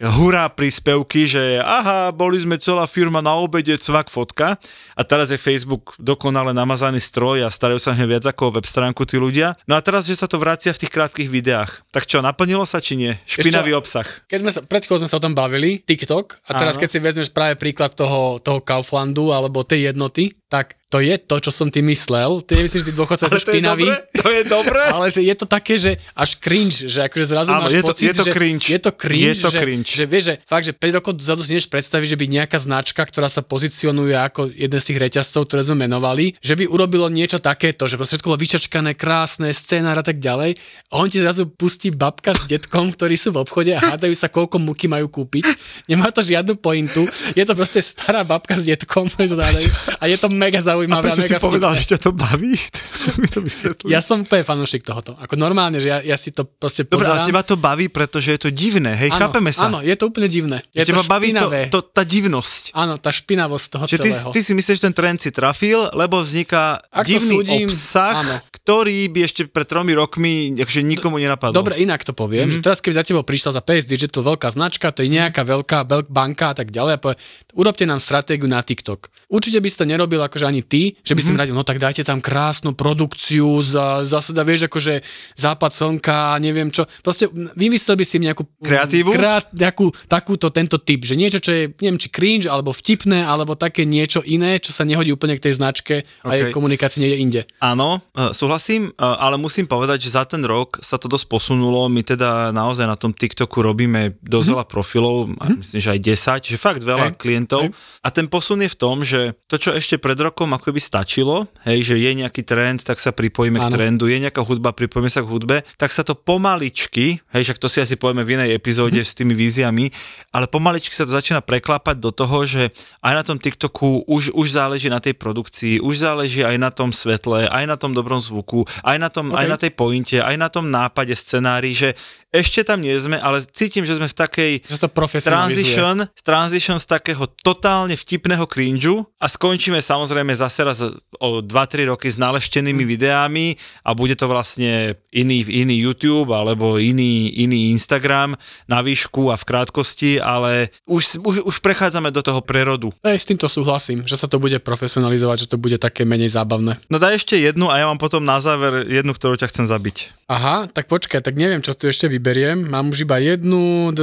hurá 0.04 0.52
príspevky, 0.52 1.24
že 1.24 1.64
aha, 1.64 2.12
boli 2.12 2.36
sme 2.36 2.60
celá 2.60 2.84
firma 2.84 3.24
na 3.24 3.32
obede, 3.40 3.72
cvak 3.80 4.12
fotka. 4.12 4.60
A 4.92 5.00
teraz 5.00 5.32
je 5.32 5.40
Facebook 5.40 5.96
dokonale 5.96 6.52
namazaný 6.52 7.00
stroj 7.00 7.40
a 7.40 7.48
starajú 7.48 7.80
sa 7.80 7.96
hneď 7.96 8.20
viac 8.20 8.24
ako 8.28 8.52
o 8.52 8.54
web 8.60 8.68
stránku 8.68 9.08
tí 9.08 9.16
ľudia. 9.16 9.56
No 9.64 9.80
a 9.80 9.80
teraz, 9.80 10.04
že 10.04 10.20
sa 10.20 10.28
to 10.28 10.36
vracia 10.36 10.76
v 10.76 10.84
tých 10.84 10.92
krátkých 10.92 11.32
videách. 11.32 11.88
Tak 11.88 12.04
čo, 12.04 12.20
naplnilo 12.20 12.68
sa 12.68 12.84
či 12.84 13.00
nie? 13.00 13.16
Špinavý 13.24 13.72
Ešte- 13.72 13.80
obsah. 13.80 14.08
Keď 14.28 14.38
sme 14.44 14.52
sa, 14.52 14.60
pred 14.60 14.84
sme 14.84 15.08
sa 15.08 15.16
o 15.16 15.24
tom 15.24 15.32
bavili, 15.32 15.80
TikTok, 15.80 16.44
a 16.44 16.52
teraz 16.52 16.76
Áno. 16.76 16.84
keď 16.84 16.88
si 16.92 16.98
vezmeš 17.00 17.32
práve 17.32 17.56
príklad 17.56 17.96
toho, 17.96 18.36
toho 18.44 18.60
Kauflandu 18.60 19.32
alebo 19.32 19.64
tej 19.64 19.88
jednoty, 19.96 20.36
tak 20.48 20.76
to 20.86 21.02
je 21.02 21.18
to, 21.18 21.42
čo 21.42 21.50
som 21.50 21.66
ty 21.66 21.82
myslel. 21.82 22.46
Ty 22.46 22.62
nemyslíš, 22.62 22.86
že 22.86 22.88
tí 22.88 22.94
dôchodcovia 22.94 23.26
sú 23.26 23.34
Ale 23.34 23.42
to 23.42 23.50
je 23.50 23.54
špinaví. 23.58 23.84
dobré, 23.84 23.96
to 24.14 24.28
je 24.30 24.42
dobré. 24.46 24.82
Ale 24.96 25.06
že 25.10 25.20
je 25.20 25.34
to 25.34 25.46
také, 25.46 25.74
že 25.74 25.90
až 26.14 26.38
cringe, 26.38 26.86
že 26.86 27.02
akože 27.02 27.26
zrazu 27.26 27.50
Áno, 27.50 27.66
máš 27.66 27.74
je 27.74 27.82
to- 27.82 27.90
pocit, 27.90 28.06
je 28.06 28.14
to 28.14 28.24
že 28.24 28.32
cringe. 28.32 28.64
je 28.70 28.78
to 28.78 28.92
cringe, 28.94 29.26
Je 29.26 29.34
to 29.34 29.50
že, 29.50 29.58
cringe. 29.58 29.88
že 29.90 30.04
vieš, 30.06 30.24
že 30.30 30.34
fakt, 30.46 30.62
že 30.62 30.72
5 30.72 30.96
rokov 31.02 31.12
dozadu 31.18 31.42
si 31.42 31.50
nevieš 31.52 31.66
predstaviť, 31.66 32.06
že 32.06 32.16
by 32.16 32.24
nejaká 32.30 32.58
značka, 32.62 33.02
ktorá 33.02 33.26
sa 33.26 33.42
pozicionuje 33.42 34.14
ako 34.14 34.46
jeden 34.54 34.78
z 34.78 34.86
tých 34.86 34.98
reťazcov, 35.02 35.50
ktoré 35.50 35.66
sme 35.66 35.74
menovali, 35.74 36.38
že 36.38 36.54
by 36.54 36.70
urobilo 36.70 37.10
niečo 37.10 37.42
takéto, 37.42 37.90
že 37.90 37.98
proste 37.98 38.22
všetko 38.22 38.30
bolo 38.30 38.38
vyčačkané, 38.38 38.94
krásne, 38.94 39.50
scenár 39.50 39.98
a 39.98 40.06
tak 40.06 40.22
ďalej. 40.22 40.54
A 40.94 41.02
on 41.02 41.10
ti 41.10 41.18
zrazu 41.18 41.50
pustí 41.50 41.90
babka 41.90 42.30
s 42.30 42.46
detkom, 42.46 42.94
ktorí 42.94 43.18
sú 43.18 43.34
v 43.34 43.42
obchode 43.42 43.74
a 43.74 43.82
hádajú 43.82 44.14
sa, 44.14 44.30
koľko 44.30 44.62
muky 44.62 44.86
majú 44.86 45.10
kúpiť. 45.10 45.50
Nemá 45.90 46.14
to 46.14 46.22
žiadnu 46.22 46.56
pointu. 46.62 47.02
Je 47.34 47.42
to 47.42 47.58
proste 47.58 47.82
stará 47.82 48.22
babka 48.22 48.54
s 48.54 48.62
detkom 48.70 49.10
a 50.00 50.04
je 50.06 50.16
to 50.16 50.30
mega 50.30 50.62
zaujímavé. 50.62 50.75
Prečo 50.84 51.24
si 51.24 51.32
mega 51.32 51.40
povedal, 51.40 51.72
vtipné. 51.72 51.82
že 51.86 51.90
ťa 51.96 51.98
to 52.04 52.10
baví? 52.12 52.52
Skús 52.92 53.16
mi 53.16 53.28
to 53.30 53.40
vysvetliť. 53.40 53.88
Ja 53.88 54.04
som 54.04 54.26
úplne 54.26 54.44
fanúšik 54.44 54.84
tohoto. 54.84 55.16
Ako 55.16 55.40
normálne, 55.40 55.80
že 55.80 55.88
ja, 55.88 55.98
ja 56.04 56.16
si 56.20 56.34
to 56.34 56.44
proste 56.44 56.84
Dobre, 56.84 57.08
pozerám. 57.08 57.24
ale 57.24 57.28
teba 57.30 57.42
to 57.46 57.56
baví, 57.56 57.86
pretože 57.88 58.36
je 58.36 58.40
to 58.44 58.50
divné, 58.52 58.92
hej, 58.92 59.08
áno, 59.14 59.20
chápeme 59.24 59.50
sa. 59.54 59.72
Áno, 59.72 59.80
je 59.80 59.94
to 59.96 60.12
úplne 60.12 60.28
divné. 60.28 60.60
Je 60.76 60.84
Že 60.84 60.86
to 60.86 60.90
teba 60.92 61.04
baví 61.08 61.28
to, 61.32 61.48
to, 61.72 61.78
tá 61.80 62.02
divnosť. 62.04 62.76
Áno, 62.76 63.00
tá 63.00 63.08
špinavosť 63.08 63.66
toho 63.72 63.84
Že 63.88 63.96
ty, 63.96 64.10
celého. 64.12 64.30
ty 64.34 64.40
si 64.44 64.52
myslíš, 64.52 64.76
že 64.76 64.84
ten 64.90 64.94
trend 64.94 65.18
si 65.22 65.30
trafil, 65.32 65.88
lebo 65.96 66.20
vzniká 66.20 66.82
Ak 66.92 67.06
to 67.06 67.16
divný 67.16 67.36
súdim, 67.40 67.68
obsah, 67.70 68.14
áno. 68.20 68.36
ktorý 68.60 69.08
by 69.14 69.20
ešte 69.24 69.42
pred 69.46 69.66
tromi 69.70 69.94
rokmi 69.94 70.58
akože 70.58 70.82
nikomu 70.82 71.22
nenapadol. 71.22 71.54
Dobre, 71.54 71.78
inak 71.78 72.02
to 72.02 72.10
poviem, 72.10 72.50
mm-hmm. 72.50 72.60
že 72.60 72.66
teraz 72.66 72.82
keby 72.82 72.94
za 72.98 73.04
tebou 73.06 73.22
prišla 73.22 73.56
za 73.56 73.62
PS 73.62 73.86
Digital 73.86 74.26
veľká 74.26 74.50
značka, 74.50 74.90
to 74.90 75.06
je 75.06 75.08
nejaká 75.14 75.46
veľká 75.46 75.86
veľk 75.86 76.06
banka 76.10 76.50
a 76.50 76.54
tak 76.58 76.74
ďalej 76.74 76.92
a 76.96 76.98
povie, 76.98 77.16
urobte 77.54 77.86
nám 77.86 78.02
stratégiu 78.02 78.50
na 78.50 78.58
TikTok. 78.58 79.06
Určite 79.30 79.62
by 79.62 79.68
si 79.70 79.76
to 79.78 79.86
nerobil 79.86 80.18
akože 80.18 80.46
ani 80.46 80.65
ty, 80.66 80.98
že 81.06 81.14
by 81.14 81.22
som 81.22 81.38
mm-hmm. 81.38 81.40
radil, 81.46 81.54
no 81.54 81.62
tak 81.62 81.78
dajte 81.78 82.02
tam 82.02 82.18
krásnu 82.18 82.74
produkciu, 82.74 83.62
za, 83.62 84.02
zase 84.02 84.34
da 84.34 84.42
vieš 84.42 84.66
akože 84.66 85.00
západ 85.38 85.70
slnka, 85.70 86.36
neviem 86.42 86.68
čo. 86.74 86.84
Proste 87.00 87.30
vymyslel 87.54 87.94
by 87.94 88.04
si 88.04 88.16
nejakú 88.18 88.42
Kreatívu? 88.58 89.14
Krát, 89.14 89.46
nejakú, 89.54 89.94
takúto, 90.10 90.50
tento 90.50 90.82
typ, 90.82 91.06
že 91.06 91.14
niečo, 91.14 91.38
čo 91.38 91.54
je, 91.54 91.62
neviem, 91.78 92.00
či 92.02 92.10
cringe, 92.10 92.50
alebo 92.50 92.74
vtipné, 92.74 93.22
alebo 93.22 93.54
také 93.54 93.86
niečo 93.86 94.20
iné, 94.26 94.58
čo 94.58 94.74
sa 94.74 94.82
nehodí 94.82 95.14
úplne 95.14 95.38
k 95.38 95.44
tej 95.46 95.62
značke 95.62 96.02
a 96.26 96.34
jej 96.34 96.50
komunikácii 96.50 96.98
niekde 97.04 97.18
inde. 97.22 97.40
Áno, 97.62 98.02
e, 98.16 98.34
súhlasím, 98.34 98.90
e, 98.90 98.92
ale 98.98 99.38
musím 99.38 99.70
povedať, 99.70 100.08
že 100.08 100.16
za 100.18 100.26
ten 100.26 100.42
rok 100.42 100.82
sa 100.82 100.98
to 100.98 101.06
dosť 101.06 101.30
posunulo. 101.30 101.86
My 101.86 102.02
teda 102.02 102.50
naozaj 102.50 102.88
na 102.88 102.98
tom 102.98 103.14
TikToku 103.14 103.62
robíme 103.62 104.18
dosť 104.24 104.48
veľa 104.56 104.66
profilov, 104.66 105.30
a 105.38 105.52
myslím, 105.52 105.80
že 105.80 105.92
aj 105.92 106.00
10, 106.00 106.50
že 106.50 106.56
fakt 106.58 106.82
veľa 106.82 107.14
Hej, 107.14 107.20
klientov. 107.20 107.68
hej. 107.68 107.76
A 108.02 108.08
ten 108.08 108.26
posun 108.26 108.64
je 108.64 108.72
v 108.72 108.78
tom, 108.78 109.04
že 109.04 109.36
to, 109.46 109.60
čo 109.60 109.76
ešte 109.76 110.00
pred 110.00 110.16
rokom 110.16 110.55
ako 110.56 110.72
by 110.72 110.80
stačilo, 110.80 111.46
hej, 111.68 111.92
že 111.92 111.94
je 112.00 112.10
nejaký 112.16 112.42
trend, 112.42 112.82
tak 112.82 112.96
sa 112.96 113.12
pripojíme 113.12 113.60
k 113.60 113.68
Áno. 113.68 113.74
trendu, 113.76 114.04
je 114.08 114.18
nejaká 114.18 114.40
hudba, 114.42 114.72
pripojíme 114.72 115.12
sa 115.12 115.22
k 115.22 115.30
hudbe, 115.30 115.56
tak 115.76 115.92
sa 115.92 116.02
to 116.02 116.16
pomaličky, 116.16 117.20
hej, 117.36 117.42
však 117.46 117.60
to 117.60 117.68
si 117.68 117.78
asi 117.84 117.94
povieme 117.94 118.24
v 118.24 118.40
inej 118.40 118.56
epizóde 118.56 119.04
s 119.04 119.12
tými 119.12 119.36
víziami, 119.36 119.92
ale 120.32 120.48
pomaličky 120.48 120.96
sa 120.96 121.04
to 121.04 121.14
začína 121.14 121.44
preklapať 121.44 122.00
do 122.00 122.10
toho, 122.10 122.48
že 122.48 122.72
aj 123.04 123.12
na 123.12 123.22
tom 123.22 123.36
TikToku 123.36 124.08
už, 124.08 124.32
už 124.32 124.46
záleží 124.50 124.88
na 124.88 124.98
tej 124.98 125.14
produkcii, 125.14 125.78
už 125.84 125.94
záleží 126.00 126.42
aj 126.42 126.56
na 126.56 126.72
tom 126.72 126.90
svetle, 126.90 127.46
aj 127.46 127.64
na 127.68 127.76
tom 127.76 127.92
dobrom 127.92 128.18
zvuku, 128.18 128.64
aj 128.82 128.96
na, 128.96 129.08
tom, 129.12 129.30
OK. 129.30 129.38
aj 129.38 129.46
na 129.46 129.56
tej 129.60 129.72
pointe, 129.76 130.16
aj 130.18 130.36
na 130.40 130.48
tom 130.48 130.72
nápade 130.72 131.12
scenári, 131.12 131.76
že 131.76 131.92
ešte 132.38 132.62
tam 132.62 132.80
nie 132.80 132.94
sme, 132.96 133.18
ale 133.18 133.42
cítim, 133.42 133.82
že 133.82 133.96
sme 133.96 134.06
v 134.06 134.16
takej 134.16 134.52
Že 134.68 134.78
to 134.86 134.88
transition, 135.24 135.96
transition 136.22 136.76
z 136.78 136.86
takého 136.86 137.26
totálne 137.42 137.96
vtipného 137.96 138.46
cringeu 138.46 139.04
a 139.18 139.26
skončíme 139.26 139.80
samozrejme 139.80 140.32
zase 140.36 140.60
raz 140.62 140.78
o 141.18 141.40
2-3 141.42 141.90
roky 141.90 142.08
s 142.08 142.20
naleštenými 142.20 142.84
Mm. 142.86 142.90
videami 142.92 143.46
a 143.82 143.96
bude 143.96 144.14
to 144.14 144.28
vlastne 144.28 144.94
iný, 145.10 145.42
iný 145.48 145.74
YouTube 145.80 146.30
alebo 146.30 146.76
iný, 146.76 147.32
iný 147.34 147.72
Instagram 147.72 148.36
na 148.68 148.84
výšku 148.84 149.32
a 149.32 149.36
v 149.36 149.44
krátkosti, 149.44 150.20
ale 150.20 150.70
už, 150.86 151.18
už, 151.24 151.36
už 151.42 151.56
prechádzame 151.64 152.12
do 152.12 152.20
toho 152.22 152.44
prerodu. 152.44 152.92
Ej, 153.02 153.24
s 153.24 153.26
týmto 153.26 153.48
súhlasím, 153.48 154.04
že 154.04 154.14
sa 154.20 154.28
to 154.28 154.36
bude 154.36 154.60
profesionalizovať, 154.60 155.46
že 155.46 155.50
to 155.50 155.58
bude 155.58 155.80
také 155.80 156.04
menej 156.04 156.30
zábavné. 156.30 156.78
No 156.92 157.00
daj 157.00 157.18
ešte 157.22 157.40
jednu 157.40 157.72
a 157.72 157.80
ja 157.80 157.88
mám 157.88 157.98
potom 157.98 158.22
na 158.22 158.38
záver 158.38 158.86
jednu, 158.86 159.16
ktorú 159.16 159.40
ťa 159.40 159.48
chcem 159.50 159.66
zabiť. 159.66 160.25
Aha, 160.26 160.66
tak 160.66 160.90
počkaj, 160.90 161.22
tak 161.22 161.38
neviem, 161.38 161.62
čo 161.62 161.70
tu 161.78 161.86
ešte 161.86 162.10
vyberiem. 162.10 162.58
Mám 162.66 162.90
už 162.90 163.06
iba 163.06 163.14
jednu, 163.22 163.94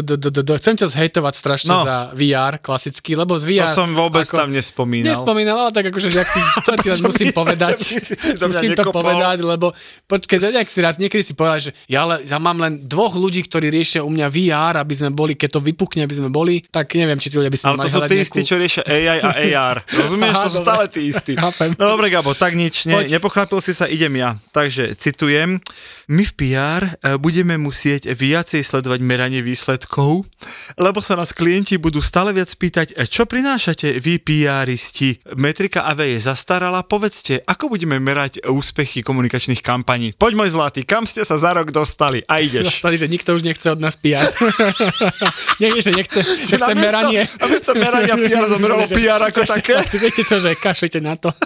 chcem 0.56 0.80
ťa 0.80 0.88
zhejtovať 0.96 1.34
strašne 1.36 1.76
No. 1.76 1.84
za 1.84 2.16
VR 2.16 2.64
klasický, 2.64 3.20
lebo 3.20 3.36
z 3.36 3.44
To 3.44 3.68
VR... 3.68 3.76
som 3.76 3.92
vôbec 3.92 4.24
tam 4.32 4.48
nespomínal. 4.48 5.12
Nespomínal, 5.12 5.68
ale 5.68 5.76
tak 5.76 5.92
akože 5.92 6.16
jak 6.16 6.30
ty, 6.32 6.40
to 6.72 6.72
ti 6.80 6.88
len 6.96 7.02
musím 7.04 7.28
povedať. 7.36 7.76
musím 8.40 8.72
to 8.72 8.88
povedať, 8.96 9.44
lebo 9.44 9.76
počkaj, 10.08 10.38
to 10.40 10.48
nejak 10.56 10.72
si 10.72 10.80
raz 10.80 10.96
niekedy 10.96 11.28
si 11.28 11.36
povedal, 11.36 11.60
že 11.60 11.72
ja, 11.92 12.08
ale, 12.08 12.24
ja 12.24 12.40
mám 12.40 12.56
len 12.56 12.88
dvoch 12.88 13.20
ľudí, 13.20 13.44
ktorí 13.44 13.68
riešia 13.68 14.00
u 14.00 14.08
mňa 14.08 14.28
VR, 14.32 14.80
aby 14.80 14.96
sme 14.96 15.12
boli, 15.12 15.36
keď 15.36 15.60
to 15.60 15.60
vypukne, 15.60 16.08
aby 16.08 16.16
sme 16.24 16.32
boli, 16.32 16.64
tak 16.72 16.88
neviem, 16.96 17.20
či 17.20 17.28
tí 17.28 17.36
ľudia 17.36 17.52
by 17.52 17.60
si 17.60 17.66
Ale 17.68 17.84
to 17.84 17.92
sú 17.92 18.02
tí 18.08 18.24
istí, 18.24 18.48
čo 18.48 18.56
riešia 18.56 18.88
AI 18.88 19.20
a 19.20 19.32
AR. 19.60 19.78
Rozumieš? 20.00 20.40
To 20.40 20.48
sú 20.56 20.60
stále 20.64 20.88
tí 20.88 21.04
istí. 21.12 21.36
No 21.36 22.00
dobre, 22.00 22.08
Gabo, 22.08 22.32
tak 22.32 22.56
nič. 22.56 22.88
Nepochápil 22.88 23.60
si 23.60 23.76
sa, 23.76 23.92
idem 23.92 24.16
ja. 24.16 24.40
Takže 24.56 24.96
citujem. 24.96 25.60
My 26.14 26.22
v 26.30 26.34
PR 26.38 26.82
e, 26.86 26.92
budeme 27.18 27.58
musieť 27.58 28.14
viacej 28.14 28.62
sledovať 28.62 29.02
meranie 29.02 29.42
výsledkov, 29.42 30.22
lebo 30.78 31.02
sa 31.02 31.18
nás 31.18 31.34
klienti 31.34 31.82
budú 31.82 32.06
stále 32.06 32.30
viac 32.38 32.54
pýtať, 32.54 32.94
e, 32.94 33.10
čo 33.10 33.26
prinášate 33.26 33.98
vy 33.98 34.22
PRisti. 34.22 35.18
Metrika 35.34 35.90
AV 35.90 36.14
je 36.14 36.22
zastarala, 36.22 36.86
povedzte, 36.86 37.42
ako 37.50 37.74
budeme 37.74 37.98
merať 37.98 38.46
úspechy 38.46 39.02
komunikačných 39.02 39.66
kampaní. 39.66 40.14
Poď 40.14 40.38
môj 40.38 40.54
zlatý, 40.54 40.86
kam 40.86 41.10
ste 41.10 41.26
sa 41.26 41.42
za 41.42 41.58
rok 41.58 41.74
dostali? 41.74 42.22
A 42.30 42.46
ideš. 42.46 42.70
Dostali, 42.70 43.02
že 43.02 43.10
nikto 43.10 43.34
už 43.34 43.42
nechce 43.42 43.66
od 43.74 43.82
nás 43.82 43.98
PR. 43.98 44.30
Nie, 45.62 45.74
že 45.82 45.98
nechce, 45.98 46.22
nechce 46.22 46.62
namiesto- 46.62 46.78
meranie. 46.78 47.22
namiesto 47.42 47.72
merania 47.74 48.14
PR 48.22 48.46
zomrelo 48.46 48.86
PR 48.86 49.22
ako 49.34 49.42
také. 49.58 49.82
Viete 49.98 50.22
čo, 50.22 50.38
že 50.38 50.54
kašlite 50.54 51.02
na 51.02 51.18
to. 51.18 51.34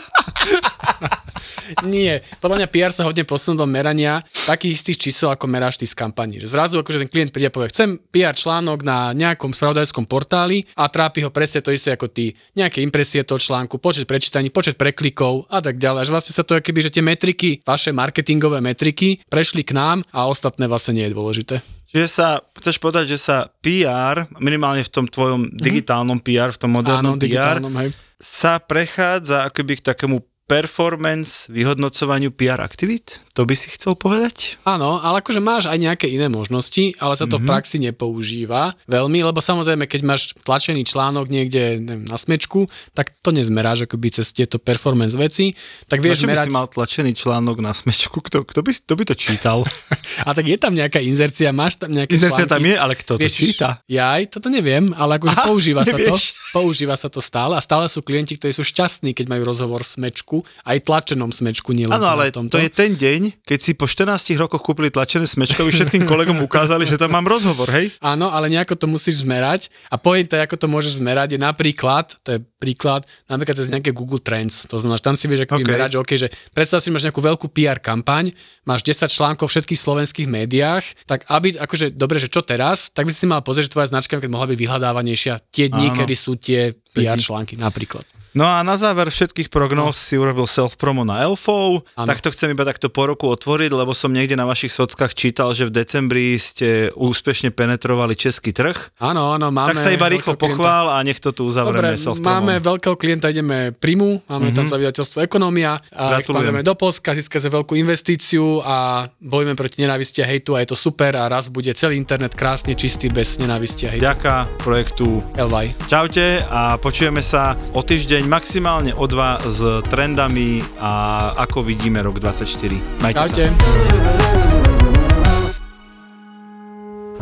Nie, 1.88 2.24
podľa 2.40 2.64
mňa 2.64 2.68
PR 2.72 2.92
sa 2.96 3.04
hodne 3.04 3.28
posunul 3.28 3.60
do 3.60 3.68
merania 3.68 4.24
takých 4.58 4.82
istých 4.82 4.98
čísel, 4.98 5.30
ako 5.30 5.46
meráš 5.46 5.78
ty 5.78 5.86
z 5.86 5.94
kampaní. 5.94 6.42
Zrazu 6.42 6.82
akože 6.82 7.06
ten 7.06 7.12
klient 7.14 7.30
príde 7.30 7.48
a 7.48 7.54
povie, 7.54 7.70
chcem 7.70 8.02
PR 8.10 8.34
článok 8.34 8.82
na 8.82 9.14
nejakom 9.14 9.54
spravodajskom 9.54 10.10
portáli 10.10 10.66
a 10.74 10.90
trápi 10.90 11.22
ho 11.22 11.30
presne 11.30 11.62
to 11.62 11.70
isté 11.70 11.94
ako 11.94 12.10
ty. 12.10 12.34
Nejaké 12.58 12.82
impresie 12.82 13.22
toho 13.22 13.38
článku, 13.38 13.78
počet 13.78 14.10
prečítaní, 14.10 14.50
počet 14.50 14.82
preklikov 14.82 15.46
a 15.54 15.62
tak 15.62 15.78
ďalej. 15.78 16.10
Až 16.10 16.10
vlastne 16.10 16.34
sa 16.34 16.42
to 16.42 16.58
keby, 16.58 16.82
že 16.82 16.98
tie 16.98 17.06
metriky, 17.06 17.62
vaše 17.62 17.94
marketingové 17.94 18.58
metriky 18.58 19.22
prešli 19.30 19.62
k 19.62 19.78
nám 19.78 20.02
a 20.10 20.26
ostatné 20.26 20.66
vlastne 20.66 20.98
nie 20.98 21.06
je 21.06 21.14
dôležité. 21.14 21.56
Čiže 21.88 22.08
sa, 22.12 22.44
chceš 22.60 22.84
povedať, 22.84 23.16
že 23.16 23.18
sa 23.22 23.48
PR, 23.64 24.28
minimálne 24.44 24.84
v 24.84 24.92
tom 24.92 25.06
tvojom 25.08 25.56
digitálnom 25.56 26.20
PR, 26.20 26.52
v 26.52 26.60
tom 26.60 26.76
modernom 26.76 27.16
Áno, 27.16 27.22
PR, 27.22 27.64
hej. 27.64 27.96
sa 28.20 28.60
prechádza 28.60 29.48
akoby 29.48 29.80
k 29.80 29.96
takému 29.96 30.20
performance 30.48 31.52
vyhodnocovaniu 31.52 32.32
PR 32.32 32.64
aktivít? 32.64 33.20
To 33.36 33.44
by 33.44 33.54
si 33.54 33.68
chcel 33.76 34.00
povedať? 34.00 34.56
Áno, 34.64 35.04
ale 35.04 35.20
akože 35.20 35.44
máš 35.44 35.68
aj 35.68 35.76
nejaké 35.76 36.08
iné 36.08 36.32
možnosti, 36.32 36.96
ale 37.04 37.20
sa 37.20 37.28
to 37.28 37.36
mm-hmm. 37.36 37.46
v 37.46 37.50
praxi 37.52 37.78
nepoužíva 37.84 38.74
veľmi, 38.88 39.20
lebo 39.28 39.44
samozrejme, 39.44 39.86
keď 39.86 40.02
máš 40.08 40.32
tlačený 40.42 40.88
článok 40.88 41.28
niekde 41.28 41.84
neviem, 41.84 42.08
na 42.08 42.16
smečku, 42.16 42.72
tak 42.96 43.12
to 43.20 43.36
nezmeráš 43.36 43.86
akoby 43.86 44.24
cez 44.24 44.32
tieto 44.32 44.56
performance 44.58 45.20
veci, 45.20 45.52
tak 45.92 46.00
Vieš, 46.00 46.24
vieš 46.24 46.26
by 46.26 46.28
merať... 46.32 46.48
si 46.48 46.56
mal 46.56 46.66
tlačený 46.72 47.12
článok 47.12 47.60
na 47.60 47.76
smečku? 47.76 48.24
Kto, 48.24 48.48
kto, 48.48 48.64
by, 48.64 48.72
kto 48.72 48.94
by 48.96 49.04
to 49.04 49.16
čítal? 49.20 49.58
A 50.28 50.32
tak 50.32 50.48
je 50.48 50.58
tam 50.58 50.72
nejaká 50.72 51.04
inzercia, 51.04 51.52
máš 51.52 51.78
tam 51.78 51.92
nejaké 51.92 52.16
Inzercia 52.16 52.48
články. 52.48 52.54
tam 52.56 52.64
je, 52.64 52.76
ale 52.80 52.94
kto 52.96 53.12
to 53.20 53.28
číta? 53.28 53.70
Ja 53.92 54.16
aj 54.16 54.32
toto 54.32 54.48
neviem, 54.48 54.96
ale 54.96 55.20
akože 55.20 55.36
Aha, 55.36 55.46
používa 55.46 55.82
sa 55.84 55.94
to. 55.94 56.00
nevieš. 56.00 56.34
Používa 56.56 56.96
sa 56.96 57.12
to 57.12 57.20
stále 57.20 57.54
a 57.54 57.62
stále 57.62 57.86
sú 57.92 58.00
klienti, 58.00 58.40
ktorí 58.40 58.56
sú 58.56 58.64
šťastní, 58.64 59.12
keď 59.12 59.30
majú 59.30 59.44
rozhovor 59.46 59.84
v 59.84 59.90
smečku, 60.38 60.66
aj 60.68 60.78
tlačenom 60.84 61.32
smečku, 61.32 61.70
nielen 61.74 61.94
Áno, 61.94 62.06
teda 62.06 62.14
ale 62.14 62.24
tomto. 62.34 62.54
to 62.58 62.62
je 62.62 62.72
ten 62.72 62.92
deň, 62.94 63.22
keď 63.46 63.60
si 63.60 63.72
po 63.74 63.86
14 63.88 64.36
rokoch 64.38 64.62
kúpili 64.62 64.92
tlačené 64.92 65.26
smečko, 65.26 65.66
aby 65.66 65.72
všetkým 65.74 66.04
kolegom 66.12 66.38
ukázali, 66.44 66.86
že 66.86 67.00
tam 67.00 67.14
mám 67.16 67.26
rozhovor, 67.26 67.70
hej? 67.72 67.94
Áno, 68.04 68.30
ale 68.30 68.52
nejako 68.52 68.78
to 68.78 68.86
musíš 68.86 69.24
zmerať 69.24 69.72
a 69.90 69.96
pointa, 69.98 70.38
ako 70.42 70.56
to 70.60 70.68
môžeš 70.70 71.00
zmerať, 71.02 71.38
je 71.38 71.40
napríklad, 71.42 72.14
to 72.22 72.38
je 72.38 72.40
príklad, 72.58 73.06
napríklad 73.30 73.56
cez 73.58 73.70
nejaké 73.70 73.94
Google 73.94 74.22
Trends. 74.22 74.66
To 74.70 74.82
znamená, 74.82 74.98
že 74.98 75.06
tam 75.06 75.16
si 75.18 75.26
vieš 75.30 75.46
OK. 75.46 75.62
okay. 75.62 75.66
merať, 75.66 75.90
že, 75.96 76.00
okay, 76.02 76.18
že 76.18 76.28
predstav 76.52 76.82
si, 76.82 76.90
máš 76.90 77.06
nejakú 77.08 77.22
veľkú 77.22 77.48
PR 77.54 77.80
kampaň, 77.80 78.34
máš 78.66 78.82
10 78.84 79.08
článkov 79.08 79.48
v 79.48 79.54
všetkých 79.58 79.80
slovenských 79.80 80.28
médiách, 80.28 80.84
tak 81.06 81.24
aby, 81.30 81.56
akože, 81.58 81.94
dobre, 81.94 82.18
že 82.18 82.28
čo 82.28 82.42
teraz, 82.42 82.90
tak 82.92 83.06
by 83.08 83.14
si 83.14 83.30
mal 83.30 83.46
pozrieť, 83.46 83.70
že 83.70 83.74
tvoja 83.78 83.92
značka 83.94 84.18
keď 84.18 84.34
mohla 84.34 84.50
byť 84.50 84.58
vyhľadávanejšia 84.58 85.34
tie 85.54 85.70
dni, 85.70 85.94
Áno. 85.94 85.98
kedy 86.02 86.16
sú 86.18 86.34
tie 86.42 86.74
PR 86.98 87.22
články 87.22 87.54
napríklad. 87.54 88.17
No 88.36 88.44
a 88.44 88.60
na 88.66 88.76
záver 88.76 89.08
všetkých 89.08 89.48
prognóz 89.48 89.96
no. 89.96 90.06
si 90.08 90.16
urobil 90.20 90.50
self-promo 90.50 91.08
na 91.08 91.24
Elfov, 91.24 91.88
Áno. 91.96 92.08
tak 92.08 92.20
to 92.20 92.34
chcem 92.34 92.52
iba 92.52 92.68
takto 92.68 92.92
po 92.92 93.08
roku 93.08 93.30
otvoriť, 93.32 93.72
lebo 93.72 93.96
som 93.96 94.12
niekde 94.12 94.36
na 94.36 94.44
vašich 94.44 94.74
sockách 94.74 95.16
čítal, 95.16 95.56
že 95.56 95.70
v 95.70 95.72
decembri 95.72 96.36
ste 96.36 96.92
úspešne 96.98 97.54
penetrovali 97.54 98.18
český 98.18 98.52
trh. 98.52 98.76
Áno, 99.00 99.36
áno, 99.38 99.54
máme... 99.54 99.74
tak 99.74 99.80
sa 99.80 99.94
iba 99.94 100.10
rýchlo 100.10 100.36
klienta. 100.36 100.44
pochvál 100.44 100.86
a 100.92 100.98
nech 101.06 101.22
to 101.22 101.32
tu 101.32 101.48
uzavrieme 101.48 101.96
Dobre, 101.96 102.04
self-promom. 102.04 102.28
máme 102.28 102.54
veľkého 102.60 102.96
klienta, 102.98 103.32
ideme 103.32 103.72
Primu, 103.74 104.26
máme 104.26 104.52
mm-hmm. 104.52 104.58
tam 104.58 104.66
za 104.66 104.78
vydateľstvo 104.82 105.18
Ekonomia, 105.24 105.80
a 105.94 106.18
expandujeme 106.20 106.66
do 106.66 106.74
Polska, 106.74 107.14
získali 107.14 107.42
sme 107.48 107.52
veľkú 107.62 107.74
investíciu 107.78 108.62
a 108.66 109.08
bojujeme 109.22 109.56
proti 109.56 109.86
nenávisti 109.86 110.20
a 110.24 110.28
hejtu 110.28 110.58
a 110.58 110.62
je 110.66 110.74
to 110.74 110.78
super 110.78 111.14
a 111.18 111.30
raz 111.30 111.50
bude 111.50 111.70
celý 111.78 111.98
internet 111.98 112.34
krásne 112.34 112.74
čistý 112.74 113.10
bez 113.10 113.38
nenávisti 113.38 113.86
a 113.86 113.90
hejtu. 113.94 114.04
Ďaká 114.04 114.36
projektu 114.62 115.22
Elvaj. 115.38 115.74
Čaute 115.86 116.46
a 116.48 116.76
počujeme 116.82 117.22
sa 117.22 117.54
o 117.74 117.82
týždeň 117.82 118.17
maximálne 118.26 118.96
o 118.98 119.06
dva 119.06 119.38
s 119.46 119.62
trendami 119.86 120.66
a 120.82 121.34
ako 121.38 121.62
vidíme 121.62 122.02
rok 122.02 122.18
24. 122.18 123.04
Majte 123.06 123.22
Čaute. 123.22 123.46
sa. 123.46 123.54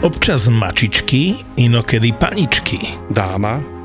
Občas 0.06 0.48
mačičky, 0.54 1.36
inokedy 1.58 2.14
paničky. 2.14 2.78
dáma 3.10 3.75